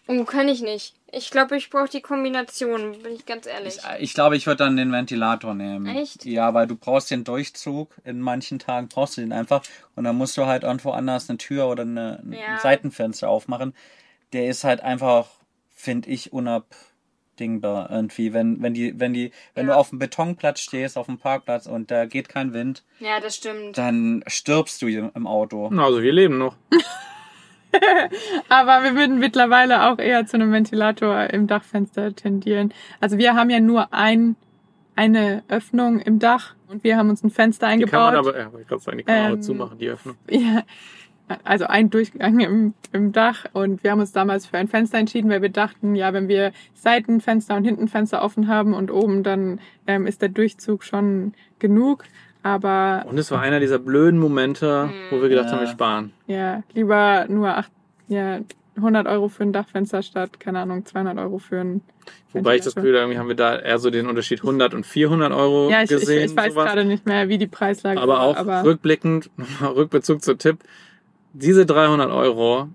Oh, 0.08 0.24
kann 0.24 0.48
ich 0.48 0.60
nicht. 0.60 0.96
Ich 1.12 1.30
glaube, 1.30 1.56
ich 1.56 1.70
brauche 1.70 1.88
die 1.88 2.00
Kombination, 2.02 2.92
bin 3.02 3.14
ich 3.14 3.26
ganz 3.26 3.46
ehrlich. 3.46 3.78
Ich, 3.96 4.02
ich 4.02 4.14
glaube, 4.14 4.36
ich 4.36 4.46
würde 4.46 4.58
dann 4.64 4.76
den 4.76 4.92
Ventilator 4.92 5.54
nehmen. 5.54 5.86
Echt? 5.86 6.24
Ja, 6.24 6.54
weil 6.54 6.68
du 6.68 6.76
brauchst 6.76 7.10
den 7.10 7.24
Durchzug. 7.24 7.96
In 8.04 8.20
manchen 8.20 8.60
Tagen 8.60 8.88
brauchst 8.88 9.16
du 9.16 9.20
den 9.20 9.32
einfach. 9.32 9.62
Und 9.96 10.04
dann 10.04 10.16
musst 10.16 10.36
du 10.36 10.46
halt 10.46 10.62
irgendwo 10.62 10.92
anders 10.92 11.28
eine 11.28 11.38
Tür 11.38 11.66
oder 11.68 11.82
eine, 11.82 12.20
ein 12.22 12.32
Ja. 12.32 12.58
Seitenfenster 12.58 13.28
aufmachen. 13.28 13.74
Der 14.32 14.46
ist 14.46 14.62
halt 14.62 14.82
einfach, 14.82 15.26
finde 15.74 16.08
ich, 16.10 16.32
unabdingbar 16.32 17.90
irgendwie. 17.90 18.32
Wenn, 18.32 18.62
wenn 18.62 18.74
die, 18.74 19.00
wenn 19.00 19.12
die, 19.12 19.32
wenn 19.54 19.66
Ja. 19.66 19.72
du 19.74 19.78
auf 19.80 19.90
dem 19.90 19.98
Betonplatz 19.98 20.60
stehst, 20.60 20.96
auf 20.96 21.06
dem 21.06 21.18
Parkplatz 21.18 21.66
und 21.66 21.90
da 21.90 22.06
geht 22.06 22.28
kein 22.28 22.52
Wind, 22.52 22.84
Ja, 23.00 23.18
das 23.18 23.34
stimmt. 23.34 23.76
dann 23.76 24.22
stirbst 24.28 24.80
du 24.82 24.86
im 24.86 25.26
Auto. 25.26 25.66
Also 25.76 26.02
wir 26.02 26.12
leben 26.12 26.38
noch. 26.38 26.54
Aber 28.48 28.82
wir 28.82 28.94
würden 28.96 29.18
mittlerweile 29.18 29.90
auch 29.90 29.98
eher 29.98 30.26
zu 30.26 30.36
einem 30.36 30.52
Ventilator 30.52 31.30
im 31.30 31.46
Dachfenster 31.46 32.14
tendieren. 32.14 32.72
Also 33.00 33.18
wir 33.18 33.34
haben 33.34 33.50
ja 33.50 33.60
nur 33.60 33.92
ein, 33.92 34.36
eine 34.96 35.42
Öffnung 35.48 36.00
im 36.00 36.18
Dach 36.18 36.54
und 36.68 36.84
wir 36.84 36.96
haben 36.96 37.10
uns 37.10 37.22
ein 37.22 37.30
Fenster 37.30 37.66
Die 37.66 37.72
eingebaut. 37.74 37.92
kann 37.92 38.14
man 38.14 38.16
aber, 38.16 38.38
ja, 38.38 38.50
ich 38.60 38.68
gerade 38.68 38.82
sagen, 38.82 38.98
die 38.98 39.04
kann 39.04 39.22
man 39.22 39.32
Ähm, 39.34 39.42
zumachen, 39.42 39.78
die 39.78 39.88
Öffnung. 39.88 40.16
Ja, 40.28 40.62
also 41.44 41.66
ein 41.66 41.90
Durchgang 41.90 42.40
im, 42.40 42.74
im 42.92 43.12
Dach 43.12 43.44
und 43.52 43.84
wir 43.84 43.92
haben 43.92 44.00
uns 44.00 44.12
damals 44.12 44.46
für 44.46 44.58
ein 44.58 44.68
Fenster 44.68 44.98
entschieden, 44.98 45.30
weil 45.30 45.42
wir 45.42 45.48
dachten, 45.48 45.94
ja, 45.94 46.12
wenn 46.12 46.28
wir 46.28 46.52
Seitenfenster 46.74 47.56
und 47.56 47.64
Hintenfenster 47.64 48.22
offen 48.22 48.48
haben 48.48 48.74
und 48.74 48.90
oben, 48.90 49.22
dann 49.22 49.60
ähm, 49.86 50.06
ist 50.06 50.22
der 50.22 50.28
Durchzug 50.28 50.82
schon 50.84 51.34
genug. 51.58 52.04
Aber 52.42 53.04
Und 53.08 53.18
es 53.18 53.30
war 53.30 53.40
einer 53.40 53.60
dieser 53.60 53.78
blöden 53.78 54.18
Momente, 54.18 54.90
wo 55.10 55.20
wir 55.20 55.28
gedacht 55.28 55.46
Ja. 55.46 55.52
haben, 55.52 55.60
wir 55.60 55.66
sparen. 55.66 56.12
ja, 56.26 56.62
lieber 56.74 57.26
nur 57.28 57.48
acht, 57.56 57.70
ja, 58.08 58.40
100 58.76 59.06
Euro 59.08 59.28
für 59.28 59.42
ein 59.42 59.52
Dachfenster 59.52 60.02
statt, 60.02 60.40
keine 60.40 60.60
Ahnung, 60.60 60.86
200 60.86 61.18
Euro 61.18 61.38
für 61.38 61.60
ein 61.60 61.80
Wobei 62.32 62.56
ich 62.56 62.62
das. 62.62 62.74
Gefühl 62.76 62.90
habe, 62.94 63.02
irgendwie 63.02 63.18
haben 63.18 63.28
wir 63.28 63.34
da 63.34 63.58
eher 63.58 63.78
so 63.78 63.90
den 63.90 64.06
Unterschied 64.06 64.40
100 64.40 64.72
und 64.72 64.86
400 64.86 65.32
Euro 65.32 65.68
Ja, 65.70 65.82
ich, 65.82 65.90
ich, 65.90 65.98
gesehen. 65.98 66.30
ich 66.30 66.36
weiß 66.36 66.52
sowas. 66.54 66.64
gerade 66.66 66.84
nicht 66.84 67.04
mehr, 67.04 67.28
wie 67.28 67.36
die 67.38 67.48
Preislage 67.48 68.00
Aber 68.00 68.14
war, 68.14 68.20
auch 68.22 68.36
aber 68.36 68.64
rückblickend, 68.64 69.30
nochmal 69.36 69.72
Rückbezug 69.72 70.22
zu 70.22 70.34
Tipp, 70.36 70.58
diese 71.32 71.66
300 71.66 72.10
Euro 72.10 72.68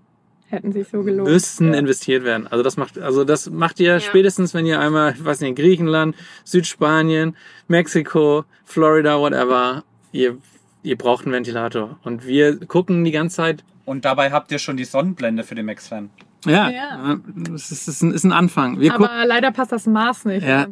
hätten 0.56 0.72
sich 0.72 0.88
so 0.88 1.04
gelohnt. 1.04 1.30
müssen 1.30 1.72
Ja. 1.74 1.80
investiert 1.80 2.24
werden. 2.24 2.48
Also 2.48 2.64
das 2.64 2.76
macht, 2.78 2.98
also 2.98 3.24
das 3.24 3.50
macht 3.52 3.80
ihr 3.80 3.94
Ja. 3.94 4.00
spätestens, 4.00 4.54
wenn 4.56 4.66
ihr 4.66 4.80
einmal, 4.80 5.14
ich 5.14 5.24
weiß 5.24 5.42
nicht, 5.42 5.50
in 5.50 5.56
Griechenland, 5.56 6.16
Südspanien, 6.44 7.36
Mexiko, 7.68 8.46
Florida, 8.64 9.20
whatever, 9.20 9.84
ihr, 10.12 10.38
ihr 10.82 10.98
braucht 10.98 11.26
einen 11.26 11.34
Ventilator. 11.34 12.00
Und 12.04 12.26
wir 12.26 12.58
gucken 12.66 13.04
die 13.04 13.12
ganze 13.12 13.36
Zeit, 13.36 13.64
Und 13.86 14.04
dabei 14.04 14.32
habt 14.32 14.52
ihr 14.52 14.58
schon 14.58 14.78
die 14.78 14.86
Sonnenblende 14.86 15.44
für 15.44 15.54
den 15.54 15.68
Max-Fan. 15.68 16.10
ja, 16.48 16.70
Ja. 16.72 17.18
es 17.54 17.70
ist, 17.72 17.88
ist, 17.88 18.02
ein, 18.02 18.12
ist 18.12 18.24
ein 18.24 18.32
Anfang. 18.32 18.80
Wir 18.80 18.94
aber 18.96 19.10
leider 19.28 19.52
passt 19.52 19.72
das 19.72 19.86
Maß 19.86 20.26
nicht. 20.26 20.44
Ja. 20.48 20.66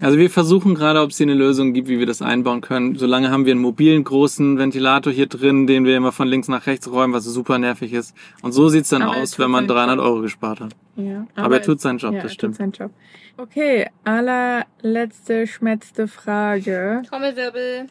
Also, 0.00 0.18
wir 0.18 0.30
versuchen 0.30 0.74
gerade, 0.74 1.00
ob 1.02 1.10
es 1.10 1.18
hier 1.18 1.26
eine 1.26 1.34
Lösung 1.34 1.74
gibt, 1.74 1.88
wie 1.88 1.98
wir 1.98 2.06
das 2.06 2.22
einbauen 2.22 2.62
können. 2.62 2.96
Solange 2.96 3.30
haben 3.30 3.44
wir 3.44 3.52
einen 3.52 3.60
mobilen 3.60 4.02
großen 4.02 4.56
Ventilator 4.58 5.12
hier 5.12 5.26
drin, 5.26 5.66
den 5.66 5.84
wir 5.84 5.96
immer 5.96 6.10
von 6.12 6.26
links 6.26 6.48
nach 6.48 6.66
rechts 6.66 6.90
räumen, 6.90 7.12
was 7.12 7.24
super 7.24 7.58
nervig 7.58 7.92
ist. 7.92 8.14
Und 8.42 8.52
so 8.52 8.68
sieht's 8.70 8.88
dann 8.88 9.02
Aber 9.02 9.16
er 9.16 9.22
aus, 9.22 9.38
wenn 9.38 9.50
man 9.50 9.68
seinen 9.68 9.76
300 9.76 9.96
Job. 9.98 10.06
Euro 10.06 10.20
gespart 10.22 10.60
hat. 10.60 10.72
ja. 10.96 11.26
Aber, 11.36 11.56
er 11.56 11.62
tut 11.62 11.80
seinen 11.80 11.98
Job, 11.98 12.14
ja, 12.14 12.22
das 12.22 12.32
er 12.32 12.34
stimmt. 12.34 12.54
Tut 12.54 12.58
seinen 12.58 12.72
Job. 12.72 12.90
Okay, 13.36 13.86
allerletzte 14.04 15.46
schmetzte 15.46 16.08
Frage. 16.08 17.02
Trommelwirbel. 17.08 17.86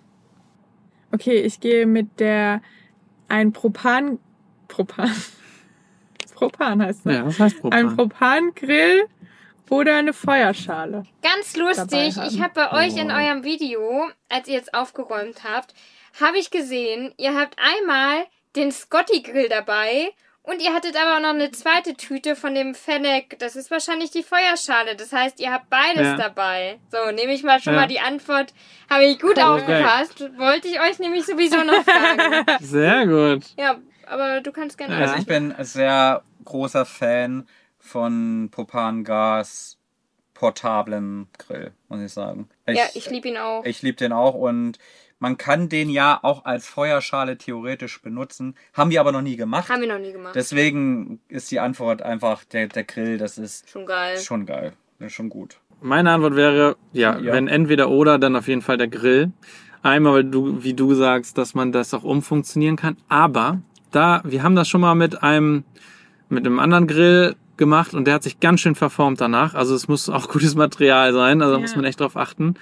Okay, 1.12 1.41
ich 1.41 1.60
gehe 1.60 1.86
mit 1.86 2.20
der 2.20 2.62
ein 3.28 3.51
Propan 3.51 4.20
Propan 4.68 5.10
Propan 6.36 6.82
heißt 6.82 7.05
das. 7.05 7.14
Ja, 7.14 7.24
das 7.24 7.39
heißt 7.39 7.55
Ein 7.72 7.95
Propan. 7.95 7.95
Propangrill 7.95 9.03
oder 9.70 9.96
eine 9.98 10.14
Feuerschale. 10.14 11.04
Ganz 11.22 11.56
lustig, 11.56 12.16
ich 12.28 12.42
habe 12.42 12.54
bei 12.56 12.72
euch 12.86 12.98
in 12.98 13.12
Oh. 13.12 13.16
eurem 13.16 13.44
Video, 13.44 14.10
als 14.30 14.48
ihr 14.48 14.56
jetzt 14.56 14.74
aufgeräumt 14.74 15.44
habt, 15.44 15.74
habe 16.20 16.38
ich 16.38 16.52
gesehen, 16.52 17.14
ihr 17.18 17.36
habt 17.36 17.56
einmal 17.60 18.26
den 18.56 18.72
Scotty 18.72 19.22
Grill 19.22 19.48
dabei 19.50 20.10
und 20.44 20.62
ihr 20.62 20.74
hattet 20.74 20.96
aber 21.00 21.18
auch 21.18 21.22
noch 21.22 21.30
eine 21.30 21.52
zweite 21.52 21.94
Tüte 21.94 22.36
von 22.36 22.56
dem 22.56 22.74
Fennec. 22.74 23.38
Das 23.38 23.56
ist 23.56 23.70
wahrscheinlich 23.70 24.10
die 24.10 24.24
Feuerschale. 24.24 24.96
Das 24.96 25.14
heißt, 25.14 25.40
ihr 25.40 25.52
habt 25.54 25.70
beides 25.70 26.08
Ja. 26.08 26.16
dabei. 26.18 26.80
So, 26.92 27.12
nehme 27.12 27.34
ich 27.34 27.44
mal 27.44 27.62
schon 27.62 27.74
Ja. 27.76 27.82
mal 27.82 27.88
die 27.88 28.00
Antwort. 28.00 28.54
Habe 28.90 29.04
ich 29.06 29.20
gut 29.20 29.36
Korrekt. 29.36 29.70
aufgepasst. 29.70 30.20
Wollte 30.40 30.68
ich 30.68 30.80
euch 30.82 30.98
nämlich 30.98 31.26
sowieso 31.26 31.58
noch 31.64 31.84
fragen. 31.84 32.46
Sehr 32.62 33.06
gut. 33.06 33.44
ja, 33.58 33.76
aber 34.08 34.42
du 34.42 34.52
kannst 34.52 34.78
gerne 34.80 34.96
Ja. 34.96 35.02
Also 35.02 35.16
ich 35.20 35.28
bin 35.28 35.52
ein 35.52 35.66
sehr 35.66 36.24
großer 36.44 36.86
Fan 36.86 37.48
von 37.90 38.50
Propangas 38.52 39.78
portablen 40.34 41.28
Grill, 41.38 41.72
muss 41.90 42.00
ich 42.02 42.14
sagen. 42.14 42.48
Ich, 42.66 42.78
Ja, 42.78 42.84
ich 42.94 43.10
liebe 43.10 43.28
ihn 43.28 43.38
auch. 43.38 43.66
ich 43.66 43.82
liebe 43.82 43.98
den 43.98 44.14
auch 44.14 44.36
und 44.36 44.78
man 45.20 45.38
kann 45.38 45.68
den 45.68 45.90
ja 45.90 46.18
auch 46.22 46.46
als 46.46 46.66
Feuerschale 46.66 47.38
theoretisch 47.38 48.02
benutzen. 48.02 48.56
Haben 48.74 48.90
wir 48.92 49.02
aber 49.02 49.12
noch 49.12 49.22
nie 49.22 49.36
gemacht. 49.36 49.68
Haben 49.68 49.82
wir 49.82 49.90
noch 49.90 50.00
nie 50.00 50.14
gemacht. 50.14 50.34
Deswegen 50.36 51.20
ist 51.28 51.52
die 51.52 51.60
Antwort 51.60 52.02
einfach 52.02 52.46
der, 52.46 52.68
der 52.68 52.86
Grill, 52.86 53.18
das 53.18 53.38
ist 53.38 53.70
schon 53.70 53.86
geil. 53.86 54.18
schon 54.20 54.46
geil. 54.46 54.72
Schon 55.08 55.30
gut. 55.30 55.60
Meine 55.82 56.12
Antwort 56.12 56.36
wäre, 56.36 56.78
ja, 56.94 57.18
Ja. 57.20 57.34
wenn 57.34 57.48
entweder 57.50 57.90
oder, 57.90 58.18
dann 58.18 58.36
auf 58.38 58.48
jeden 58.48 58.62
Fall 58.62 58.78
der 58.78 58.88
Grill. 58.88 59.32
Einmal, 59.82 60.14
weil 60.14 60.24
du, 60.26 60.64
wie 60.64 60.74
du 60.74 60.94
sagst, 60.94 61.38
dass 61.38 61.54
man 61.54 61.72
das 61.74 61.94
auch 61.94 62.04
umfunktionieren 62.04 62.76
kann. 62.78 62.96
Aber 63.10 63.62
da, 63.92 64.22
wir 64.26 64.44
haben 64.44 64.56
das 64.56 64.68
schon 64.70 64.82
mal 64.82 64.96
mit 64.96 65.22
einem, 65.24 65.64
mit 66.30 66.46
einem 66.46 66.60
anderen 66.60 66.88
Grill 66.88 67.36
gemacht 67.60 67.93
und 67.93 68.05
der 68.05 68.16
hat 68.16 68.24
sich 68.24 68.39
ganz 68.39 68.62
schön 68.62 68.74
verformt 68.74 69.22
danach. 69.22 69.53
Also 69.53 69.76
es 69.76 69.88
muss 69.88 70.10
auch 70.10 70.28
gutes 70.34 70.55
Material 70.55 71.14
sein, 71.14 71.43
also 71.43 71.53
da 71.53 71.57
Ja. 71.60 71.62
muss 71.62 71.76
man 71.76 71.86
echt 71.86 71.99
drauf 71.99 72.18
achten. 72.18 72.55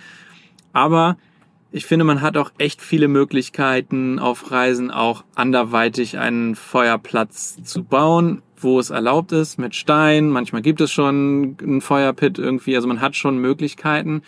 Aber 0.74 1.16
ich 1.72 1.86
finde, 1.86 2.04
man 2.04 2.22
hat 2.22 2.36
auch 2.36 2.52
echt 2.58 2.82
viele 2.82 3.08
Möglichkeiten 3.08 4.20
auf 4.20 4.52
Reisen 4.52 4.92
auch 4.92 5.24
anderweitig 5.36 6.18
einen 6.18 6.56
Feuerplatz 6.56 7.62
zu 7.64 7.84
bauen, 7.84 8.42
wo 8.60 8.80
es 8.80 8.90
erlaubt 8.90 9.32
ist, 9.32 9.58
mit 9.60 9.76
Stein. 9.76 10.30
Manchmal 10.30 10.62
gibt 10.62 10.82
es 10.82 10.92
schon 10.92 11.58
einen 11.62 11.82
Feuerpit 11.82 12.40
irgendwie, 12.40 12.76
also 12.76 12.88
man 12.88 13.00
hat 13.02 13.16
schon 13.16 13.38
Möglichkeiten. 13.38 14.22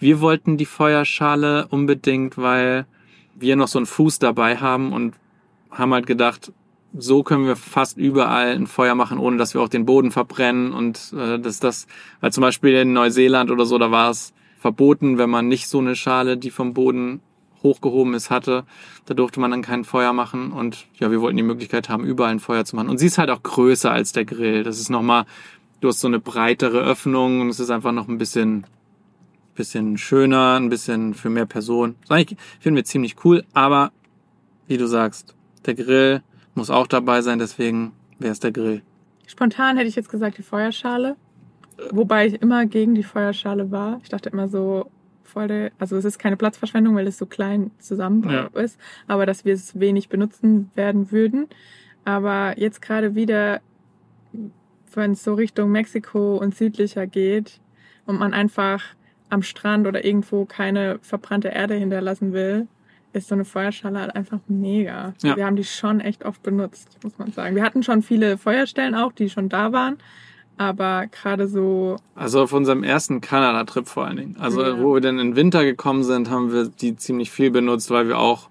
Wir 0.00 0.20
wollten 0.20 0.56
die 0.56 0.66
Feuerschale 0.66 1.66
unbedingt, 1.68 2.36
weil 2.38 2.86
wir 3.34 3.56
noch 3.56 3.68
so 3.68 3.78
einen 3.78 3.86
Fuß 3.86 4.18
dabei 4.18 4.56
haben 4.56 4.92
und 4.92 5.14
haben 5.70 5.92
halt 5.92 6.06
gedacht, 6.06 6.52
so 6.96 7.22
können 7.22 7.46
wir 7.46 7.56
fast 7.56 7.98
überall 7.98 8.54
ein 8.54 8.66
Feuer 8.66 8.94
machen, 8.94 9.18
ohne 9.18 9.36
dass 9.36 9.54
wir 9.54 9.60
auch 9.60 9.68
den 9.68 9.84
Boden 9.84 10.10
verbrennen 10.10 10.72
und 10.72 11.12
äh, 11.16 11.38
dass 11.38 11.60
das, 11.60 11.86
weil 12.20 12.32
zum 12.32 12.42
Beispiel 12.42 12.74
in 12.74 12.92
Neuseeland 12.92 13.50
oder 13.50 13.66
so, 13.66 13.78
da 13.78 13.90
war 13.90 14.10
es 14.10 14.32
verboten, 14.58 15.18
wenn 15.18 15.30
man 15.30 15.48
nicht 15.48 15.68
so 15.68 15.78
eine 15.78 15.94
Schale, 15.94 16.36
die 16.36 16.50
vom 16.50 16.74
Boden 16.74 17.20
hochgehoben 17.62 18.14
ist, 18.14 18.30
hatte. 18.30 18.64
Da 19.06 19.14
durfte 19.14 19.40
man 19.40 19.50
dann 19.50 19.62
kein 19.62 19.84
Feuer 19.84 20.12
machen 20.12 20.52
und 20.52 20.86
ja, 20.94 21.10
wir 21.10 21.20
wollten 21.20 21.36
die 21.36 21.42
Möglichkeit 21.42 21.88
haben, 21.88 22.04
überall 22.04 22.30
ein 22.30 22.40
Feuer 22.40 22.64
zu 22.64 22.76
machen. 22.76 22.88
Und 22.88 22.98
sie 22.98 23.06
ist 23.06 23.18
halt 23.18 23.30
auch 23.30 23.42
größer 23.42 23.90
als 23.90 24.12
der 24.12 24.24
Grill. 24.24 24.62
Das 24.62 24.78
ist 24.78 24.90
nochmal, 24.90 25.26
du 25.80 25.88
hast 25.88 26.00
so 26.00 26.08
eine 26.08 26.20
breitere 26.20 26.78
Öffnung 26.78 27.40
und 27.40 27.48
es 27.48 27.60
ist 27.60 27.70
einfach 27.70 27.92
noch 27.92 28.08
ein 28.08 28.18
bisschen, 28.18 28.66
bisschen 29.54 29.98
schöner, 29.98 30.56
ein 30.58 30.68
bisschen 30.68 31.14
für 31.14 31.30
mehr 31.30 31.46
Personen. 31.46 31.96
Das 32.02 32.10
eigentlich 32.12 32.38
finden 32.60 32.76
wir 32.76 32.84
ziemlich 32.84 33.16
cool, 33.24 33.44
aber 33.54 33.92
wie 34.66 34.76
du 34.76 34.86
sagst, 34.86 35.34
der 35.66 35.74
Grill 35.74 36.22
muss 36.58 36.70
auch 36.70 36.86
dabei 36.86 37.22
sein, 37.22 37.38
deswegen 37.38 37.92
wäre 38.18 38.32
es 38.32 38.40
der 38.40 38.52
Grill. 38.52 38.82
Spontan 39.26 39.76
hätte 39.76 39.88
ich 39.88 39.96
jetzt 39.96 40.10
gesagt 40.10 40.38
die 40.38 40.42
Feuerschale. 40.42 41.16
Wobei 41.90 42.26
ich 42.26 42.42
immer 42.42 42.66
gegen 42.66 42.94
die 42.94 43.04
Feuerschale 43.04 43.70
war. 43.70 44.00
Ich 44.02 44.08
dachte 44.08 44.28
immer 44.30 44.48
so, 44.48 44.90
voll 45.22 45.46
der, 45.48 45.70
also 45.78 45.96
es 45.96 46.04
ist 46.04 46.18
keine 46.18 46.36
Platzverschwendung, 46.36 46.96
weil 46.96 47.06
es 47.06 47.18
so 47.18 47.26
klein 47.26 47.70
zusammen 47.78 48.28
Ja. 48.28 48.46
ist, 48.60 48.78
aber 49.06 49.26
dass 49.26 49.44
wir 49.44 49.54
es 49.54 49.78
wenig 49.78 50.08
benutzen 50.08 50.70
werden 50.74 51.12
würden. 51.12 51.46
Aber 52.04 52.58
jetzt 52.58 52.82
gerade 52.82 53.14
wieder, 53.14 53.60
wenn 54.94 55.12
es 55.12 55.22
so 55.22 55.34
Richtung 55.34 55.70
Mexiko 55.70 56.36
und 56.38 56.56
südlicher 56.56 57.06
geht 57.06 57.60
und 58.06 58.18
man 58.18 58.32
einfach 58.34 58.82
am 59.28 59.42
Strand 59.42 59.86
oder 59.86 60.04
irgendwo 60.04 60.46
keine 60.46 60.98
verbrannte 61.02 61.48
Erde 61.48 61.74
hinterlassen 61.74 62.32
will, 62.32 62.66
ist 63.18 63.28
so 63.28 63.34
eine 63.34 63.44
Feuerschale 63.44 64.00
halt 64.00 64.16
einfach 64.16 64.38
mega. 64.48 65.14
Ja. 65.22 65.36
Wir 65.36 65.44
haben 65.46 65.56
die 65.56 65.64
schon 65.64 66.00
echt 66.00 66.24
oft 66.24 66.42
benutzt, 66.42 66.98
muss 67.02 67.18
man 67.18 67.32
sagen. 67.32 67.54
Wir 67.54 67.62
hatten 67.62 67.82
schon 67.82 68.02
viele 68.02 68.38
Feuerstellen 68.38 68.94
auch, 68.94 69.12
die 69.12 69.28
schon 69.30 69.48
da 69.48 69.72
waren. 69.72 69.98
Aber 70.56 71.06
gerade 71.06 71.46
so, 71.46 71.96
Also 72.16 72.42
auf 72.42 72.52
unserem 72.52 72.82
ersten 72.82 73.20
Kanada-Trip 73.20 73.86
vor 73.86 74.06
allen 74.06 74.16
Dingen. 74.16 74.36
Also 74.40 74.62
Ja. 74.62 74.80
wo 74.80 74.94
wir 74.94 75.00
dann 75.00 75.18
in 75.20 75.28
den 75.28 75.36
Winter 75.36 75.64
gekommen 75.64 76.02
sind, 76.02 76.30
haben 76.30 76.52
wir 76.52 76.64
die 76.68 76.96
ziemlich 76.96 77.30
viel 77.30 77.50
benutzt, 77.52 77.90
weil 77.90 78.08
wir 78.08 78.18
auch, 78.18 78.48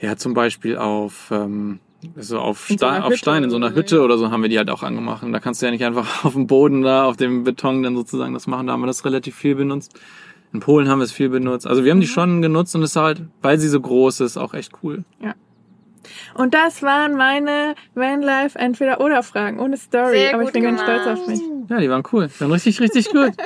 ja 0.00 0.16
zum 0.16 0.34
Beispiel 0.34 0.76
auf, 0.76 1.30
ähm, 1.30 1.78
so 2.16 2.38
auf, 2.40 2.68
In 2.68 2.78
so 2.78 2.86
auf 2.86 3.06
Hütte 3.06 3.16
Stein 3.18 3.44
in 3.44 3.50
so 3.50 3.56
einer 3.56 3.74
Hütte 3.74 4.02
oder 4.02 4.18
so 4.18 4.30
haben 4.30 4.42
wir 4.42 4.48
die 4.48 4.58
halt 4.58 4.70
auch 4.70 4.82
angemacht. 4.82 5.22
Und 5.22 5.32
da 5.32 5.40
kannst 5.40 5.62
du 5.62 5.66
ja 5.66 5.72
nicht 5.72 5.84
einfach 5.84 6.24
auf 6.24 6.32
dem 6.32 6.46
Boden 6.48 6.82
da, 6.82 7.04
auf 7.04 7.16
dem 7.16 7.44
Beton 7.44 7.82
dann 7.82 7.94
sozusagen 7.96 8.34
das 8.34 8.46
machen. 8.46 8.66
Da 8.66 8.72
haben 8.72 8.80
wir 8.80 8.86
das 8.88 9.04
relativ 9.04 9.36
viel 9.36 9.54
benutzt. 9.54 9.98
In 10.56 10.60
Polen 10.60 10.88
haben 10.88 11.00
wir 11.00 11.04
es 11.04 11.12
viel 11.12 11.28
benutzt. 11.28 11.66
Also 11.66 11.84
wir 11.84 11.90
haben 11.92 12.00
die 12.00 12.06
schon 12.06 12.40
genutzt 12.40 12.74
und 12.74 12.82
es 12.82 12.92
ist 12.92 12.96
halt, 12.96 13.20
weil 13.42 13.58
sie 13.58 13.68
so 13.68 13.78
groß 13.78 14.20
ist, 14.20 14.38
auch 14.38 14.54
echt 14.54 14.72
cool. 14.82 15.04
Und 16.34 16.54
das 16.54 16.82
waren 16.82 17.14
meine 17.14 17.74
Vanlife 17.94 18.58
entweder 18.58 19.02
oder 19.02 19.22
Fragen 19.22 19.60
ohne 19.60 19.76
Story. 19.76 20.16
Sehr 20.16 20.32
aber 20.32 20.44
ich 20.44 20.46
gut 20.46 20.52
bin 20.54 20.62
ganz 20.62 20.80
gemacht. 20.80 21.02
stolz 21.02 21.20
auf 21.20 21.26
mich. 21.28 21.40
Ja, 21.68 21.78
die 21.78 21.90
waren 21.90 22.02
cool. 22.10 22.28
Die 22.34 22.40
waren 22.40 22.52
richtig, 22.52 22.80
richtig 22.80 23.10
gut. 23.10 23.32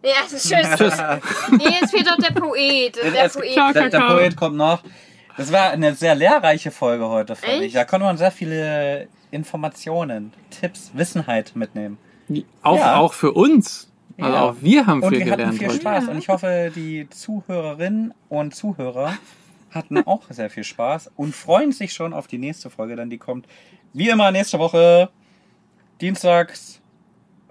Ja, 0.00 0.12
das 0.22 0.32
ist 0.32 0.48
schön. 0.48 0.58
nee, 1.58 1.74
jetzt 1.80 1.90
fehlt 1.90 2.06
doch 2.06 2.16
der 2.16 2.32
Poet. 2.32 2.96
Der 2.96 3.24
Es- 3.24 3.34
Poet. 3.34 3.52
Ciao, 3.52 3.72
Der, 3.72 3.90
der. 3.90 4.00
Poet 4.00 4.36
kommt 4.36 4.56
noch. 4.56 4.82
Das 5.36 5.52
war 5.52 5.70
eine 5.70 5.94
sehr 5.94 6.14
lehrreiche 6.14 6.70
Folge 6.70 7.08
heute, 7.08 7.34
fand 7.36 7.62
ich. 7.62 7.72
Da 7.72 7.84
konnte 7.84 8.06
man 8.06 8.16
sehr 8.16 8.30
viele 8.30 9.08
Informationen, 9.32 10.32
Tipps, 10.50 10.92
Wissenheit 10.94 11.52
mitnehmen. 11.56 11.98
Auch, 12.62 12.76
Ja. 12.76 12.96
auch 12.96 13.12
für 13.12 13.32
uns. 13.32 13.90
Also 14.18 14.32
Ja. 14.32 14.42
auch 14.42 14.54
wir 14.60 14.86
haben 14.86 15.02
Und 15.02 15.10
viel 15.10 15.18
wir 15.24 15.26
hatten 15.32 15.36
gelernt 15.38 15.58
viel 15.58 15.68
heute. 15.68 15.80
Spaß. 15.80 16.08
Und 16.08 16.18
ich 16.18 16.28
hoffe, 16.28 16.72
die 16.74 17.08
Zuhörerinnen 17.10 18.12
und 18.28 18.54
Zuhörer 18.54 19.14
hatten 19.70 19.98
auch 20.06 20.22
sehr 20.30 20.50
viel 20.50 20.64
Spaß 20.64 21.10
und 21.16 21.34
freuen 21.34 21.72
sich 21.72 21.92
schon 21.92 22.12
auf 22.12 22.26
die 22.26 22.38
nächste 22.38 22.70
Folge, 22.70 22.96
denn 22.96 23.10
die 23.10 23.18
kommt 23.18 23.46
wie 23.92 24.08
immer 24.08 24.30
nächste 24.30 24.58
Woche, 24.58 25.10
dienstags, 26.00 26.80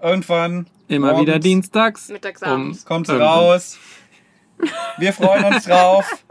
irgendwann. 0.02 0.66
Immer 0.88 1.08
morgens 1.12 1.22
wieder 1.26 1.38
dienstags. 1.38 2.08
Mittagsabends. 2.08 2.84
Kommt 2.84 3.06
sie 3.06 3.12
irgendwann. 3.12 3.34
raus. 3.38 3.78
Wir 4.98 5.12
freuen 5.12 5.44
uns 5.44 5.64
drauf. 5.64 6.24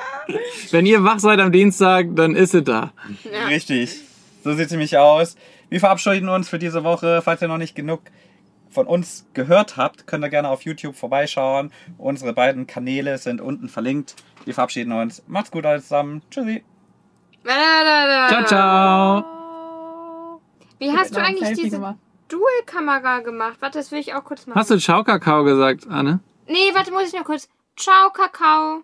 Wenn 0.71 0.85
ihr 0.85 1.03
wach 1.03 1.19
seid 1.19 1.39
am 1.39 1.51
Dienstag, 1.51 2.07
dann 2.15 2.35
ist 2.35 2.51
sie 2.51 2.61
da. 2.63 2.91
Ja. 3.31 3.45
Richtig. 3.45 4.01
So 4.43 4.53
sieht 4.53 4.69
sie 4.69 4.75
nämlich 4.75 4.97
aus. 4.97 5.35
Wir 5.69 5.79
verabschieden 5.79 6.27
uns 6.29 6.49
für 6.49 6.59
diese 6.59 6.83
Woche. 6.83 7.21
Falls 7.23 7.41
ihr 7.41 7.47
noch 7.47 7.57
nicht 7.57 7.75
genug 7.75 8.01
von 8.69 8.87
uns 8.87 9.25
gehört 9.33 9.77
habt, 9.77 10.07
könnt 10.07 10.23
ihr 10.23 10.29
gerne 10.29 10.49
auf 10.49 10.63
YouTube 10.63 10.95
vorbeischauen. 10.95 11.71
Unsere 11.97 12.33
beiden 12.33 12.67
Kanäle 12.67 13.17
sind 13.17 13.41
unten 13.41 13.69
verlinkt. 13.69 14.15
Wir 14.45 14.53
verabschieden 14.53 14.91
uns. 14.93 15.23
Macht's 15.27 15.51
gut 15.51 15.65
alle 15.65 15.81
zusammen. 15.81 16.21
Tschüssi. 16.31 16.63
Ciao, 17.43 18.45
ciao. 18.45 19.23
Wie 20.79 20.91
hast 20.91 21.15
du 21.15 21.19
eigentlich 21.19 21.47
Selfie 21.47 21.63
diese 21.63 21.77
gemacht. 21.77 21.97
Dual-Kamera 22.27 23.19
gemacht? 23.19 23.57
Warte, 23.61 23.79
das 23.79 23.91
will 23.91 23.99
ich 23.99 24.13
auch 24.13 24.23
kurz 24.23 24.45
machen. 24.45 24.59
Hast 24.59 24.69
du 24.69 24.77
Ciao 24.77 25.03
Kakao 25.03 25.43
gesagt, 25.43 25.87
Anne? 25.89 26.19
Nee, 26.47 26.73
warte, 26.73 26.91
muss 26.91 27.07
ich 27.07 27.13
noch 27.13 27.23
kurz. 27.23 27.49
Ciao, 27.75 28.09
Kakao. 28.11 28.83